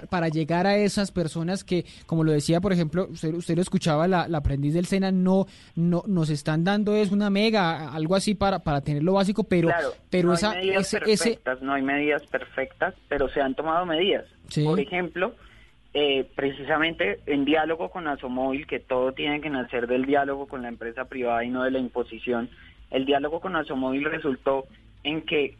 para 0.09 0.29
llegar 0.29 0.67
a 0.67 0.77
esas 0.77 1.11
personas 1.11 1.63
que, 1.63 1.85
como 2.05 2.23
lo 2.23 2.31
decía, 2.31 2.61
por 2.61 2.73
ejemplo, 2.73 3.07
usted, 3.11 3.33
usted 3.33 3.55
lo 3.55 3.61
escuchaba, 3.61 4.07
la, 4.07 4.27
aprendiz 4.37 4.73
del 4.73 4.85
SENA, 4.85 5.11
no, 5.11 5.47
no 5.75 6.03
nos 6.05 6.29
están 6.29 6.63
dando 6.63 6.95
es 6.95 7.11
una 7.11 7.29
mega, 7.29 7.91
algo 7.91 8.15
así 8.15 8.35
para, 8.35 8.59
para 8.59 8.81
tener 8.81 9.03
lo 9.03 9.13
básico, 9.13 9.43
pero, 9.43 9.69
pero 10.09 10.29
no 10.29 10.33
esa, 10.33 10.51
hay 10.51 10.67
medidas 10.67 10.91
perfectas, 10.91 11.61
no 11.61 11.73
hay 11.73 11.81
medidas 11.81 12.23
perfectas, 12.27 12.93
pero 13.07 13.29
se 13.29 13.41
han 13.41 13.55
tomado 13.55 13.85
medidas. 13.85 14.25
Por 14.63 14.79
ejemplo, 14.79 15.33
eh, 15.93 16.25
precisamente 16.35 17.19
en 17.25 17.45
diálogo 17.45 17.89
con 17.89 18.07
Asomóvil, 18.07 18.67
que 18.67 18.79
todo 18.79 19.13
tiene 19.13 19.41
que 19.41 19.49
nacer 19.49 19.87
del 19.87 20.05
diálogo 20.05 20.47
con 20.47 20.61
la 20.61 20.67
empresa 20.67 21.05
privada 21.05 21.43
y 21.43 21.49
no 21.49 21.63
de 21.63 21.71
la 21.71 21.79
imposición, 21.79 22.49
el 22.91 23.05
diálogo 23.05 23.41
con 23.41 23.55
Asomóvil 23.55 24.05
resultó 24.05 24.65
en 25.07 25.21
que 25.21 25.55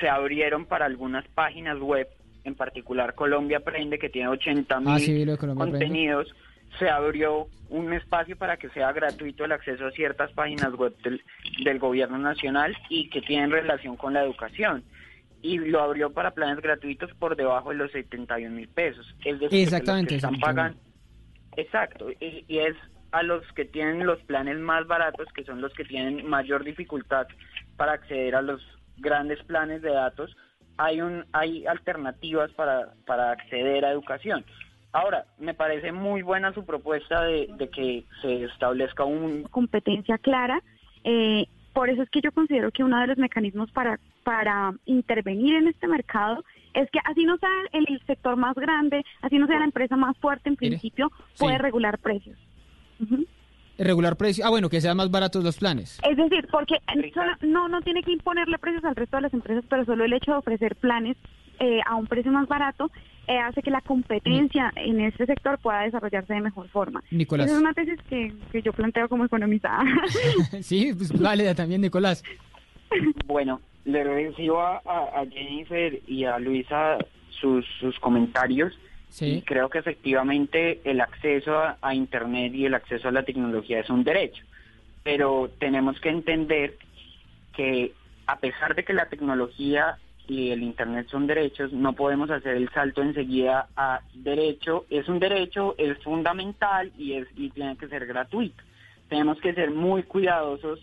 se 0.00 0.08
abrieron 0.08 0.66
para 0.66 0.84
algunas 0.84 1.26
páginas 1.28 1.78
web, 1.78 2.08
en 2.44 2.54
particular 2.54 3.14
Colombia 3.14 3.58
Aprende, 3.58 3.98
que 3.98 4.10
tiene 4.10 4.28
80 4.28 4.76
ah, 4.76 4.80
mil 4.80 5.36
contenidos, 5.38 6.34
se 6.78 6.90
abrió 6.90 7.46
un 7.70 7.92
espacio 7.94 8.36
para 8.36 8.58
que 8.58 8.68
sea 8.70 8.92
gratuito 8.92 9.44
el 9.44 9.52
acceso 9.52 9.86
a 9.86 9.90
ciertas 9.92 10.30
páginas 10.32 10.74
web 10.74 10.94
del, 11.02 11.78
gobierno 11.78 12.18
nacional 12.18 12.76
y 12.90 13.08
que 13.08 13.22
tienen 13.22 13.50
relación 13.50 13.96
con 13.96 14.12
la 14.12 14.22
educación. 14.22 14.84
Y 15.40 15.58
lo 15.58 15.80
abrió 15.80 16.12
para 16.12 16.32
planes 16.32 16.60
gratuitos 16.60 17.10
por 17.14 17.36
debajo 17.36 17.70
de 17.70 17.76
los 17.76 17.92
71 17.92 18.54
mil 18.54 18.68
pesos. 18.68 19.06
Exactamente. 19.24 20.16
están 20.16 20.38
pagando, 20.38 20.78
Exacto, 21.56 22.10
y, 22.20 22.44
y 22.46 22.58
es 22.58 22.76
a 23.12 23.22
los 23.22 23.42
que 23.52 23.64
tienen 23.64 24.06
los 24.06 24.20
planes 24.24 24.58
más 24.58 24.86
baratos, 24.86 25.28
que 25.32 25.44
son 25.44 25.62
los 25.62 25.72
que 25.72 25.84
tienen 25.84 26.28
mayor 26.28 26.64
dificultad 26.64 27.26
para 27.76 27.92
acceder 27.92 28.34
a 28.34 28.42
los 28.42 28.60
grandes 28.98 29.42
planes 29.44 29.82
de 29.82 29.90
datos, 29.90 30.36
hay 30.78 31.00
un 31.00 31.24
hay 31.32 31.66
alternativas 31.66 32.50
para, 32.52 32.94
para 33.06 33.30
acceder 33.32 33.84
a 33.84 33.92
educación. 33.92 34.44
Ahora, 34.92 35.26
me 35.38 35.52
parece 35.52 35.92
muy 35.92 36.22
buena 36.22 36.54
su 36.54 36.64
propuesta 36.64 37.22
de, 37.22 37.48
de 37.58 37.68
que 37.68 38.04
se 38.22 38.44
establezca 38.44 39.04
un... 39.04 39.42
competencia 39.44 40.16
clara. 40.16 40.62
Eh, 41.04 41.46
por 41.74 41.90
eso 41.90 42.02
es 42.02 42.08
que 42.08 42.22
yo 42.22 42.32
considero 42.32 42.70
que 42.70 42.82
uno 42.82 42.98
de 43.00 43.08
los 43.08 43.18
mecanismos 43.18 43.70
para, 43.72 44.00
para 44.24 44.72
intervenir 44.86 45.56
en 45.56 45.68
este 45.68 45.86
mercado 45.86 46.42
es 46.72 46.90
que 46.90 46.98
así 47.04 47.24
no 47.24 47.36
sea 47.36 47.50
el 47.72 48.00
sector 48.06 48.36
más 48.36 48.54
grande, 48.54 49.04
así 49.20 49.38
no 49.38 49.46
sea 49.46 49.58
la 49.58 49.66
empresa 49.66 49.96
más 49.96 50.16
fuerte, 50.18 50.48
en 50.48 50.56
principio 50.56 51.10
puede 51.38 51.58
regular 51.58 51.98
precios. 51.98 52.38
Regular 53.78 54.16
precio. 54.16 54.44
Ah, 54.46 54.50
bueno, 54.50 54.68
que 54.70 54.80
sean 54.80 54.96
más 54.96 55.10
baratos 55.10 55.44
los 55.44 55.58
planes. 55.58 55.98
Es 56.08 56.16
decir, 56.16 56.46
porque 56.50 56.76
solo- 57.12 57.36
no, 57.42 57.68
no 57.68 57.80
tiene 57.82 58.02
que 58.02 58.12
imponerle 58.12 58.58
precios 58.58 58.84
al 58.84 58.96
resto 58.96 59.16
de 59.16 59.22
las 59.22 59.34
empresas, 59.34 59.64
pero 59.68 59.84
solo 59.84 60.04
el 60.04 60.12
hecho 60.12 60.32
de 60.32 60.38
ofrecer 60.38 60.76
planes 60.76 61.16
eh, 61.58 61.80
a 61.86 61.94
un 61.96 62.06
precio 62.06 62.30
más 62.32 62.48
barato 62.48 62.90
eh, 63.28 63.38
hace 63.38 63.60
que 63.62 63.70
la 63.70 63.80
competencia 63.80 64.72
en 64.76 65.00
este 65.00 65.26
sector 65.26 65.58
pueda 65.58 65.80
desarrollarse 65.82 66.32
de 66.34 66.40
mejor 66.40 66.68
forma. 66.68 67.02
Nicolás. 67.10 67.46
Esa 67.46 67.56
es 67.56 67.60
una 67.62 67.74
tesis 67.74 67.98
que, 68.08 68.32
que 68.52 68.62
yo 68.62 68.72
planteo 68.72 69.08
como 69.08 69.24
economista. 69.24 69.80
sí, 70.60 70.92
pues 70.96 71.12
válida 71.20 71.54
también, 71.54 71.80
Nicolás. 71.80 72.22
Bueno, 73.26 73.60
le 73.84 74.04
recibo 74.04 74.60
a, 74.60 74.76
a- 74.84 75.20
a 75.20 75.26
Jennifer 75.30 76.00
y 76.06 76.24
a 76.24 76.38
Luisa 76.38 76.98
sus, 77.40 77.64
sus 77.80 77.98
comentarios 78.00 78.72
Sí. 79.08 79.36
y 79.36 79.42
creo 79.42 79.70
que 79.70 79.78
efectivamente 79.78 80.80
el 80.84 81.00
acceso 81.00 81.56
a, 81.80 81.94
Internet 81.94 82.52
y 82.54 82.66
el 82.66 82.74
acceso 82.74 83.08
a 83.08 83.12
la 83.12 83.22
tecnología 83.22 83.80
es 83.80 83.88
un 83.88 84.04
derecho, 84.04 84.44
pero 85.02 85.50
tenemos 85.58 85.98
que 86.00 86.10
entender 86.10 86.76
que 87.54 87.92
a 88.26 88.38
pesar 88.38 88.74
de 88.74 88.84
que 88.84 88.92
la 88.92 89.08
tecnología 89.08 89.98
y 90.28 90.50
el 90.50 90.62
Internet 90.62 91.06
son 91.08 91.26
derechos, 91.26 91.72
no 91.72 91.92
podemos 91.92 92.30
hacer 92.30 92.56
el 92.56 92.68
salto 92.70 93.02
enseguida 93.02 93.68
a 93.76 94.00
derecho. 94.14 94.84
Es 94.90 95.08
un 95.08 95.20
derecho, 95.20 95.74
es 95.78 95.96
fundamental 96.02 96.92
y, 96.98 97.12
es, 97.12 97.28
y 97.36 97.50
tiene 97.50 97.76
que 97.76 97.88
ser 97.88 98.06
gratuito. 98.06 98.62
Tenemos 99.08 99.40
que 99.40 99.54
ser 99.54 99.70
muy 99.70 100.02
cuidadosos 100.02 100.80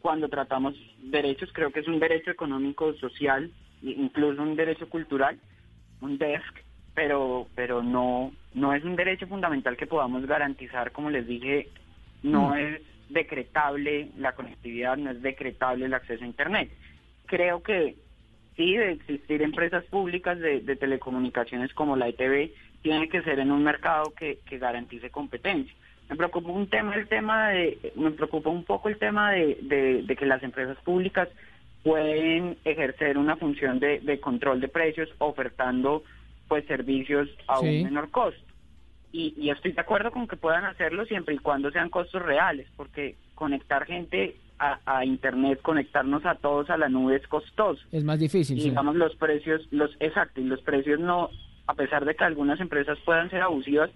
cuando 0.00 0.28
tratamos 0.28 0.74
derechos. 0.98 1.50
Creo 1.52 1.70
que 1.70 1.80
es 1.80 1.88
un 1.88 2.00
derecho 2.00 2.30
económico, 2.30 2.92
social, 2.94 3.50
incluso 3.82 4.42
un 4.42 4.56
derecho 4.56 4.88
cultural, 4.88 5.38
un 6.00 6.18
desk, 6.18 6.58
pero, 7.00 7.46
pero 7.54 7.82
no, 7.82 8.30
no 8.52 8.74
es 8.74 8.84
un 8.84 8.94
derecho 8.94 9.26
fundamental 9.26 9.74
que 9.78 9.86
podamos 9.86 10.26
garantizar, 10.26 10.92
como 10.92 11.08
les 11.08 11.26
dije, 11.26 11.66
no 12.22 12.50
Mm. 12.50 12.58
es 12.58 12.80
decretable 13.08 14.08
la 14.18 14.32
conectividad, 14.34 14.98
no 14.98 15.10
es 15.10 15.22
decretable 15.22 15.86
el 15.86 15.94
acceso 15.94 16.22
a 16.24 16.26
Internet. 16.26 16.70
Creo 17.24 17.62
que 17.62 17.94
sí, 18.54 18.76
de 18.76 18.92
existir 18.92 19.40
empresas 19.40 19.82
públicas 19.86 20.38
de, 20.38 20.60
de 20.60 20.76
telecomunicaciones 20.76 21.72
como 21.72 21.96
la 21.96 22.08
ETV, 22.08 22.50
tiene 22.82 23.08
que 23.08 23.22
ser 23.22 23.38
en 23.38 23.50
un 23.50 23.64
mercado 23.64 24.12
que, 24.14 24.38
que 24.46 24.58
garantice 24.58 25.08
competencia. 25.08 25.74
Me 26.10 26.16
preocupa 26.16 26.50
un 26.50 26.66
tema, 26.68 26.94
el 26.96 27.08
tema 27.08 27.48
de, 27.48 27.92
me 27.96 28.10
preocupa 28.10 28.50
un 28.50 28.64
poco 28.64 28.90
el 28.90 28.98
tema 28.98 29.32
de, 29.32 29.56
de- 29.62 30.02
de 30.02 30.16
que 30.16 30.26
las 30.26 30.42
empresas 30.42 30.76
públicas 30.84 31.30
pueden 31.82 32.58
ejercer 32.66 33.16
una 33.16 33.36
función 33.36 33.80
de, 33.80 34.00
de 34.00 34.20
control 34.20 34.60
de 34.60 34.68
precios 34.68 35.08
ofertando 35.16 36.02
pues 36.50 36.66
servicios 36.66 37.28
a 37.46 37.58
Sí. 37.60 37.66
un 37.78 37.84
menor 37.84 38.10
costo. 38.10 38.42
Y, 39.12 39.34
y 39.38 39.50
estoy 39.50 39.70
de 39.72 39.80
acuerdo 39.80 40.10
con 40.10 40.26
que 40.26 40.36
puedan 40.36 40.64
hacerlo 40.64 41.04
siempre 41.06 41.34
y 41.36 41.38
cuando 41.38 41.70
sean 41.70 41.90
costos 41.90 42.20
reales, 42.22 42.66
porque 42.76 43.14
conectar 43.36 43.86
gente 43.86 44.36
a, 44.58 44.80
a 44.84 45.04
internet, 45.04 45.60
conectarnos 45.62 46.26
a 46.26 46.34
todos 46.34 46.68
a 46.70 46.76
la 46.76 46.88
nube 46.88 47.16
es 47.16 47.26
costoso 47.28 47.80
Es 47.92 48.02
más 48.04 48.18
difícil. 48.18 48.58
y 48.58 48.62
sí. 48.62 48.68
digamos 48.70 48.96
los 48.96 49.14
precios, 49.16 49.62
los 49.70 49.90
exacto, 50.00 50.40
y 50.40 50.44
los 50.44 50.60
precios 50.62 50.98
no, 50.98 51.30
a 51.68 51.74
pesar 51.74 52.04
de 52.04 52.14
que 52.16 52.24
algunas 52.24 52.60
empresas 52.60 52.98
puedan 53.04 53.30
ser 53.30 53.42
abusivas, 53.42 53.90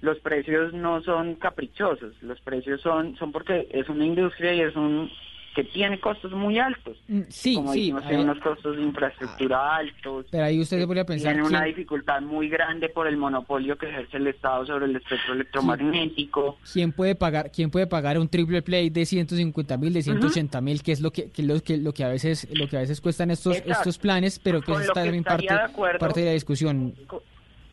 los 0.00 0.18
precios 0.20 0.72
no 0.72 1.02
son 1.02 1.34
caprichosos, 1.34 2.14
los 2.22 2.40
precios 2.40 2.80
son, 2.80 3.14
son 3.16 3.32
porque 3.32 3.68
es 3.72 3.88
una 3.90 4.06
industria 4.06 4.54
y 4.54 4.60
es 4.62 4.74
un 4.74 5.10
que 5.54 5.64
tiene 5.64 5.98
costos 5.98 6.30
muy 6.32 6.58
altos. 6.60 6.96
Mm, 7.08 7.22
Sí, 7.28 7.56
Como 7.56 7.72
sí. 7.72 7.78
dijimos, 7.80 8.04
a 8.04 8.08
tiene 8.08 8.22
unos 8.22 8.38
costos 8.38 8.76
de 8.76 8.82
infraestructura 8.82 9.76
altos. 9.76 10.26
Pero 10.30 10.44
ahí 10.44 10.60
usted 10.60 10.78
se 10.78 10.86
podría 10.86 11.04
pensar 11.04 11.32
Tiene 11.32 11.46
una 11.48 11.62
quién- 11.62 11.74
dificultad 11.74 12.20
muy 12.22 12.48
grande 12.48 12.88
por 12.88 13.08
el 13.08 13.16
monopolio 13.16 13.76
que 13.76 13.88
ejerce 13.88 14.18
el 14.18 14.28
Estado 14.28 14.64
sobre 14.66 14.84
el 14.86 14.94
espectro 14.96 15.34
electromagnético. 15.34 16.58
¿Quién 16.72 16.92
puede 16.92 17.14
pagar, 17.14 17.50
quién 17.50 17.70
puede 17.70 17.86
pagar 17.86 18.18
un 18.18 18.28
triple 18.28 18.62
play 18.62 18.90
de 18.90 19.04
150 19.04 19.76
mil, 19.76 19.92
de 19.92 20.02
180 20.02 20.60
mil, 20.60 20.82
que 20.82 20.92
es 20.92 21.00
lo 21.00 21.10
que, 21.10 21.30
que 21.30 21.42
lo 21.42 21.60
que 21.60 21.76
lo 21.78 21.92
que 21.92 22.04
a 22.04 22.08
veces 22.08 22.46
lo 22.56 22.68
que 22.68 22.76
a 22.76 22.80
veces 22.80 23.00
cuestan 23.00 23.30
estos 23.30 23.56
Exacto. 23.56 23.72
estos 23.72 23.98
planes, 23.98 24.38
pero 24.38 24.60
lo 24.66 24.78
está 24.80 24.92
también 24.92 25.24
parte 25.24 25.44
estaría 25.46 25.66
de 25.66 25.72
acuerdo- 25.72 25.98
parte 25.98 26.20
de 26.20 26.26
la 26.26 26.32
discusión. 26.32 26.94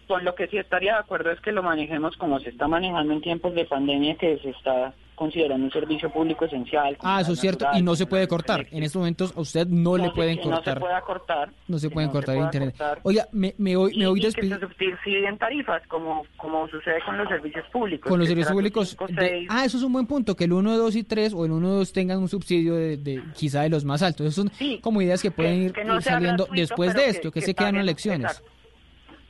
Con 0.07 0.23
lo 0.23 0.35
que 0.35 0.47
sí 0.47 0.57
estaría 0.57 0.93
de 0.93 0.99
acuerdo 0.99 1.31
es 1.31 1.39
que 1.41 1.51
lo 1.51 1.61
manejemos 1.61 2.15
como 2.17 2.39
se 2.39 2.49
está 2.49 2.67
manejando 2.67 3.13
en 3.13 3.21
tiempos 3.21 3.53
de 3.53 3.65
pandemia, 3.65 4.15
que 4.15 4.37
se 4.39 4.49
está 4.51 4.93
considerando 5.17 5.65
un 5.65 5.71
servicio 5.71 6.09
público 6.11 6.45
esencial. 6.45 6.95
Ah, 7.01 7.21
eso 7.21 7.33
es 7.33 7.39
cierto, 7.39 7.65
natural, 7.65 7.81
y 7.81 7.83
no 7.83 7.95
se 7.95 8.05
puede 8.05 8.27
cortar. 8.27 8.67
En 8.71 8.83
estos 8.83 8.99
momentos 8.99 9.33
a 9.35 9.41
usted 9.41 9.65
no, 9.67 9.97
le 9.97 10.05
se- 10.05 10.11
pueden 10.11 10.37
que 10.37 10.43
No 10.45 10.49
se 10.51 10.55
cortar. 10.57 10.79
pueda 10.79 11.01
cortar. 11.01 11.49
No 11.67 11.79
se 11.79 11.89
que 11.89 11.93
pueden 11.95 12.07
no 12.09 12.11
se 12.13 12.17
cortar 12.17 12.35
el 12.35 12.39
pueda 12.39 12.47
internet. 12.49 12.75
cortar. 12.77 12.99
Oiga, 13.03 13.25
me, 13.31 13.55
me 13.57 13.75
voy, 13.75 13.97
me 13.97 14.07
voy 14.07 14.19
y, 14.19 14.19
y 14.19 14.21
que 14.21 14.27
despidiendo 14.27 14.67
se 14.69 14.73
subsidien 14.75 15.37
tarifas, 15.39 15.81
como, 15.87 16.23
como 16.37 16.67
sucede 16.69 16.99
con 17.03 17.17
los 17.17 17.27
servicios 17.27 17.65
públicos. 17.73 18.07
con 18.07 18.19
los 18.19 18.27
que 18.27 18.29
servicios 18.35 18.53
públicos. 18.53 18.97
de- 19.09 19.47
ah, 19.49 19.65
eso 19.65 19.77
es 19.77 19.83
un 19.83 19.91
buen 19.93 20.05
punto, 20.05 20.35
que 20.35 20.43
el 20.43 20.53
1, 20.53 20.77
2 20.77 20.95
y 20.95 21.03
3 21.03 21.33
o 21.33 21.45
el 21.45 21.51
1, 21.51 21.67
2 21.67 21.91
tengan 21.93 22.19
un 22.19 22.29
subsidio 22.29 22.75
de, 22.75 22.97
de 22.97 23.23
quizá 23.35 23.63
de 23.63 23.69
los 23.69 23.83
más 23.85 24.03
altos. 24.03 24.27
Eso 24.27 24.43
son 24.43 24.51
como 24.81 25.01
ideas 25.01 25.21
que 25.21 25.31
pueden 25.31 25.63
ir, 25.63 25.73
que 25.73 25.83
no 25.83 25.95
ir 25.95 26.01
sea 26.03 26.13
saliendo 26.13 26.43
gratuito, 26.45 26.61
después 26.61 26.93
de 26.93 27.03
que- 27.03 27.09
esto, 27.09 27.31
que, 27.31 27.39
que 27.39 27.45
se 27.47 27.55
quedan 27.55 27.71
paguen, 27.71 27.81
elecciones. 27.81 28.31
exacto. 28.31 28.51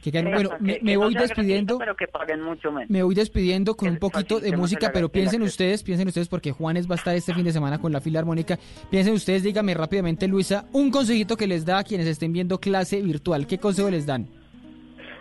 Que 0.03 0.11
bueno, 0.21 0.51
me, 0.59 0.73
que- 0.75 0.79
me 0.83 0.91
que 0.91 0.93
no 0.97 0.99
voy 1.01 1.13
despidiendo. 1.15 1.77
pero 1.79 1.95
que 1.95 2.07
paguen 2.07 2.41
mucho 2.41 2.71
menos. 2.71 2.89
Me 2.89 3.03
voy 3.03 3.13
despidiendo 3.15 3.75
con 3.75 3.89
un 3.89 3.97
poquito 3.97 4.39
de 4.39 4.55
música, 4.55 4.91
pero 4.93 5.09
piensen 5.09 5.41
ustedes, 5.41 5.83
piensen 5.83 6.07
ustedes, 6.07 6.29
porque 6.29 6.51
Juanes 6.51 6.89
va 6.89 6.93
a 6.95 6.97
estar 6.97 7.15
este 7.15 7.33
fin 7.33 7.43
de 7.43 7.51
semana 7.51 7.79
con 7.79 7.91
la 7.91 7.99
Filarmónica. 7.99 8.57
Piensen 8.89 9.13
ustedes, 9.15 9.43
dígame 9.43 9.73
rápidamente, 9.73 10.27
Luisa, 10.27 10.65
un 10.71 10.91
consejito 10.91 11.35
que 11.35 11.47
les 11.47 11.65
da 11.65 11.79
a 11.79 11.83
quienes 11.83 12.07
estén 12.07 12.31
viendo 12.31 12.59
clase 12.59 13.01
virtual. 13.01 13.47
¿Qué 13.47 13.57
consejo 13.57 13.89
les 13.89 14.05
dan? 14.05 14.27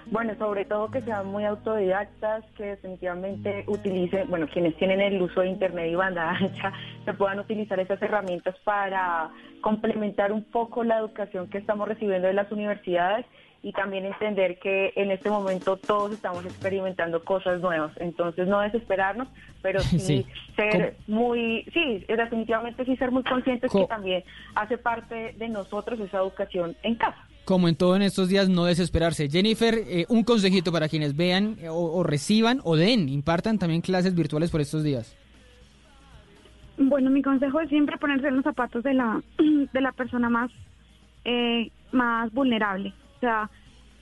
Bueno, 0.08 0.34
sobre 0.38 0.64
todo 0.66 0.88
que 0.88 1.02
sean 1.02 1.26
muy 1.26 1.44
autodidactas, 1.44 2.44
que 2.56 2.62
definitivamente 2.64 3.64
utilicen, 3.66 4.28
bueno, 4.30 4.46
quienes 4.46 4.76
tienen 4.76 5.00
el 5.00 5.20
uso 5.20 5.40
de 5.40 5.48
Internet 5.48 5.90
y 5.90 5.96
banda 5.96 6.30
ancha, 6.40 6.72
que 7.04 7.12
puedan 7.14 7.40
utilizar 7.40 7.80
esas 7.80 8.00
herramientas 8.00 8.54
para 8.62 9.30
complementar 9.62 10.30
un 10.30 10.44
poco 10.44 10.84
la 10.84 10.98
educación 10.98 11.48
que 11.48 11.58
estamos 11.58 11.88
recibiendo 11.88 12.28
de 12.28 12.34
las 12.34 12.52
universidades 12.52 13.26
y 13.68 13.72
también 13.72 14.04
entender 14.04 14.60
que 14.60 14.92
en 14.94 15.10
este 15.10 15.28
momento 15.28 15.76
todos 15.76 16.12
estamos 16.12 16.44
experimentando 16.44 17.24
cosas 17.24 17.60
nuevas. 17.60 17.90
Entonces, 17.96 18.46
no 18.46 18.60
desesperarnos, 18.60 19.26
pero 19.60 19.80
sí, 19.98 19.98
Sí. 19.98 20.24
ser 20.54 20.96
muy, 21.08 21.64
sí, 21.74 22.04
definitivamente 22.08 22.84
sí 22.84 22.96
ser 22.96 23.10
muy 23.10 23.24
conscientes 23.24 23.72
Co- 23.72 23.80
que 23.80 23.86
también 23.88 24.22
hace 24.54 24.78
parte 24.78 25.34
de 25.36 25.48
nosotros 25.48 25.98
esa 25.98 26.18
educación 26.18 26.76
en 26.84 26.94
casa. 26.94 27.18
Como 27.44 27.66
en 27.68 27.74
todo 27.74 27.96
en 27.96 28.02
estos 28.02 28.28
días, 28.28 28.48
no 28.48 28.66
desesperarse. 28.66 29.28
Jennifer, 29.28 29.74
eh, 29.74 30.06
un 30.08 30.22
consejito 30.22 30.70
para 30.70 30.88
quienes 30.88 31.16
vean 31.16 31.56
eh, 31.60 31.68
o, 31.68 31.74
o 31.74 32.04
reciban 32.04 32.60
o 32.62 32.76
den, 32.76 33.08
impartan 33.08 33.58
también 33.58 33.80
clases 33.80 34.14
virtuales 34.14 34.52
por 34.52 34.60
estos 34.60 34.84
días. 34.84 35.16
Bueno, 36.78 37.10
mi 37.10 37.22
consejo 37.22 37.60
es 37.60 37.68
siempre 37.68 37.96
ponerse 37.98 38.28
en 38.28 38.36
los 38.36 38.44
zapatos 38.44 38.84
de 38.84 38.94
la, 38.94 39.20
de 39.72 39.80
la 39.80 39.90
persona 39.90 40.28
más, 40.28 40.52
eh, 41.24 41.70
más 41.90 42.32
vulnerable. 42.32 42.92
O 43.16 43.20
sea, 43.20 43.50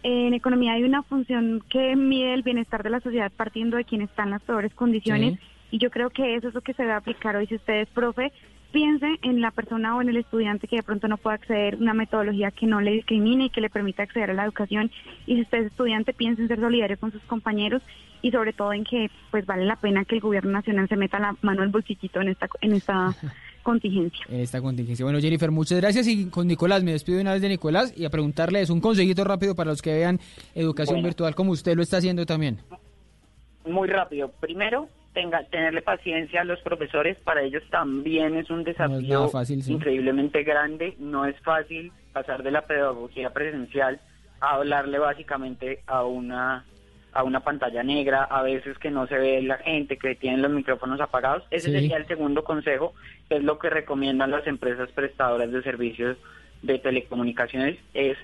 en 0.03 0.35
economía 0.35 0.73
hay 0.75 0.85
una 0.85 1.03
función 1.03 1.63
que 1.69 1.97
mide 1.97 2.35
el 2.35 2.43
bienestar 2.43 2.83
de 2.83 2.91
la 2.91 3.01
sociedad 3.01 3.33
partiendo 3.35 3.77
de 3.77 3.85
quien 3.85 4.03
está 4.03 4.25
en 4.25 4.31
las 4.31 4.43
peores 4.43 4.75
condiciones 4.75 5.35
Sí. 5.35 5.41
y 5.73 5.79
yo 5.79 5.91
creo 5.91 6.11
que 6.11 6.35
eso 6.37 6.49
es 6.49 6.55
lo 6.55 6.61
que 6.61 6.75
se 6.75 6.83
debe 6.83 6.95
aplicar 6.95 7.37
hoy. 7.37 7.47
Si 7.47 7.55
usted 7.55 7.81
es 7.81 7.89
profe, 7.89 8.33
piense 8.73 9.19
en 9.23 9.41
la 9.41 9.51
persona 9.53 9.97
o 9.97 10.03
en 10.03 10.09
el 10.09 10.17
estudiante 10.17 10.67
que 10.67 10.77
de 10.77 10.83
pronto 10.83 11.09
no 11.09 11.17
pueda 11.17 11.37
acceder 11.37 11.75
a 11.75 11.77
una 11.79 11.95
metodología 11.95 12.51
que 12.51 12.67
no 12.67 12.81
le 12.81 12.91
discrimine 12.91 13.47
y 13.47 13.51
que 13.51 13.61
le 13.61 13.71
permita 13.71 14.03
acceder 14.03 14.31
a 14.31 14.35
la 14.35 14.45
educación. 14.45 14.91
Y 15.27 15.37
si 15.37 15.43
usted 15.43 15.59
es 15.59 15.67
estudiante, 15.67 16.13
piense 16.13 16.43
en 16.43 16.49
ser 16.49 16.61
solidario 16.61 16.99
con 16.99 17.13
sus 17.13 17.23
compañeros 17.23 17.83
y 18.25 18.31
sobre 18.31 18.55
todo 18.55 18.73
en 18.73 18.85
que 18.85 19.11
pues 19.31 19.45
vale 19.45 19.67
la 19.67 19.77
pena 19.77 20.05
que 20.07 20.15
el 20.15 20.23
gobierno 20.23 20.51
nacional 20.51 20.89
se 20.89 20.97
meta 20.97 21.19
la 21.19 21.37
mano 21.43 21.61
al 21.63 21.69
bolsillito 21.69 22.23
en 22.23 22.29
esta 22.29 22.49
en 22.63 22.73
esta 22.73 23.15
contingencia. 23.63 24.25
en 24.31 24.41
esta 24.41 24.63
contingencia. 24.63 25.05
Bueno, 25.05 25.21
Jennifer, 25.21 25.51
muchas 25.51 25.79
gracias. 25.81 26.07
Y 26.07 26.31
con 26.31 26.47
Nicolás, 26.47 26.83
me 26.83 26.93
despido 26.93 27.17
de 27.17 27.23
una 27.23 27.33
vez 27.35 27.43
de 27.43 27.51
Nicolás 27.51 27.93
y 27.97 28.07
a 28.07 28.11
preguntarles 28.11 28.71
un 28.71 28.81
consejito 28.81 29.25
rápido 29.25 29.55
para 29.55 29.71
los 29.71 29.83
que 29.83 29.93
vean 29.93 30.19
educación 30.55 30.97
Bueno. 30.97 31.09
virtual 31.09 31.35
como 31.35 31.53
usted 31.53 31.77
lo 31.77 31.83
está 31.83 31.99
haciendo 31.99 32.25
también. 32.25 32.59
Muy 33.67 33.89
rápido. 33.89 34.31
Primero, 34.41 34.89
tenga, 35.13 35.45
tenerle 35.45 35.83
paciencia 35.83 36.41
a 36.41 36.45
los 36.45 36.61
profesores. 36.61 37.19
Para 37.25 37.43
ellos 37.43 37.63
también 37.71 38.37
es 38.37 38.49
un 38.51 38.65
desafío 38.65 39.01
nada 39.19 39.29
fácil, 39.29 39.63
sí. 39.63 39.73
increíblemente 39.73 40.43
grande. 40.45 40.97
No 40.99 41.27
es 41.27 41.39
fácil 41.41 41.93
pasar 42.15 42.43
de 42.43 42.51
la 42.51 42.63
pedagogía 42.67 43.31
presencial 43.35 44.01
a 44.41 44.55
hablarle 44.57 44.99
básicamente 44.99 45.81
a 45.87 46.05
una 46.05 46.65
a 47.15 47.23
una 47.23 47.41
pantalla 47.41 47.83
negra, 47.83 48.25
a 48.25 48.43
veces 48.43 48.77
que 48.79 48.91
no 48.91 49.07
se 49.07 49.17
ve 49.17 49.41
la 49.43 49.59
gente, 49.59 49.97
que 49.97 50.15
tienen 50.17 50.43
los 50.43 50.51
micrófonos 50.51 51.01
apagados. 51.01 51.45
Ese 51.51 51.69
Sí. 51.69 51.73
sería 51.73 51.97
el 51.97 52.07
segundo 52.07 52.43
consejo, 52.45 52.93
que 53.29 53.37
es 53.37 53.45
lo 53.45 53.59
que 53.59 53.71
recomiendan 53.71 54.31
las 54.33 54.47
empresas 54.47 54.91
prestadoras 54.93 55.51
de 55.53 55.63
servicios 55.63 56.17
de 56.63 56.79
telecomunicaciones, 56.79 57.79
es 57.95 58.19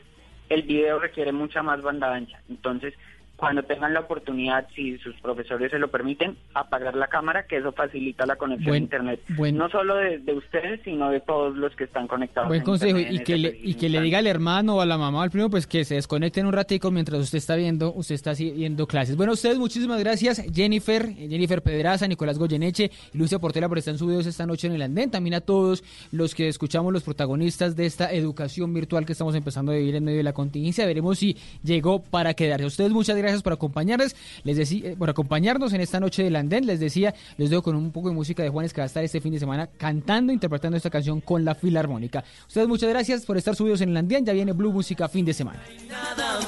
el 0.49 0.62
video 0.62 0.99
requiere 0.99 1.30
mucha 1.30 1.62
más 1.62 1.80
banda 1.82 2.12
ancha. 2.12 2.41
Entonces, 2.49 2.93
cuando 3.41 3.62
tengan 3.62 3.95
la 3.95 4.01
oportunidad, 4.01 4.68
si 4.76 4.99
sus 4.99 5.14
profesores 5.16 5.70
se 5.70 5.78
lo 5.78 5.88
permiten, 5.91 6.36
apagar 6.55 6.95
la 6.95 7.09
cámara, 7.09 7.47
que 7.47 7.57
eso 7.57 7.72
facilita 7.72 8.26
la 8.26 8.36
conexión 8.36 8.68
Buen- 8.70 8.82
a 8.82 8.84
Internet. 8.84 9.20
buen- 9.30 9.57
no 9.57 9.68
solo 9.70 9.97
de, 9.97 10.18
de 10.18 10.34
ustedes, 10.34 10.80
sino 10.84 11.11
de 11.11 11.20
todos 11.20 11.57
los 11.57 11.74
que 11.74 11.84
están 11.84 12.07
conectados. 12.07 12.49
Buen 12.49 12.61
en 12.61 12.64
consejo 12.66 12.99
y 12.99 13.18
que, 13.24 13.38
le, 13.38 13.59
y 13.62 13.74
que 13.74 13.88
le 13.88 14.01
diga 14.03 14.18
al 14.18 14.26
hermano 14.26 14.76
o 14.76 14.80
a 14.82 14.86
la 14.86 14.99
mamá 14.99 15.18
o 15.18 15.22
al 15.22 15.30
primo 15.30 15.49
pues 15.51 15.66
que 15.66 15.84
se 15.84 15.95
desconecten 15.95 16.45
un 16.47 16.53
ratico 16.53 16.91
mientras 16.91 17.18
usted 17.20 17.38
está 17.38 17.57
viendo, 17.57 17.93
usted 17.95 18.14
está 18.14 18.34
siguiendo 18.34 18.86
clases. 18.86 19.16
Bueno, 19.16 19.32
ustedes 19.32 19.59
muchísimas 19.59 19.99
gracias, 20.01 20.43
Jennifer, 20.55 21.09
Jennifer 21.14 21.62
Pedraza, 21.62 22.07
Nicolás 22.07 22.38
Goyeneche 22.38 22.91
y 23.14 23.18
Lucia 23.18 23.38
Portela 23.38 23.68
por 23.68 23.78
estar 23.78 23.93
en 23.95 23.99
sus 23.99 24.09
videos 24.09 24.26
esta 24.26 24.45
noche 24.47 24.66
en 24.66 24.74
el 24.74 24.82
andén. 24.82 25.11
También 25.11 25.34
a 25.34 25.41
todos 25.41 25.82
los 26.12 26.34
que 26.34 26.49
escuchamos 26.49 26.93
los 26.93 27.03
protagonistas 27.05 27.74
de 27.76 27.86
esta 27.86 28.12
educación 28.12 28.74
virtual 28.74 29.07
que 29.07 29.12
estamos 29.12 29.34
empezando 29.34 29.72
a 29.72 29.76
vivir 29.76 29.95
en 29.97 30.05
medio 30.05 30.18
de 30.18 30.24
la 30.24 30.32
contingencia. 30.32 30.84
Veremos 30.84 31.18
si 31.18 31.36
llegó 31.62 32.03
para 32.03 32.34
quedarse. 32.34 32.66
Ustedes 32.66 32.91
muchas 32.91 33.16
gracias 33.16 33.30
por 33.43 33.53
acompañarles, 33.53 34.16
les 34.45 34.57
decía, 34.57 34.91
eh, 34.91 34.97
por 34.97 35.11
acompañarnos 35.11 35.72
en 35.72 35.81
esta 35.81 36.01
noche 36.01 36.22
del 36.22 36.37
andén. 36.37 36.66
Les 36.66 36.81
decía, 36.81 37.14
les 37.37 37.51
dejo 37.51 37.62
con 37.62 37.76
un 37.76 37.93
poco 37.93 38.09
de 38.09 38.14
música 38.14 38.43
de 38.43 38.49
Juanes 38.49 38.72
que 38.72 38.81
va 38.81 38.85
a 38.85 38.87
estar 38.87 39.05
este 39.05 39.20
fin 39.20 39.33
de 39.33 39.39
semana 39.39 39.68
cantando, 39.68 40.33
interpretando 40.33 40.76
esta 40.76 40.91
canción 40.91 41.20
con 41.20 41.45
la 41.45 41.55
Filarmónica. 41.55 42.24
Ustedes 42.47 42.68
muchas 42.68 42.91
gracias 42.91 43.24
por 43.24 43.37
estar 43.37 43.55
subidos 43.55 43.81
en 43.81 43.91
el 43.91 43.97
andén. 43.97 44.24
Ya 44.24 44.33
viene 44.33 44.53
Blue 44.53 44.72
Música 44.72 45.09
fin 45.09 45.24
de 45.24 45.35
semana. 45.35 45.61
nada 45.89 46.41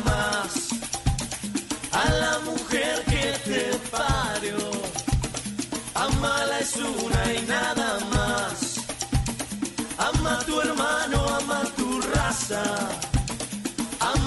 a 1.93 2.11
la 2.15 2.39
mujer 2.45 3.03
y 7.31 7.47
nada 7.47 7.99
más. 8.13 8.87
Ama 9.99 10.39
tu 10.47 10.61
hermano, 10.61 11.27
ama 11.39 11.61
a 11.61 11.65
tu 11.77 12.01
raza. 12.01 13.12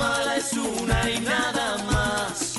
Amala 0.05 0.37
es 0.37 0.53
una 0.53 1.09
y 1.09 1.19
nada 1.21 1.77
más. 1.91 2.53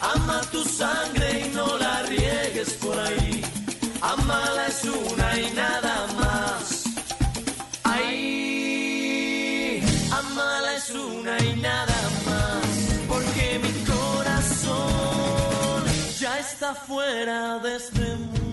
Ama 0.00 0.40
tu 0.52 0.62
sangre 0.64 1.40
y 1.40 1.48
no 1.56 1.76
la 1.76 2.02
riegues 2.02 2.74
por 2.74 2.96
ahí. 2.98 3.42
Amala 4.00 4.68
es 4.68 4.84
una 4.84 5.40
y 5.40 5.50
nada 5.54 6.06
más. 6.20 6.84
Ay, 7.82 9.02
amala 10.12 10.76
es 10.76 10.90
una 10.90 11.36
y 11.42 11.56
nada 11.56 12.00
más, 12.26 12.64
porque 13.08 13.58
mi 13.64 13.72
corazón 13.92 15.82
ya 16.20 16.38
está 16.38 16.74
fuera 16.76 17.58
de 17.58 17.76
este 17.76 18.06
mundo. 18.16 18.49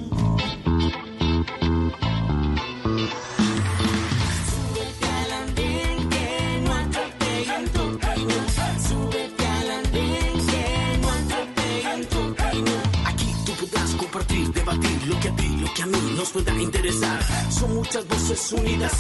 Nos 16.18 16.30
pueda 16.32 16.52
interesar. 16.60 17.20
Son 17.52 17.76
muchas 17.76 18.08
voces 18.08 18.52
unidas. 18.52 18.92